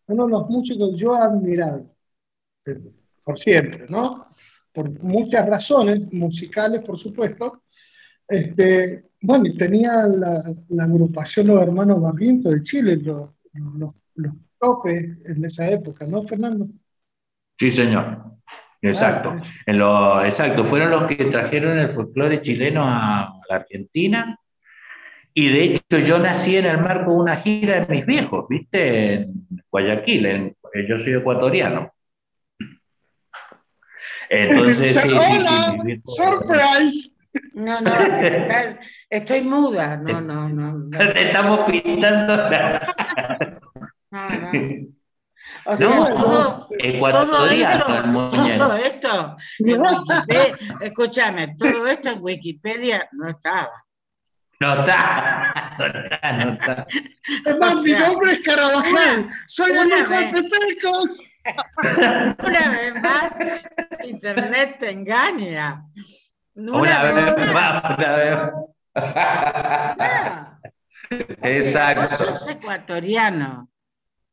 Uno 0.08 0.26
de 0.26 0.32
los 0.32 0.50
músicos 0.50 0.92
que 0.92 0.98
yo 0.98 1.16
he 1.16 1.20
admirado, 1.20 1.96
eh, 2.66 2.82
por 3.24 3.38
siempre, 3.38 3.86
¿no? 3.90 4.26
Por 4.74 5.04
muchas 5.04 5.46
razones, 5.46 6.12
musicales, 6.12 6.82
por 6.82 6.98
supuesto. 6.98 7.64
Este, 8.28 9.12
bueno, 9.22 9.46
tenía 9.58 10.08
la, 10.08 10.42
la 10.70 10.84
agrupación 10.84 11.48
Los 11.48 11.62
Hermanos 11.62 12.02
Barrientos 12.02 12.54
de 12.54 12.64
Chile, 12.64 12.98
los, 12.98 13.32
los, 13.54 13.94
los 14.16 14.34
topes 14.60 15.18
en 15.26 15.46
esa 15.46 15.70
época, 15.70 16.08
¿no, 16.08 16.24
Fernando? 16.24 16.66
Sí, 17.60 17.72
señor. 17.72 18.37
Exacto. 18.82 19.32
Claro, 19.32 19.46
En 19.66 19.78
lo, 19.80 20.26
exacto, 20.26 20.66
fueron 20.66 20.92
los 20.92 21.04
que 21.06 21.16
trajeron 21.26 21.78
el 21.80 21.94
folclore 21.94 22.42
chileno 22.42 22.84
a 22.86 23.34
la 23.50 23.56
Argentina. 23.56 24.38
Y 25.34 25.50
de 25.50 25.64
hecho 25.66 26.00
yo 26.00 26.18
nací 26.20 26.58
en 26.58 26.66
el 26.66 26.80
marco 26.80 27.12
de 27.12 27.18
una 27.18 27.38
gira 27.38 27.80
de 27.82 27.96
mis 27.96 28.06
viejos, 28.06 28.46
¿viste? 28.50 29.14
En 29.22 29.34
Guayaquil, 29.70 30.26
en- 30.26 30.56
yo 30.88 30.98
soy 31.00 31.14
ecuatoriano. 31.14 31.92
Entonces, 34.30 34.94
sí, 35.02 35.10
sí, 35.10 35.18
sí, 35.22 35.38
¡Hola! 35.38 35.76
viejos- 35.84 36.16
¡Surprise! 36.16 37.14
No, 37.54 37.80
no, 37.82 37.92
está- 37.92 38.80
estoy 39.10 39.42
muda. 39.44 39.98
No, 39.98 40.22
no, 40.22 40.50
no. 40.50 40.78
no, 40.78 40.98
Te 41.14 41.28
estamos 41.28 41.60
pintando 41.70 42.36
la- 42.36 43.60
no, 44.12 44.30
no. 44.30 44.88
O 45.70 45.76
sea, 45.76 45.88
No, 45.90 46.14
todo, 46.14 46.70
todo 46.70 47.50
esto, 47.50 47.86
todo 48.58 48.76
esto, 48.78 49.38
en 49.60 49.78
escúchame, 50.82 51.56
todo 51.58 51.88
esto 51.88 52.10
en 52.12 52.20
Wikipedia 52.22 53.08
no 53.12 53.28
estaba. 53.28 53.72
No 54.62 54.80
está, 54.80 55.76
no 55.78 55.86
está, 55.86 56.32
no 56.34 56.54
está. 56.54 56.88
Además, 57.46 57.76
O 57.76 57.82
mi 57.84 57.92
nombre 57.92 58.32
es 58.32 58.40
Carabajal. 58.44 59.28
Soy 59.48 59.72
el 59.72 59.88
hijo 59.88 59.98
de 59.98 60.18
vez. 60.18 60.32
Peteco. 60.32 61.02
Una 62.48 62.70
vez 62.72 63.02
más, 63.02 63.38
Internet 64.06 64.78
te 64.80 64.92
engaña. 64.92 65.84
Una 66.56 67.04
vez 67.04 67.54
más, 67.54 67.98
una 67.98 68.16
vez 68.16 68.40
Ah. 69.00 70.60
O 71.10 71.16
sea, 71.16 71.40
Exacto. 71.42 72.02
vos 72.02 72.18
sos 72.18 72.48
ecuatoriano. 72.50 73.70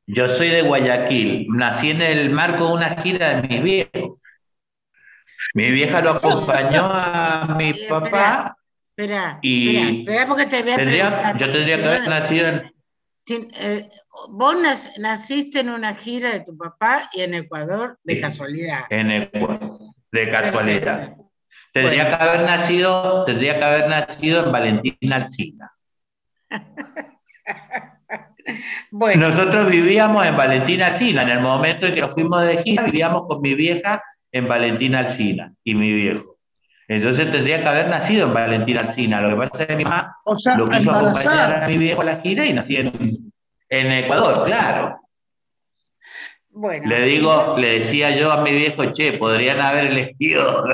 Yo 0.07 0.29
soy 0.29 0.51
de 0.51 0.63
Guayaquil, 0.63 1.47
nací 1.49 1.91
en 1.91 2.03
el 2.03 2.31
marco 2.31 2.67
de 2.69 2.73
una 2.75 3.03
gira 3.03 3.41
de 3.41 3.49
mis 3.49 3.63
viejos. 3.63 4.19
Mi 5.55 5.71
vieja 5.71 6.01
lo 6.01 6.11
acompañó 6.13 6.83
a 6.93 7.55
mi 7.57 7.73
papá 7.89 8.57
Espera, 8.97 9.39
Y 9.43 9.77
espera, 9.77 9.91
espera 9.91 10.27
porque 10.27 10.47
te 10.47 10.63
voy 10.63 10.73
a 10.73 10.77
tendría, 10.77 11.33
yo 11.37 11.53
tendría 11.53 11.77
que 11.79 11.85
haber 11.85 12.09
nacido 12.09 12.47
en, 12.49 12.73
eh, 13.61 13.89
vos 14.31 14.55
nac- 14.57 14.97
naciste 14.99 15.61
en 15.61 15.71
una 15.71 15.95
gira 15.95 16.31
de 16.33 16.41
tu 16.41 16.57
papá 16.57 17.11
y 17.13 17.23
en 17.23 17.35
Ecuador 17.35 17.99
de 18.05 18.15
Sí. 18.15 18.21
casualidad. 18.21 18.85
en 18.91 19.11
Ecuador, 19.11 19.79
de 20.13 20.31
casualidad. 20.31 20.99
Perfecto. 20.99 21.31
Tendría 21.73 22.03
Bueno. 22.05 22.19
que 22.19 22.25
haber 22.25 22.41
nacido, 22.43 23.25
tendría 23.25 23.59
que 23.59 23.65
haber 23.65 23.89
nacido 23.89 24.45
en 24.45 24.53
Valentina 24.53 25.17
Alcina. 25.17 25.73
Bueno, 28.91 29.29
Nosotros 29.31 29.69
vivíamos 29.71 30.25
en 30.27 30.37
Valentina 30.37 30.89
Alcina, 30.89 31.23
en 31.23 31.31
el 31.31 31.41
momento 31.41 31.87
en 31.87 31.95
que 31.95 32.01
nos 32.01 32.13
fuimos 32.13 32.43
de 32.43 32.63
gira, 32.63 32.85
vivíamos 32.85 33.27
con 33.27 33.41
mi 33.41 33.55
vieja 33.55 34.03
en 34.33 34.49
Valentina 34.49 35.01
Alcina 35.01 35.53
y 35.63 35.75
mi 35.75 35.93
viejo. 35.93 36.37
Entonces 36.87 37.31
tendría 37.33 37.63
que 37.63 37.69
haber 37.69 37.89
nacido 37.89 38.27
en 38.27 38.35
Valentina 38.35 38.81
Alcina. 38.81 39.21
Lo 39.21 39.31
que 39.31 39.49
pasa 39.49 39.63
es 39.63 39.69
que 39.69 39.77
mi 39.77 39.85
mamá 39.85 40.17
O 40.25 40.39
sea, 40.39 40.57
lo 40.57 40.67
quiso 40.69 40.91
acompañar 40.91 41.65
a 41.65 41.67
mi 41.67 41.79
viejo 41.79 42.03
a 42.03 42.05
la 42.05 42.17
gira 42.21 42.45
y 42.45 42.53
nací 42.53 42.77
en, 42.77 42.93
en 43.71 43.93
Ecuador, 43.93 44.45
claro. 44.45 45.01
bueno. 46.51 46.87
Le 46.87 47.07
digo, 47.07 47.57
le 47.57 47.79
decía 47.79 48.15
yo 48.17 48.31
a 48.31 48.43
mi 48.43 48.53
viejo, 48.53 48.85
che, 48.93 49.15
podrían 49.15 49.63
haber 49.63 49.87
elegido 49.87 50.65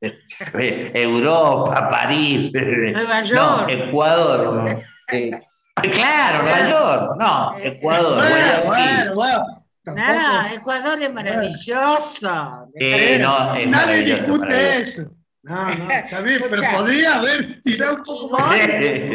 Europa, 0.54 1.90
París, 1.90 2.52
Nueva 2.52 3.20
no, 3.22 3.26
York. 3.26 3.68
Ecuador. 3.68 4.64
Eh, 5.12 5.30
claro, 5.82 6.42
Nueva 6.42 6.68
York, 6.68 7.16
no, 7.18 7.58
Ecuador. 7.58 8.14
Bueno, 8.16 8.64
bueno, 8.66 9.14
bueno. 9.14 9.64
Nada, 9.84 10.52
Ecuador 10.52 11.02
es 11.02 11.12
maravilloso. 11.12 12.70
Sí, 12.74 13.18
no, 13.20 13.54
es 13.56 13.66
Nadie 13.66 13.66
maravilloso, 13.66 14.22
discute 14.22 14.38
maravilloso. 14.46 15.02
eso. 15.02 15.16
No, 15.42 15.64
no, 15.74 15.90
está 15.90 16.20
bien, 16.20 16.40
pero 16.50 16.62
podría 16.76 17.16
haber 17.16 17.60
tirado 17.62 17.96
un 17.96 18.02
poco 18.02 18.38
más. 18.38 18.58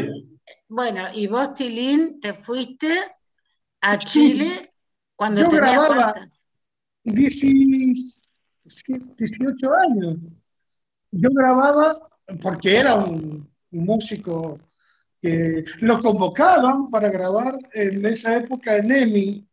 bueno, 0.67 1.03
y 1.13 1.27
vos, 1.27 1.53
Tilín, 1.53 2.19
te 2.19 2.33
fuiste 2.33 2.91
a 3.81 3.97
Chile 3.97 4.73
cuando 5.15 5.41
Yo 5.41 5.49
tenías 5.49 5.73
grababa. 5.75 6.13
cuánto? 6.13 6.35
18 7.03 8.21
18 9.17 9.73
años. 9.73 10.17
Yo 11.11 11.29
grababa, 11.31 11.93
porque 12.41 12.77
era 12.77 12.95
un, 12.95 13.47
un 13.71 13.85
músico 13.85 14.59
que 15.23 15.63
lo 15.79 16.01
convocaban 16.01 16.89
para 16.91 17.09
grabar 17.09 17.57
en 17.73 18.05
esa 18.05 18.35
época 18.35 18.75
en 18.75 18.91
EMI, 18.91 19.47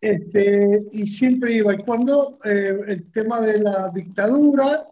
este, 0.00 0.88
y 0.90 1.06
siempre 1.06 1.54
iba. 1.54 1.72
Y 1.72 1.78
cuando 1.84 2.40
eh, 2.44 2.76
el 2.88 3.12
tema 3.12 3.40
de 3.40 3.58
la 3.60 3.92
dictadura, 3.94 4.88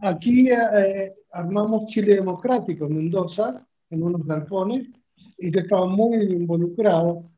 aquí 0.00 0.48
eh, 0.48 1.14
armamos 1.32 1.84
Chile 1.92 2.14
Democrático 2.14 2.86
en 2.86 2.96
Mendoza, 2.96 3.62
en 3.90 4.02
unos 4.02 4.24
galpones, 4.24 4.86
y 5.36 5.52
yo 5.52 5.60
estaba 5.60 5.86
muy 5.86 6.16
involucrado. 6.22 7.30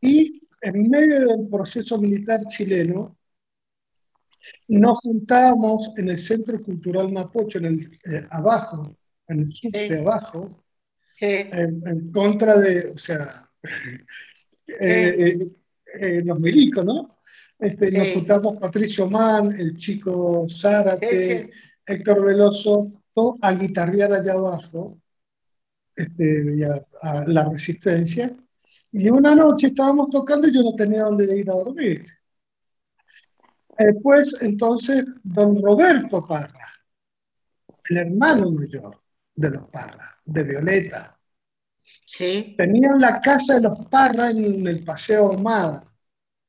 Y 0.00 0.42
en 0.62 0.90
medio 0.90 1.28
del 1.28 1.48
proceso 1.48 1.96
militar 1.96 2.40
chileno, 2.48 3.16
nos 4.66 4.98
juntábamos 4.98 5.92
en 5.96 6.08
el 6.08 6.18
Centro 6.18 6.60
Cultural 6.60 7.12
Mapocho, 7.12 7.58
en 7.58 7.66
el, 7.66 8.00
eh, 8.04 8.26
abajo, 8.30 8.96
en 9.28 9.40
el 9.42 9.48
subte 9.48 9.86
Sí. 9.86 9.94
abajo, 9.94 10.61
Sí, 11.22 11.28
en, 11.52 11.86
en 11.86 12.10
contra 12.10 12.58
de, 12.58 12.90
o 12.90 12.98
sea, 12.98 13.48
eh, 14.66 14.76
eh, 14.80 15.48
eh, 16.00 16.22
los 16.24 16.40
milicos, 16.40 16.84
¿no? 16.84 17.18
Este, 17.60 17.92
Sí. 17.92 17.96
Nos 17.96 18.08
juntamos 18.08 18.56
Patricio 18.56 19.08
Mann, 19.08 19.52
el 19.52 19.76
chico 19.76 20.48
Zárate. 20.50 21.48
Héctor 21.86 22.24
Veloso, 22.24 23.04
todo 23.14 23.38
a 23.40 23.52
guitarrear 23.52 24.12
allá 24.12 24.32
abajo, 24.32 24.98
este, 25.94 26.64
a, 26.64 26.84
a 27.02 27.28
la 27.28 27.48
resistencia. 27.48 28.34
Y 28.90 29.08
una 29.08 29.36
noche 29.36 29.68
estábamos 29.68 30.10
tocando 30.10 30.48
y 30.48 30.52
yo 30.52 30.62
no 30.64 30.74
tenía 30.74 31.04
dónde 31.04 31.38
ir 31.38 31.48
a 31.48 31.54
dormir. 31.54 32.04
Después, 33.78 34.36
entonces, 34.40 35.04
don 35.22 35.62
Roberto 35.62 36.26
Parra, 36.26 36.68
el 37.90 37.96
hermano 37.96 38.50
mayor 38.50 39.01
de 39.34 39.50
los 39.50 39.68
Parra, 39.68 40.18
de 40.24 40.42
Violeta, 40.44 41.18
Sí, 42.16 42.30
tenían 42.56 42.98
la 42.98 43.20
casa 43.20 43.56
de 43.56 43.60
los 43.60 43.86
Parra 43.90 44.30
en 44.30 44.66
el 44.66 44.82
Paseo 44.84 45.26
Ahumada. 45.26 45.84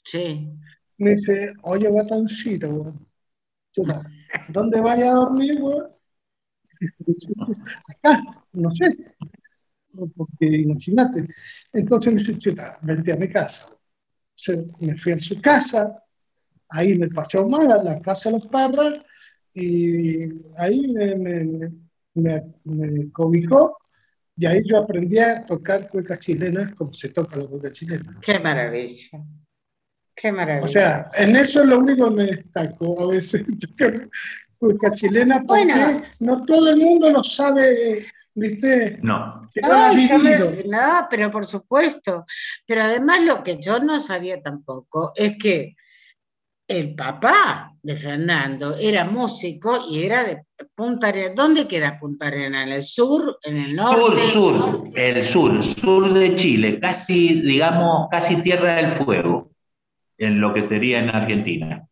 sí. 0.03 0.59
Me 0.97 1.11
dice, 1.11 1.53
oye, 1.63 1.87
guatoncito, 1.89 2.67
weón. 2.69 3.07
Chuta, 3.73 4.03
¿Dónde 4.49 4.81
vaya 4.81 5.11
a 5.11 5.15
dormir, 5.15 5.61
weón? 5.61 5.91
Acá, 7.89 8.21
no 8.53 8.69
sé. 8.75 9.15
Porque 10.15 10.45
imagínate. 10.47 11.27
Entonces 11.71 12.13
me 12.13 12.19
dice, 12.19 12.37
chuta, 12.39 12.79
vente 12.81 13.13
a 13.13 13.15
mi 13.15 13.29
casa. 13.29 13.69
Se- 14.35 14.67
me 14.79 14.97
fui 14.97 15.13
a 15.13 15.19
su 15.19 15.41
casa, 15.41 16.03
ahí 16.69 16.93
en 16.93 17.03
el 17.03 17.11
Paseo 17.11 17.41
Ahumada, 17.41 17.83
la 17.83 18.01
casa 18.01 18.31
de 18.31 18.39
los 18.39 18.47
Parra, 18.47 19.05
y 19.53 20.25
ahí 20.57 20.87
me, 20.93 21.15
me, 21.15 21.71
me, 22.15 22.43
me 22.65 23.11
cobijó, 23.11 23.77
y 24.35 24.45
ahí 24.45 24.61
yo 24.65 24.77
aprendí 24.79 25.19
a 25.19 25.45
tocar 25.45 25.89
cuecas 25.89 26.19
chilenas 26.19 26.73
como 26.75 26.93
se 26.93 27.09
toca 27.09 27.37
la 27.37 27.45
cueca 27.45 27.71
chilena. 27.71 28.17
Qué 28.21 28.39
maravilla. 28.39 29.23
Qué 30.15 30.31
maravilla. 30.31 30.65
O 30.65 30.67
sea, 30.69 31.07
en 31.15 31.35
eso 31.35 31.61
es 31.61 31.67
lo 31.67 31.79
único 31.79 32.09
que 32.09 32.15
me 32.15 32.25
destaco 32.25 32.99
a 33.03 33.07
veces. 33.11 33.43
Cueca 34.57 34.91
chilena, 34.91 35.43
porque 35.45 35.65
Bueno. 35.65 36.01
no 36.19 36.45
todo 36.45 36.69
el 36.69 36.77
mundo 36.77 37.11
lo 37.11 37.21
sabe, 37.23 38.05
¿viste? 38.33 38.97
No. 39.03 39.47
No 39.61 39.93
yo 40.07 40.19
me- 40.19 40.63
no, 40.65 41.07
pero 41.09 41.29
por 41.31 41.45
supuesto. 41.45 42.25
Pero 42.65 42.81
además 42.83 43.23
lo 43.25 43.43
que 43.43 43.57
yo 43.61 43.79
no 43.79 43.99
sabía 43.99 44.41
tampoco 44.41 45.11
es 45.15 45.35
que 45.37 45.75
el 46.67 46.95
papá 46.95 47.73
de 47.81 47.95
Fernando 47.95 48.75
era 48.79 49.03
músico 49.05 49.77
y 49.89 50.03
era 50.03 50.23
de 50.23 50.43
Punta 50.75 51.09
Arenas. 51.09 51.35
¿Dónde 51.35 51.67
queda 51.67 51.99
Punta 51.99 52.27
Arenas? 52.27 52.65
¿En 52.67 52.73
el 52.73 52.81
sur? 52.81 53.37
¿En 53.43 53.57
el 53.57 53.75
Sur, 53.75 53.75
norte? 53.75 54.21
sur, 54.31 54.89
el 54.95 55.25
sur, 55.27 55.75
sur 55.75 56.13
de 56.13 56.35
Chile, 56.37 56.79
casi, 56.79 57.41
digamos, 57.41 58.07
casi 58.09 58.37
Tierra 58.37 58.75
del 58.75 59.03
Fuego, 59.03 59.51
en 60.17 60.39
lo 60.39 60.53
que 60.53 60.67
sería 60.69 60.99
en 60.99 61.09
Argentina. 61.09 61.85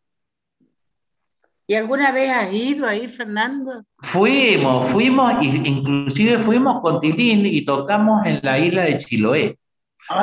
¿Y 1.67 1.75
alguna 1.75 2.11
vez 2.11 2.29
has 2.29 2.53
ido 2.53 2.87
ahí, 2.87 3.07
Fernando? 3.07 3.83
Fuimos, 3.97 4.91
fuimos, 4.91 5.33
inclusive 5.41 6.39
fuimos 6.39 6.81
con 6.81 6.99
Tilín 6.99 7.45
y 7.45 7.63
tocamos 7.63 8.25
en 8.25 8.39
la 8.43 8.59
isla 8.59 8.83
de 8.83 8.97
Chiloé. 8.99 9.57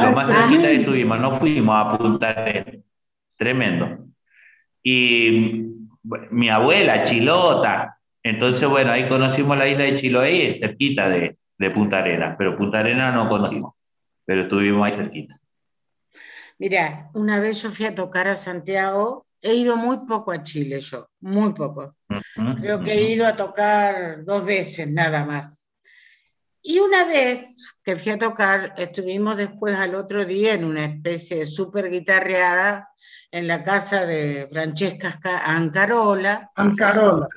Lo 0.03 0.12
más 0.12 0.28
cerquita 0.28 0.68
que 0.68 0.76
estuvimos, 0.80 1.18
no 1.20 1.38
fuimos 1.38 1.74
a 1.74 1.96
Punta 1.96 2.28
Arenas. 2.30 2.76
Tremendo. 3.38 3.97
Y 4.82 5.66
bueno, 6.02 6.26
mi 6.30 6.48
abuela, 6.48 7.04
Chilota. 7.04 7.98
Entonces, 8.22 8.68
bueno, 8.68 8.92
ahí 8.92 9.08
conocimos 9.08 9.56
la 9.56 9.68
isla 9.68 9.84
de 9.84 9.96
Chiloé 9.96 10.58
cerquita 10.58 11.08
de, 11.08 11.36
de 11.58 11.70
Punta 11.70 11.98
Arenas, 11.98 12.36
pero 12.38 12.56
Punta 12.56 12.80
Arenas 12.80 13.14
no 13.14 13.28
conocimos, 13.28 13.74
pero 14.24 14.42
estuvimos 14.42 14.88
ahí 14.88 14.96
cerquita. 14.96 15.38
Mira, 16.58 17.10
una 17.14 17.38
vez 17.40 17.62
yo 17.62 17.70
fui 17.70 17.86
a 17.86 17.94
tocar 17.94 18.26
a 18.28 18.34
Santiago, 18.34 19.26
he 19.40 19.54
ido 19.54 19.76
muy 19.76 19.98
poco 20.06 20.32
a 20.32 20.42
Chile 20.42 20.80
yo, 20.80 21.08
muy 21.20 21.52
poco. 21.52 21.94
Creo 22.56 22.82
que 22.82 22.92
he 22.92 23.12
ido 23.12 23.26
a 23.26 23.36
tocar 23.36 24.24
dos 24.24 24.44
veces 24.44 24.90
nada 24.90 25.24
más. 25.24 25.57
Y 26.62 26.78
una 26.80 27.04
vez 27.04 27.76
que 27.82 27.96
fui 27.96 28.12
a 28.12 28.18
tocar, 28.18 28.74
estuvimos 28.76 29.36
después 29.36 29.74
al 29.76 29.94
otro 29.94 30.24
día 30.24 30.54
en 30.54 30.64
una 30.64 30.84
especie 30.84 31.38
de 31.38 31.46
super 31.46 31.90
guitarreada 31.90 32.90
en 33.30 33.46
la 33.46 33.62
casa 33.62 34.06
de 34.06 34.48
Francesca 34.50 35.20
Ancarola. 35.44 36.50
Ancarola. 36.56 37.28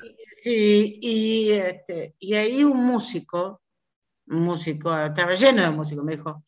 Sí, 0.42 0.98
y, 1.00 1.52
este, 1.52 2.16
y 2.18 2.34
ahí 2.34 2.64
un 2.64 2.84
músico, 2.84 3.62
un 4.26 4.42
músico, 4.42 4.96
estaba 4.98 5.34
lleno 5.34 5.62
de 5.62 5.70
músicos, 5.70 6.04
me 6.04 6.16
dijo, 6.16 6.44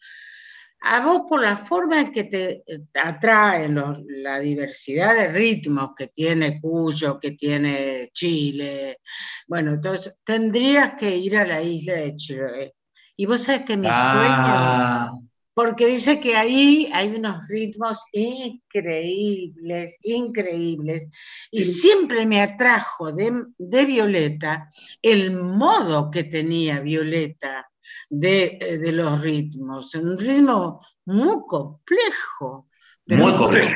a 0.87 1.01
vos 1.01 1.23
por 1.29 1.41
la 1.43 1.57
forma 1.57 2.01
en 2.01 2.13
que 2.13 2.25
te 2.25 2.63
atraen 2.95 3.75
los- 3.75 3.99
la 4.07 4.39
diversidad 4.39 5.15
de 5.15 5.29
ritmos 5.29 5.93
que 5.97 6.09
tiene 6.09 6.61
Cuyo, 6.61 7.19
que 7.19 7.33
tiene 7.33 8.11
Chile, 8.13 8.99
bueno, 9.47 9.73
entonces 9.73 10.13
tendrías 10.25 10.95
que 10.95 11.17
ir 11.17 11.37
a 11.39 11.47
la 11.47 11.63
isla 11.63 11.95
de 11.95 12.17
Chiloé. 12.17 12.75
Y 13.17 13.27
vos 13.27 13.43
sabés 13.43 13.63
que 13.65 13.77
mi 13.77 13.87
sueño, 13.89 14.55
Ah, 14.57 15.13
porque 15.55 15.87
dice 15.87 16.19
que 16.19 16.35
ahí 16.37 16.91
hay 16.93 17.15
unos 17.15 17.47
ritmos 17.49 18.01
increíbles, 18.13 19.99
increíbles. 20.03 21.07
Y 21.51 21.63
Sí. 21.63 21.73
siempre 21.73 22.27
me 22.27 22.41
atrajo 22.43 23.13
de, 23.13 23.33
de 23.59 23.87
Violeta 23.87 24.69
el 25.01 25.41
modo 25.41 26.11
que 26.11 26.25
tenía 26.25 26.81
Violeta 26.81 27.71
de, 28.09 28.59
eh, 28.61 28.79
de 28.79 28.93
los 28.93 29.21
ritmos. 29.21 29.95
Un 29.95 30.19
ritmo 30.19 30.81
muy 31.07 31.43
complejo. 31.47 32.69
pero 33.07 33.25
muy 33.25 33.37
complejo. 33.37 33.71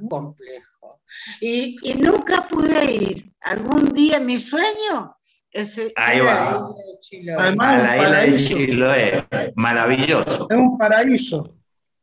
muy 0.00 0.08
complejo. 0.08 1.00
Y, 1.40 1.76
y 1.82 1.94
nunca 1.94 2.46
pude 2.48 2.92
ir. 2.92 3.32
Algún 3.40 3.92
día 3.94 4.20
mi 4.20 4.36
sueño 4.36 5.16
es 5.50 5.76
ir 5.78 5.92
Ahí 5.96 6.18
a 6.20 6.22
va. 6.24 6.34
la 6.34 6.36
isla 6.36 6.74
de 6.84 6.98
Chiloé. 7.00 7.36
Además, 7.38 7.74
A 7.74 7.78
la 7.78 7.82
isla 7.82 7.92
de 7.92 7.98
paraíso. 7.98 8.54
Chiloé, 8.56 9.26
maravilloso. 9.56 10.46
Es 10.50 10.56
un 10.56 10.78
paraíso. 10.78 11.56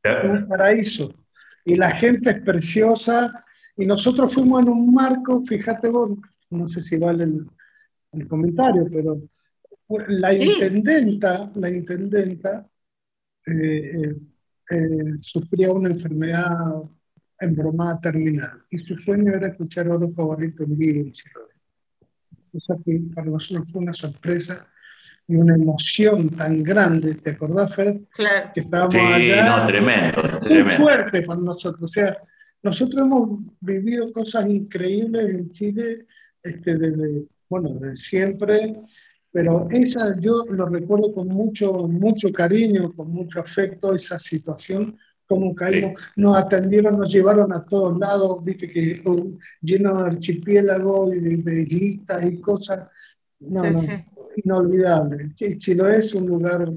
Es 0.03 0.23
un 0.23 0.47
paraíso. 0.47 1.13
Y 1.65 1.75
la 1.75 1.91
gente 1.91 2.31
es 2.31 2.41
preciosa. 2.41 3.45
Y 3.77 3.85
nosotros 3.85 4.33
fuimos 4.33 4.63
en 4.63 4.69
un 4.69 4.93
marco, 4.93 5.43
fíjate 5.45 5.89
vos, 5.89 6.09
no 6.49 6.67
sé 6.67 6.81
si 6.81 6.97
vale 6.97 7.25
el, 7.25 7.47
el 8.13 8.27
comentario, 8.27 8.87
pero 8.91 9.19
la 9.89 10.31
Sí. 10.33 10.43
intendenta, 10.53 11.51
la 11.55 11.69
intendenta 11.69 12.67
eh, 13.45 13.53
eh, 13.53 14.15
eh, 14.69 15.13
sufría 15.19 15.71
una 15.71 15.89
enfermedad 15.89 16.49
embromada 17.39 18.01
terminal 18.01 18.63
y 18.69 18.77
su 18.79 18.95
sueño 18.97 19.33
era 19.33 19.47
escuchar 19.47 19.87
oro 19.89 20.11
favorito 20.11 20.63
en 20.63 20.77
vivo 20.77 21.01
en 21.01 21.11
Chiloé. 21.13 21.45
Cosa 22.51 22.75
que 22.83 22.99
para 23.13 23.29
nosotros 23.29 23.67
fue 23.71 23.81
una 23.81 23.93
sorpresa 23.93 24.67
y 25.27 25.35
una 25.35 25.55
emoción 25.55 26.29
tan 26.31 26.63
grande. 26.63 27.15
¿Te 27.15 27.31
acordás, 27.31 27.73
Fer? 27.75 28.01
Claro. 28.11 28.51
Que 28.53 28.61
estábamos 28.61 28.93
Sí, 28.95 29.31
allá. 29.31 29.45
no, 29.61 29.67
tremendo, 29.67 30.21
Muy 30.41 30.49
tremendo. 30.49 30.83
fuerte 30.83 31.21
para 31.23 31.39
nosotros. 31.41 31.83
O 31.83 31.87
sea, 31.87 32.17
nosotros 32.63 33.01
hemos 33.01 33.39
vivido 33.61 34.11
cosas 34.11 34.47
increíbles 34.49 35.33
en 35.33 35.51
Chile 35.51 36.05
este, 36.43 36.77
desde, 36.77 37.25
bueno, 37.49 37.69
desde 37.73 37.95
siempre, 37.97 38.75
pero 39.37 39.67
esa 39.69 40.19
yo 40.19 40.45
lo 40.49 40.65
recuerdo 40.65 41.13
con 41.13 41.27
mucho, 41.27 41.87
mucho 41.87 42.31
cariño, 42.33 42.91
con 42.95 43.11
mucho 43.11 43.39
afecto, 43.39 43.93
esa 43.93 44.17
situación, 44.17 44.97
como 45.27 45.53
caímos, 45.53 46.01
nos 46.15 46.35
atendieron, 46.37 46.97
nos 46.97 47.13
llevaron 47.13 47.53
a 47.53 47.63
todos 47.63 47.99
lados, 47.99 48.43
viste 48.43 48.67
que 48.67 48.99
um, 49.05 49.37
lleno 49.61 49.95
de 50.01 50.09
archipiélagos 50.09 51.13
y 51.13 51.19
de, 51.19 51.37
de 51.37 51.61
islitas 51.61 52.25
y 52.25 52.41
cosas, 52.41 52.87
no, 53.39 53.61
Sí, 53.65 53.69
no, 53.73 53.79
sí. 53.79 54.05
inolvidable. 54.43 55.35
Chi- 55.35 55.59
Chiloé 55.59 55.99
es 55.99 56.15
un 56.15 56.25
lugar 56.25 56.67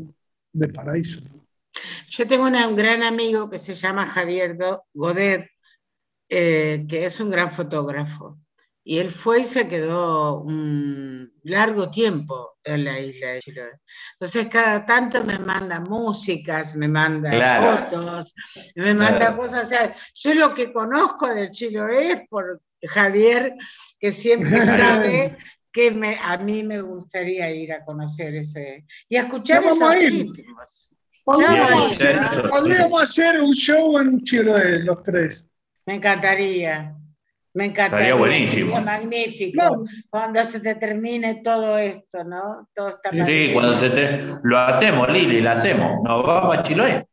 de 0.52 0.68
paraíso. 0.68 1.20
Yo 2.10 2.26
tengo 2.26 2.44
una- 2.46 2.68
un 2.68 2.76
gran 2.76 3.02
amigo 3.02 3.48
que 3.48 3.58
se 3.58 3.74
llama 3.74 4.04
Javier 4.04 4.54
Godet, 4.92 5.46
eh, 6.28 6.84
que 6.86 7.06
es 7.06 7.20
un 7.20 7.30
gran 7.30 7.50
fotógrafo. 7.50 8.38
Y 8.90 8.98
él 8.98 9.12
fue 9.12 9.42
y 9.42 9.44
se 9.44 9.68
quedó 9.68 10.40
un 10.40 11.32
largo 11.44 11.92
tiempo 11.92 12.56
en 12.64 12.86
la 12.86 12.98
isla 12.98 13.28
de 13.28 13.38
Chiloé. 13.38 13.70
Entonces, 14.14 14.48
cada 14.48 14.84
tanto 14.84 15.22
me 15.22 15.38
manda 15.38 15.78
músicas, 15.78 16.74
me 16.74 16.88
manda 16.88 17.30
Claro. 17.30 17.86
fotos, 17.86 18.34
me 18.74 18.92
manda 18.92 19.18
Claro. 19.18 19.36
cosas. 19.36 19.66
O 19.66 19.68
sea, 19.68 19.94
yo 20.12 20.34
lo 20.34 20.52
que 20.54 20.72
conozco 20.72 21.32
de 21.32 21.52
Chiloé 21.52 22.10
es 22.10 22.28
por 22.28 22.60
Javier, 22.82 23.54
que 24.00 24.10
siempre 24.10 24.60
sabe 24.66 25.38
que 25.70 25.92
me, 25.92 26.16
a 26.20 26.38
mí 26.38 26.64
me 26.64 26.80
gustaría 26.80 27.48
ir 27.48 27.72
a 27.72 27.84
conocer 27.84 28.34
ese 28.34 28.86
y 29.08 29.14
a 29.14 29.20
escuchar 29.20 29.62
esos 29.62 29.80
a 29.82 29.94
ritmos. 29.94 30.92
Podríamos, 31.24 31.92
hacer, 31.92 32.18
podríamos 32.50 33.02
hacer 33.04 33.40
un 33.40 33.52
show 33.52 34.00
en 34.00 34.20
Chiloé, 34.24 34.80
los 34.80 35.00
tres. 35.04 35.46
Me 35.86 35.94
encantaría. 35.94 36.96
Me 37.52 37.66
encantaría. 37.66 38.06
Estaría 38.06 38.14
buenísimo. 38.14 38.70
Sería 38.70 38.80
magnífico. 38.80 39.84
Cuando 40.08 40.44
se 40.44 40.60
te 40.60 40.74
termine 40.76 41.42
todo 41.42 41.78
esto, 41.78 42.22
¿no? 42.24 42.68
Todo 42.72 42.90
esta 42.90 43.10
Sí, 43.10 43.50
cuando 43.52 43.80
se 43.80 43.90
te... 43.90 44.34
Lo 44.42 44.58
hacemos, 44.58 45.08
Lili, 45.08 45.40
lo 45.40 45.50
hacemos. 45.50 46.02
Nos 46.04 46.24
vamos 46.24 46.58
a 46.58 46.62
Chiloé. 46.62 47.06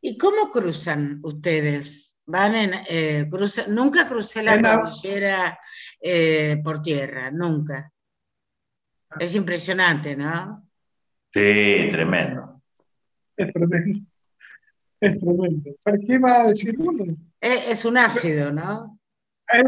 ¿Y 0.00 0.16
cómo 0.16 0.50
cruzan 0.50 1.20
ustedes? 1.22 2.16
Van 2.24 2.54
en, 2.54 2.72
eh, 2.88 3.26
nunca 3.68 4.06
crucé 4.06 4.42
la 4.42 4.60
cordillera 4.60 5.58
eh, 6.00 6.58
por 6.62 6.82
tierra, 6.82 7.30
nunca. 7.30 7.90
Es 9.18 9.34
impresionante, 9.34 10.14
¿no? 10.14 10.66
Sí, 11.32 11.88
tremendo. 11.90 12.62
Es 13.36 13.52
tremendo. 13.52 14.00
Es 15.00 15.18
tremendo. 15.18 15.70
¿Para 15.82 15.98
qué 15.98 16.18
va 16.18 16.42
a 16.42 16.48
decir 16.48 16.74
uno? 16.78 17.04
Es, 17.40 17.68
es 17.70 17.84
un 17.84 17.96
ácido, 17.96 18.52
¿no? 18.52 18.98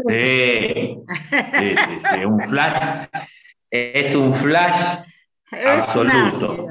Sí, 0.07 0.95
sí, 1.09 1.75
sí, 1.75 2.01
sí, 2.13 2.25
un 2.25 2.39
flash. 2.49 3.07
Es 3.69 4.15
un 4.15 4.39
flash 4.41 5.05
Es 5.51 5.65
absoluto. 5.65 6.67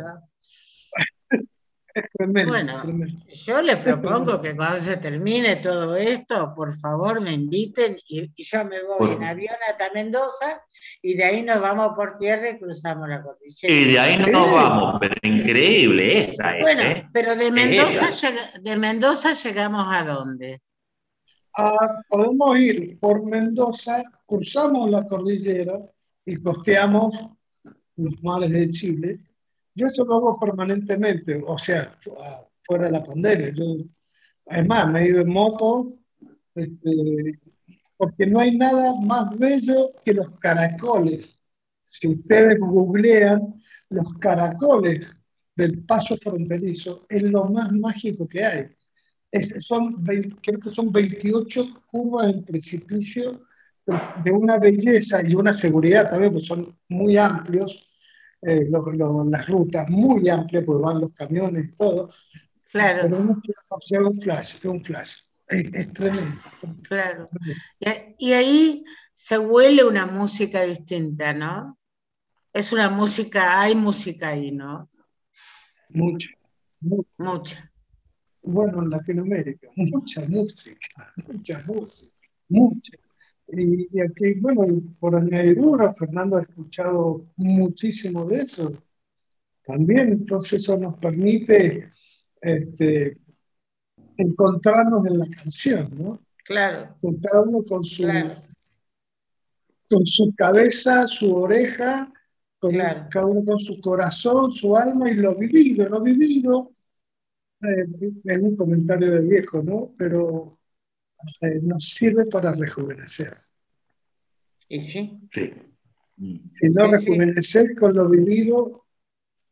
Es 1.93 2.05
tremendo. 2.17 2.53
Bueno, 2.53 2.73
es 2.77 2.83
tremendo. 2.83 3.25
yo 3.47 3.63
les 3.63 3.77
propongo 3.79 4.41
que 4.41 4.55
cuando 4.55 4.79
se 4.79 4.97
termine 4.99 5.57
todo 5.57 5.97
esto, 5.97 6.53
por 6.55 6.73
favor 6.79 7.21
me 7.21 7.33
inviten 7.33 7.97
y, 8.07 8.31
y 8.37 8.45
yo 8.45 8.65
me 8.65 8.81
voy 8.85 8.99
Por- 8.99 9.13
en 9.17 9.25
avión 9.25 9.57
hasta 9.69 9.91
Mendoza 9.93 10.63
y 11.03 11.15
de 11.15 11.25
ahí 11.25 11.43
nos 11.43 11.61
vamos 11.61 11.95
por 11.97 12.17
tierra 12.17 12.51
y 12.51 12.59
cruzamos 12.61 13.09
la 13.09 13.21
cordillera. 13.25 13.75
Y 13.75 13.93
de 13.93 13.99
ahí 13.99 14.17
no 14.19 14.29
nos 14.29 14.55
vamos, 14.55 14.99
pero 15.01 15.17
increíble 15.23 16.31
esa 16.31 16.57
es, 16.59 16.63
Bueno, 16.63 16.83
¿eh? 16.83 17.09
pero 17.13 17.35
de 17.35 17.51
Mendoza, 17.51 18.11
llega- 18.11 18.53
de 18.61 18.77
Mendoza 18.77 19.33
llegamos 19.33 19.85
a 19.93 20.05
dónde? 20.05 20.61
Ah, 21.63 22.03
podemos 22.09 22.59
ir 22.59 22.99
por 22.99 23.23
Mendoza, 23.27 24.03
cruzamos 24.27 24.91
la 24.91 25.07
cordillera 25.07 25.79
y 26.25 26.37
costeamos 26.37 27.15
los 27.97 28.23
mares 28.23 28.51
de 28.51 28.71
Chile. 28.71 29.21
Yo 29.75 29.87
eso 29.87 30.07
lo 30.07 30.15
hago 30.15 30.41
permanentemente, 30.41 31.43
o 31.47 31.59
sea, 31.59 31.99
fuera 32.65 32.87
de 32.87 32.93
la 32.93 33.05
pandemia. 33.05 33.51
Yo, 33.51 33.65
además, 34.47 34.91
me 34.91 35.03
he 35.03 35.09
ido 35.09 35.21
en 35.21 35.29
moto, 35.29 35.99
este, 36.55 37.39
porque 37.99 38.27
no 38.27 38.41
hay 38.41 38.57
nada 38.57 38.95
más 39.03 39.39
bello 39.39 39.93
que 40.03 40.15
los 40.15 40.39
caracoles. 40.39 41.39
Si 41.85 42.09
ustedes 42.09 42.59
googlean 42.59 43.61
los 43.91 44.15
caracoles 44.15 45.15
del 45.55 45.85
paso 45.85 46.17
fronterizo, 46.17 47.05
es 47.07 47.23
lo 47.23 47.45
más 47.45 47.71
mágico 47.73 48.27
que 48.27 48.45
hay. 48.47 48.80
Es- 49.31 49.55
son, 49.61 50.05
creo 50.05 50.61
que 50.61 50.71
son 50.71 50.91
28 50.93 51.83
curvas 51.87 52.29
en 52.29 52.45
precipicio 52.45 53.47
de, 54.25 54.31
una 54.31 54.59
belleza 54.59 55.27
y 55.27 55.35
una 55.35 55.57
seguridad 55.57 56.11
también, 56.11 56.33
porque 56.33 56.47
son 56.47 56.77
muy 56.89 57.17
amplios, 57.17 57.87
eh, 58.43 58.69
las 58.71 59.47
rutas 59.47 59.89
muy 59.89 60.29
amplias, 60.29 60.65
porque 60.65 60.83
van 60.83 61.01
los 61.01 61.13
camiones 61.13 61.67
y 61.67 61.73
todo. 61.73 62.11
Claro, 62.71 63.03
Pero 63.03 63.19
un, 63.19 63.43
o 63.71 63.81
sea, 63.81 64.01
un 64.01 64.21
flash, 64.21 64.57
es 64.57 64.65
un 64.65 64.85
flash. 64.85 65.17
Es, 65.49 65.65
es 65.75 65.93
tremendo. 65.93 66.41
claro. 66.85 67.29
Y, 68.19 68.33
ahí 68.33 68.85
se 69.13 69.39
huele 69.39 69.85
una 69.85 70.07
música 70.07 70.63
distinta, 70.63 71.33
¿no? 71.33 71.77
Es 72.53 72.73
una 72.73 72.89
música, 72.89 73.61
hay 73.61 73.75
música 73.75 74.29
ahí, 74.29 74.53
¿no? 74.53 74.89
Mucho. 75.89 76.31
Mucha. 77.19 77.70
Bueno, 78.43 78.83
en 78.83 78.91
Latinoamérica, 78.91 79.69
mucha 79.77 80.27
música, 80.29 81.13
mucha 81.27 81.63
música, 81.67 82.17
mucha. 82.49 82.97
Y, 83.53 83.89
y 83.97 84.01
aquí, 84.01 84.35
bueno, 84.41 84.67
por 85.01 85.17
añadidura, 85.17 85.93
Fernando 85.95 86.37
ha 86.37 86.43
escuchado 86.43 87.27
muchísimo 87.37 88.25
de 88.27 88.43
eso 88.43 88.73
también, 89.67 90.09
entonces 90.13 90.63
eso 90.63 90.77
nos 90.79 90.99
permite 90.99 91.93
este, 92.41 93.19
encontrarnos 94.17 95.05
en 95.07 95.19
la 95.19 95.27
canción, 95.29 95.91
¿no? 95.97 96.21
Claro, 96.45 96.97
Con 97.01 97.17
cada 97.21 97.43
uno 97.43 97.63
con 97.65 97.85
su, 97.85 98.03
claro. 98.03 98.43
con 99.89 100.07
su 100.07 100.33
cabeza, 100.37 101.07
su 101.07 101.35
oreja, 101.35 102.13
con 102.59 102.73
Claro. 102.73 103.07
cada 103.11 103.27
uno 103.27 103.45
con 103.45 103.59
su 103.61 103.81
corazón, 103.81 104.53
su 104.53 104.77
alma 104.77 105.11
y 105.11 105.15
lo 105.15 105.35
vivido, 105.35 105.89
lo 105.89 106.01
vivido. 106.01 106.73
Eh, 107.63 107.87
es 108.25 108.39
un 108.41 108.57
comentario 108.57 109.11
de 109.13 109.21
viejo, 109.21 109.63
¿no? 109.63 109.95
Pero 109.99 110.59
eh, 111.43 111.61
nos 111.63 111.85
sirve 111.89 112.27
para 112.27 112.53
rejuvenecer. 112.53 113.37
Y 114.69 114.81
sí, 114.81 115.19
Sí. 115.35 115.53
Si 116.59 116.69
no 116.69 116.85
Sí, 116.85 116.99
sí. 116.99 117.11
rejuvenecer 117.11 117.75
con 117.77 117.95
lo 117.95 118.09
vivido, 118.09 118.85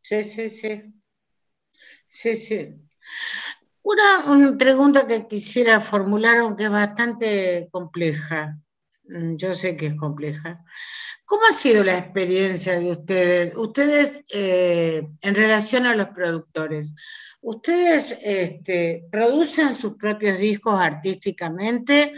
sí, 0.03 0.23
sí, 0.23 0.51
sí. 0.51 0.83
Sí, 2.09 2.37
sí. 2.37 2.75
Una, 3.83 4.31
una 4.31 4.59
pregunta 4.59 5.07
que 5.07 5.27
quisiera 5.27 5.81
formular, 5.81 6.39
aunque 6.39 6.65
es 6.65 6.71
bastante 6.71 7.69
compleja. 7.71 8.59
Mm, 9.05 9.37
Yo 9.37 9.55
sé 9.55 9.77
que 9.79 9.87
es 9.87 9.95
compleja. 9.97 10.63
¿Cómo 11.25 11.43
ha 11.49 11.53
sido 11.53 11.85
la 11.85 11.97
experiencia 11.99 12.79
de 12.79 12.91
ustedes? 12.91 13.57
Ustedes, 13.57 14.25
eh, 14.35 15.09
en 15.23 15.35
relación 15.35 15.87
a 15.87 15.95
los 15.95 16.09
productores, 16.09 16.95
¿ustedes 17.41 18.19
este, 18.23 19.07
producen 19.11 19.75
sus 19.75 19.95
propios 19.97 20.39
discos 20.39 20.75
artísticamente? 20.81 22.13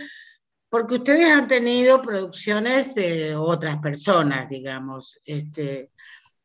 Porque 0.68 0.95
ustedes 0.95 1.31
han 1.31 1.49
tenido 1.49 2.01
producciones 2.03 2.95
de 2.95 3.35
otras 3.35 3.79
personas, 3.79 4.49
digamos. 4.49 5.18
Este, 5.25 5.91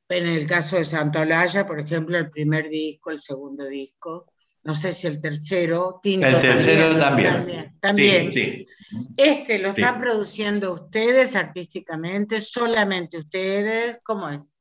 en 0.09 0.27
el 0.27 0.47
caso 0.47 0.77
de 0.77 0.85
Santolaya, 0.85 1.65
por 1.67 1.79
ejemplo, 1.79 2.17
el 2.17 2.29
primer 2.29 2.69
disco, 2.69 3.11
el 3.11 3.17
segundo 3.19 3.65
disco, 3.65 4.31
no 4.63 4.73
sé 4.73 4.93
si 4.93 5.05
el 5.05 5.21
tercero, 5.21 5.99
Tinto 6.01 6.25
El 6.25 6.41
tercero 6.41 6.99
también. 6.99 7.33
también. 7.33 7.79
también. 7.79 8.33
Sí, 8.33 8.65
sí. 8.65 9.05
Este 9.15 9.59
lo 9.59 9.73
Sí. 9.73 9.81
están 9.81 10.01
produciendo 10.01 10.73
ustedes 10.73 11.35
artísticamente, 11.35 12.41
solamente 12.41 13.19
ustedes, 13.19 13.99
¿cómo 14.03 14.27
es? 14.29 14.59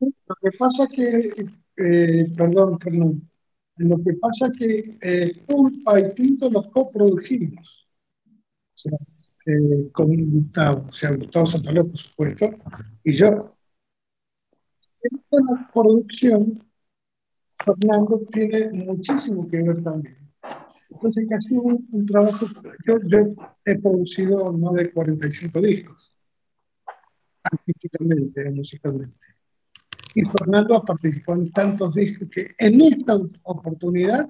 lo 0.00 0.36
que 0.40 0.56
pasa 0.56 0.86
que, 0.86 1.46
eh, 1.78 2.26
perdón, 2.36 2.78
Fernando, 2.80 3.20
lo 3.76 3.96
que 3.98 4.14
pasa 4.14 4.50
que 4.52 4.98
eh, 5.00 5.44
Pulpa 5.46 6.00
y 6.00 6.14
Tinto 6.14 6.50
los 6.50 6.68
coprodujimos. 6.68 7.88
O 8.74 8.78
sea, 8.78 8.98
eh, 9.46 9.90
con 9.92 10.08
Gustavo, 10.30 10.86
o 10.88 10.92
sea, 10.92 11.12
Gustavo 11.12 11.46
Santaló, 11.46 11.88
por 11.88 11.98
supuesto, 11.98 12.50
y 13.04 13.12
yo. 13.14 13.54
En 15.02 15.20
la 15.30 15.70
producción, 15.72 16.64
Fernando 17.64 18.20
tiene 18.32 18.70
muchísimo 18.72 19.48
que 19.48 19.62
ver 19.62 19.82
también. 19.84 20.16
Entonces, 20.90 21.26
que 21.28 21.34
ha 21.36 21.40
sido 21.40 21.62
un, 21.62 21.88
un 21.92 22.06
trabajo, 22.06 22.46
yo, 22.86 22.98
yo 23.06 23.18
he 23.64 23.78
producido 23.78 24.52
más 24.54 24.74
de 24.74 24.92
45 24.92 25.60
discos, 25.60 26.12
artísticamente, 27.42 28.50
musicalmente. 28.50 29.27
Y 30.14 30.22
Fernando 30.24 30.76
ha 30.76 30.84
participado 30.84 31.40
en 31.40 31.52
tantos 31.52 31.94
discos 31.94 32.28
que 32.30 32.54
en 32.58 32.80
esta 32.80 33.18
oportunidad 33.42 34.28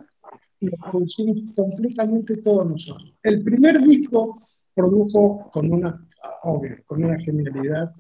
lo 0.61 0.77
producimos 0.91 1.55
completamente 1.55 2.39
todos 2.39 2.69
nosotros. 2.69 3.19
El 3.23 3.43
primer 3.43 3.81
disco 3.83 4.43
produjo 4.75 5.51
con 5.53 5.73
una, 5.73 6.07
obvio, 6.43 6.77
con 6.87 7.05
una 7.05 7.19
genialidad 7.19 7.93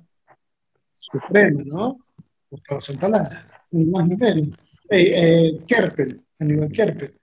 suprema, 0.94 1.62
¿no? 1.64 1.98
Gustavo 2.50 2.80
Santaolalla, 2.80 3.46
ni 3.70 3.84
más 3.84 4.08
ni 4.08 4.16
menos. 4.16 4.58
Eh, 4.90 5.12
eh, 5.16 5.60
Kerpel, 5.66 6.20
Aníbal 6.40 6.72
Kerpel. 6.72 7.14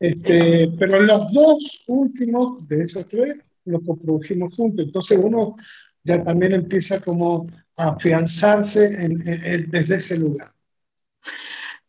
Este, 0.00 0.68
pero 0.78 1.00
los 1.00 1.32
dos 1.32 1.84
últimos 1.86 2.66
de 2.68 2.82
esos 2.82 3.06
tres 3.08 3.38
los 3.64 3.82
coprodujimos 3.82 4.54
juntos. 4.54 4.84
Entonces 4.84 5.18
uno 5.22 5.56
ya 6.02 6.22
también 6.22 6.52
empieza 6.52 7.00
como 7.00 7.46
afianzarse 7.76 8.86
en- 8.86 9.26
en- 9.28 9.44
en- 9.44 9.70
desde 9.70 9.96
ese 9.96 10.16
lugar. 10.18 10.52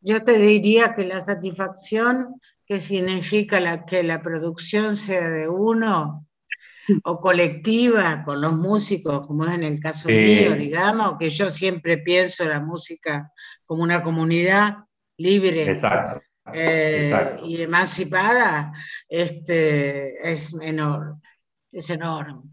Yo 0.02 0.24
te 0.24 0.38
diría 0.38 0.94
que 0.96 1.04
la 1.06 1.22
satisfacción 1.22 2.40
que 2.66 2.80
significa 2.80 3.60
la, 3.60 3.86
que 3.86 4.04
la 4.04 4.22
producción 4.22 4.96
sea 4.98 5.30
de 5.30 5.48
uno 5.48 6.28
o 7.04 7.20
colectiva 7.20 8.24
con 8.24 8.42
los 8.42 8.54
músicos, 8.54 9.26
como 9.26 9.46
es 9.46 9.54
en 9.54 9.64
el 9.64 9.80
caso 9.80 10.08
Sí. 10.08 10.16
mío, 10.16 10.56
digamos, 10.56 11.18
que 11.20 11.30
yo 11.30 11.50
siempre 11.50 11.98
pienso 11.98 12.46
la 12.48 12.60
música 12.60 13.32
como 13.66 13.82
una 13.84 14.04
comunidad 14.04 14.78
libre 15.18 15.64
Exacto. 15.64 16.22
eh, 16.54 17.10
exacto. 17.12 17.46
y 17.48 17.62
emancipada, 17.64 18.72
este, 19.10 20.32
es 20.32 20.54
enorme, 20.62 21.20
es 21.72 21.90
enorme. 21.90 22.44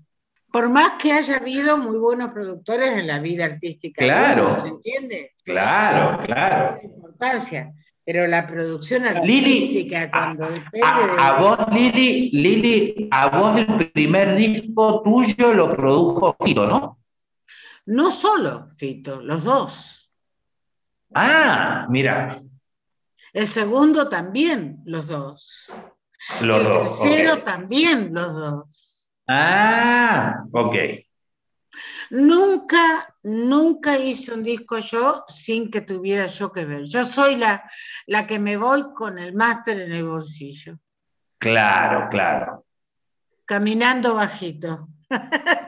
Por 0.52 0.68
más 0.68 0.92
que 1.02 1.12
haya 1.12 1.36
habido 1.38 1.78
muy 1.78 1.98
buenos 1.98 2.30
productores 2.30 2.92
en 2.98 3.06
la 3.06 3.18
vida 3.18 3.46
artística, 3.46 4.04
Claro. 4.04 4.46
uno, 4.48 4.54
¿se 4.54 4.68
entiende? 4.68 5.32
Claro, 5.44 6.22
claro. 6.24 6.78
Importancia, 6.82 7.72
pero 8.04 8.26
la 8.26 8.46
producción 8.46 9.04
Lili, 9.24 9.64
artística, 9.64 10.02
a, 10.02 10.10
cuando 10.10 10.48
depende 10.48 10.78
de... 10.80 10.84
a- 10.84 11.28
a 11.28 11.40
vos, 11.40 11.58
Lili, 11.72 12.30
Lili, 12.32 13.08
a 13.10 13.28
vos 13.38 13.60
el 13.60 13.90
primer 13.92 14.36
disco 14.36 15.02
tuyo 15.02 15.54
lo 15.54 15.70
produjo 15.70 16.36
Fito, 16.44 16.66
¿no? 16.66 16.98
No 17.86 18.10
solo 18.10 18.66
Fito, 18.76 19.20
los 19.22 19.44
dos. 19.44 20.12
Ah, 21.14 21.86
mira, 21.88 22.42
El 23.32 23.46
segundo 23.46 24.08
también, 24.08 24.80
los 24.84 25.06
dos. 25.06 25.72
los 26.42 26.58
el 26.66 26.72
dos. 26.72 27.00
tercero 27.02 27.38
también, 27.42 28.10
los 28.12 28.34
dos. 28.34 28.91
Ah, 29.34 30.44
ok. 30.52 30.74
Nunca, 32.10 33.14
nunca 33.22 33.96
hice 33.96 34.34
un 34.34 34.42
disco 34.42 34.78
yo 34.78 35.24
sin 35.26 35.70
que 35.70 35.80
tuviera 35.80 36.26
yo 36.26 36.52
que 36.52 36.66
ver. 36.66 36.84
Yo 36.84 37.04
soy 37.04 37.36
la, 37.36 37.64
la 38.06 38.26
que 38.26 38.38
me 38.38 38.58
voy 38.58 38.92
con 38.94 39.18
el 39.18 39.32
máster 39.32 39.80
en 39.80 39.92
el 39.92 40.04
bolsillo. 40.04 40.78
Claro, 41.38 42.08
claro. 42.10 42.66
Caminando 43.46 44.14
bajito. 44.14 44.88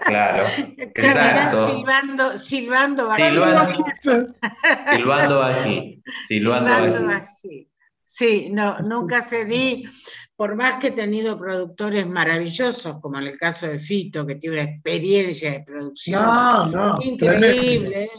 Claro. 0.04 0.44
Caminando, 0.94 1.68
silbando, 1.68 2.38
silbando 2.38 3.08
bajito. 3.08 3.30
Silbando, 3.30 5.38
bajito. 5.38 6.02
Silbando, 6.28 7.06
bajito. 7.06 7.70
Sí, 8.04 8.48
no, 8.50 8.78
nunca 8.80 9.22
cedí 9.22 9.88
por 10.36 10.56
más 10.56 10.80
que 10.80 10.88
he 10.88 10.92
tenido 10.92 11.38
productores 11.38 12.06
maravillosos, 12.06 13.00
como 13.00 13.18
en 13.18 13.28
el 13.28 13.38
caso 13.38 13.68
de 13.68 13.78
Fito, 13.78 14.26
que 14.26 14.34
tiene 14.34 14.56
una 14.60 14.70
experiencia 14.70 15.52
de 15.52 15.60
producción 15.60 16.22
increíble, 17.02 18.10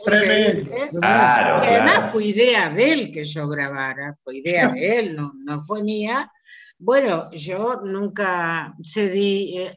además 1.02 2.12
fue 2.12 2.26
idea 2.26 2.70
de 2.70 2.94
él 2.94 3.12
que 3.12 3.26
yo 3.26 3.48
grabara, 3.50 4.14
fue 4.24 4.38
idea 4.38 4.70
de 4.70 5.00
él, 5.00 5.16
no, 5.16 5.34
no 5.36 5.62
fue 5.62 5.84
mía. 5.84 6.32
Bueno, 6.78 7.30
yo 7.32 7.82
nunca 7.84 8.76
cedí 8.84 9.60
eh, 9.60 9.74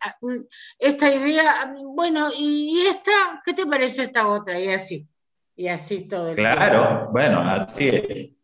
esta 0.78 1.14
idea, 1.14 1.72
bueno, 1.94 2.28
y 2.36 2.84
esta, 2.88 3.40
¿qué 3.44 3.52
te 3.52 3.66
parece 3.66 4.02
esta 4.02 4.28
otra? 4.28 4.58
Y 4.58 4.68
así, 4.68 5.08
y 5.56 5.68
así 5.68 6.08
todo 6.08 6.30
el 6.30 6.36
Claro, 6.36 7.08
bueno, 7.12 7.40
así 7.40 7.88
es. 7.88 8.37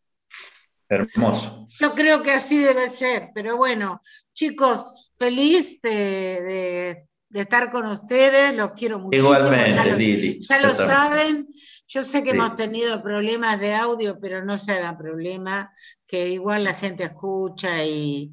Hermoso. 0.95 1.67
Yo 1.69 1.95
creo 1.95 2.23
que 2.23 2.33
así 2.33 2.59
debe 2.59 2.89
ser, 2.89 3.31
pero 3.35 3.57
bueno, 3.57 4.01
chicos, 4.33 5.13
feliz 5.19 5.81
de, 5.83 7.07
estar 7.33 7.71
con 7.71 7.87
ustedes, 7.87 8.55
los 8.55 8.73
quiero 8.73 8.99
muchísimo. 8.99 9.35
Igualmente, 9.35 9.73
ya 9.73 9.85
lo, 9.85 9.97
Lili. 9.97 10.41
Ya 10.41 10.61
lo 10.61 10.75
saben, 10.75 11.49
yo 11.89 12.03
sé 12.03 12.23
que 12.23 12.31
hemos 12.31 12.57
tenido 12.57 13.03
problemas 13.03 13.61
de 13.61 13.75
audio, 13.75 14.19
pero 14.21 14.45
no 14.45 14.59
se 14.59 14.73
haga 14.73 14.97
problema, 14.97 15.73
que 16.07 16.29
igual 16.29 16.65
la 16.65 16.75
gente 16.75 17.05
escucha 17.05 17.85
y, 17.85 18.33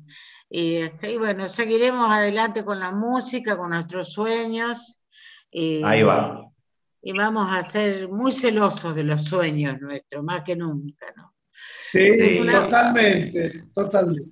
este, 0.49 1.13
y 1.13 1.17
bueno, 1.17 1.47
seguiremos 1.47 2.11
adelante 2.11 2.65
con 2.65 2.79
la 2.79 2.91
música, 2.91 3.57
con 3.57 3.69
nuestros 3.69 4.13
sueños. 4.13 5.01
Ahí 5.53 6.03
va. 6.03 6.51
Y 7.03 7.13
vamos 7.13 7.47
a 7.51 7.63
ser 7.63 8.09
muy 8.09 8.31
celosos 8.31 8.95
de 8.95 9.03
los 9.03 9.23
sueños 9.25 9.79
nuestros, 9.81 10.23
más 10.23 10.43
que 10.43 10.55
nunca, 10.55 11.07
¿no? 11.15 11.30
Sí, 11.91 12.41
totalmente, 12.49 13.63
totalmente. 13.73 14.31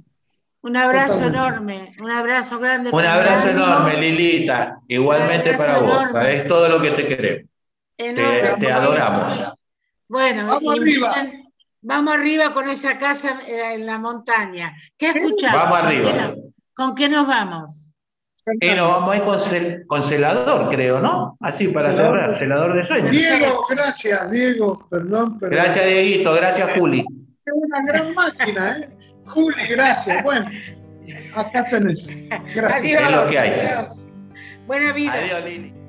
Un 0.61 0.77
abrazo 0.77 1.27
enorme, 1.27 1.93
un 2.01 2.11
abrazo 2.11 2.59
grande. 2.59 2.89
Un 2.91 3.05
abrazo 3.05 3.49
enorme, 3.49 3.97
Lilita. 3.97 4.79
Igualmente 4.87 5.53
para 5.53 5.79
vos. 5.79 6.05
Es 6.25 6.47
todo 6.47 6.69
lo 6.69 6.81
que 6.81 6.91
te 6.91 7.07
queremos. 7.07 7.49
te, 7.97 8.71
adoramos. 8.71 9.53
Bueno, 10.07 10.47
vamos 10.47 10.79
arriba. 10.79 11.15
Vamos 11.81 12.13
arriba 12.13 12.51
con 12.53 12.69
esa 12.69 12.97
casa 12.97 13.39
en 13.47 13.85
la 13.85 13.99
montaña. 13.99 14.73
¿Qué 14.97 15.11
escuchamos? 15.11 15.61
Vamos 15.61 15.79
arriba. 15.79 16.33
¿Con 16.73 16.95
qué 16.95 17.07
nos 17.07 17.25
vamos? 17.25 17.93
Y 18.59 18.69
nos 18.71 18.87
vamos 18.87 19.13
a 19.13 19.17
ir 19.17 19.23
con, 19.23 19.87
con 19.87 20.03
celador, 20.03 20.69
creo, 20.69 20.99
¿no? 20.99 21.37
Así 21.39 21.67
para 21.67 21.95
cerrar, 21.95 22.37
celador 22.37 22.75
de 22.75 22.85
sueños. 22.85 23.11
Diego, 23.11 23.65
gracias, 23.69 24.31
Diego, 24.31 24.87
perdón. 24.89 25.37
perdón. 25.39 25.57
Gracias, 25.57 25.85
Dieguito, 25.85 26.33
gracias, 26.33 26.73
Juli 26.73 27.05
una 27.53 27.81
gran 27.85 28.13
máquina, 28.13 28.77
¿eh? 28.79 28.89
Juli, 29.25 29.67
gracias. 29.67 30.23
Bueno, 30.23 30.49
acá 31.35 31.65
tenés. 31.65 32.07
Gracias. 32.55 33.01
Adiós, 33.01 33.35
hay. 33.37 34.15
Buena 34.65 34.93
vida. 34.93 35.13
Adiós, 35.13 35.43
Lili. 35.43 35.79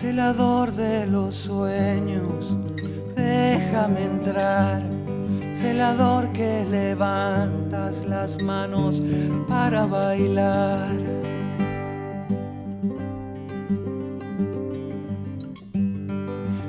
celador 0.00 0.72
de 0.72 1.06
los 1.06 1.34
sueños 1.34 2.56
déjame 3.20 4.04
entrar, 4.04 4.82
celador 5.54 6.28
que 6.32 6.64
levantas 6.64 8.04
las 8.06 8.40
manos 8.42 9.02
para 9.48 9.86
bailar. 9.86 10.96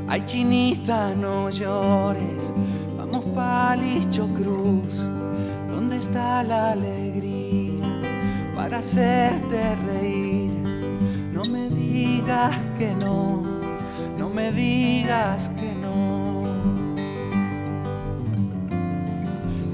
Ay 0.07 0.21
chinita, 0.25 1.15
no 1.15 1.49
llores, 1.49 2.53
vamos 2.97 3.23
pa' 3.33 3.75
Licho 3.77 4.27
Cruz, 4.39 4.93
¿dónde 5.69 5.97
está 5.97 6.43
la 6.43 6.71
alegría 6.71 7.87
para 8.55 8.79
hacerte 8.79 9.59
reír? 9.87 10.51
No 11.31 11.43
me 11.45 11.69
digas 11.69 12.53
que 12.77 12.93
no, 13.05 13.41
no 14.17 14.29
me 14.29 14.51
digas 14.51 15.49
que 15.57 15.60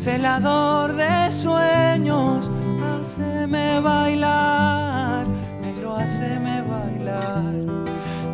celador 0.08 0.93
de 0.95 1.30
sueños, 1.34 2.49
haceme 2.82 3.82
bailar, 3.82 5.28
negro, 5.62 5.97
haceme 5.97 6.62
bailar, 6.62 7.53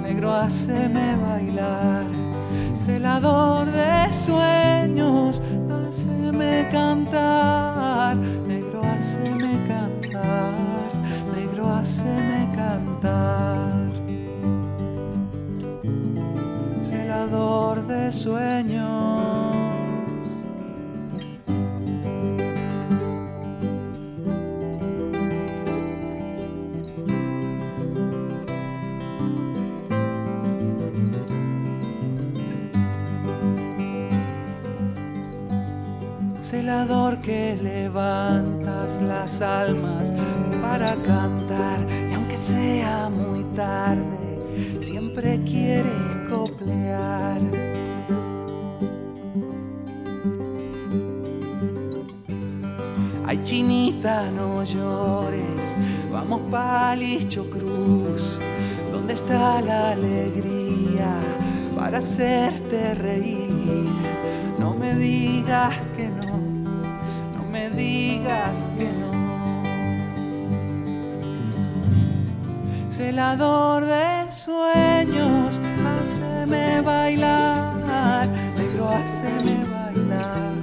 negro, 0.03 0.32
haceme 0.36 1.17
bailar, 1.17 2.05
celador 2.78 3.65
de 3.71 4.13
sueños, 4.13 5.41
haceme 5.88 6.69
cantar, 6.71 8.17
negro, 8.17 8.84
haceme 8.84 9.53
cantar, 9.67 10.53
negro, 11.36 11.69
haceme 11.74 12.51
cantar, 12.55 13.89
celador 16.84 17.88
de 17.88 18.11
sueños. 18.11 19.53
Levantas 37.61 39.01
las 39.01 39.41
almas 39.41 40.13
para 40.61 40.95
cantar 40.95 41.79
y 42.09 42.13
aunque 42.13 42.38
sea 42.38 43.09
muy 43.09 43.43
tarde, 43.55 44.39
siempre 44.81 45.39
quieres 45.43 46.03
coplear. 46.29 47.41
Ay 53.25 53.39
chinita, 53.41 54.29
no 54.31 54.63
llores, 54.63 55.77
vamos 56.11 56.41
pa' 56.51 56.95
Licho 56.95 57.49
Cruz, 57.49 58.38
¿dónde 58.91 59.13
está 59.13 59.61
la 59.61 59.91
alegría 59.91 61.11
para 61.75 61.97
hacerte 61.97 62.93
reír? 62.95 63.89
No 64.59 64.75
me 64.75 64.95
digas 64.95 65.73
que 65.97 66.09
no 66.09 66.22
digas 68.24 68.67
que 68.78 68.91
no. 68.99 69.11
Celador 72.89 73.86
de 73.86 74.32
sueños, 74.32 75.59
haceme 75.86 76.82
bailar, 76.82 78.28
negro, 78.57 78.89
haceme 78.89 79.65
bailar, 79.76 80.53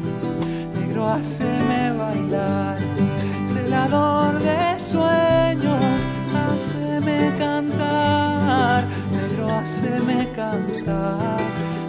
negro, 0.79 1.09
haceme 1.09 1.93
bailar. 1.93 2.79
Celador 3.47 4.39
de 4.39 4.79
sueños, 4.79 6.07
haceme 6.35 7.35
cantar, 7.39 8.85
negro, 9.13 9.51
haceme 9.51 10.29
cantar, 10.35 11.41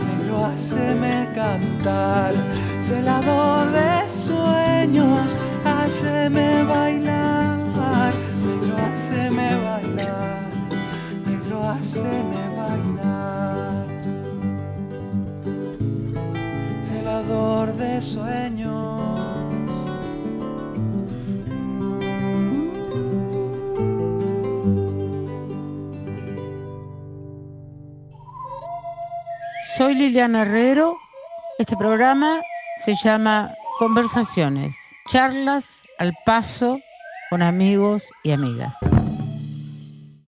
negro, 0.07 0.45
haceme 0.45 1.27
cantar. 1.35 2.33
Celador 2.81 3.71
de 3.71 4.09
sueños, 4.09 5.37
haceme 5.91 6.63
bailar, 6.63 8.13
negro 8.45 8.77
haceme 8.77 9.49
bailar, 9.65 10.49
negro 11.25 11.63
haceme 11.69 12.43
bailar. 12.55 13.85
Celador 16.81 17.73
de 17.73 18.01
sueños. 18.01 19.19
Soy 29.77 29.95
Liliana 29.95 30.43
Herrero. 30.43 30.95
Este 31.57 31.75
programa 31.75 32.39
se 32.77 32.93
llama 33.03 33.51
Conversaciones 33.77 34.80
charlas 35.11 35.87
al 35.97 36.13
paso 36.25 36.79
con 37.29 37.41
amigos 37.41 38.11
y 38.23 38.31
amigas. 38.31 38.77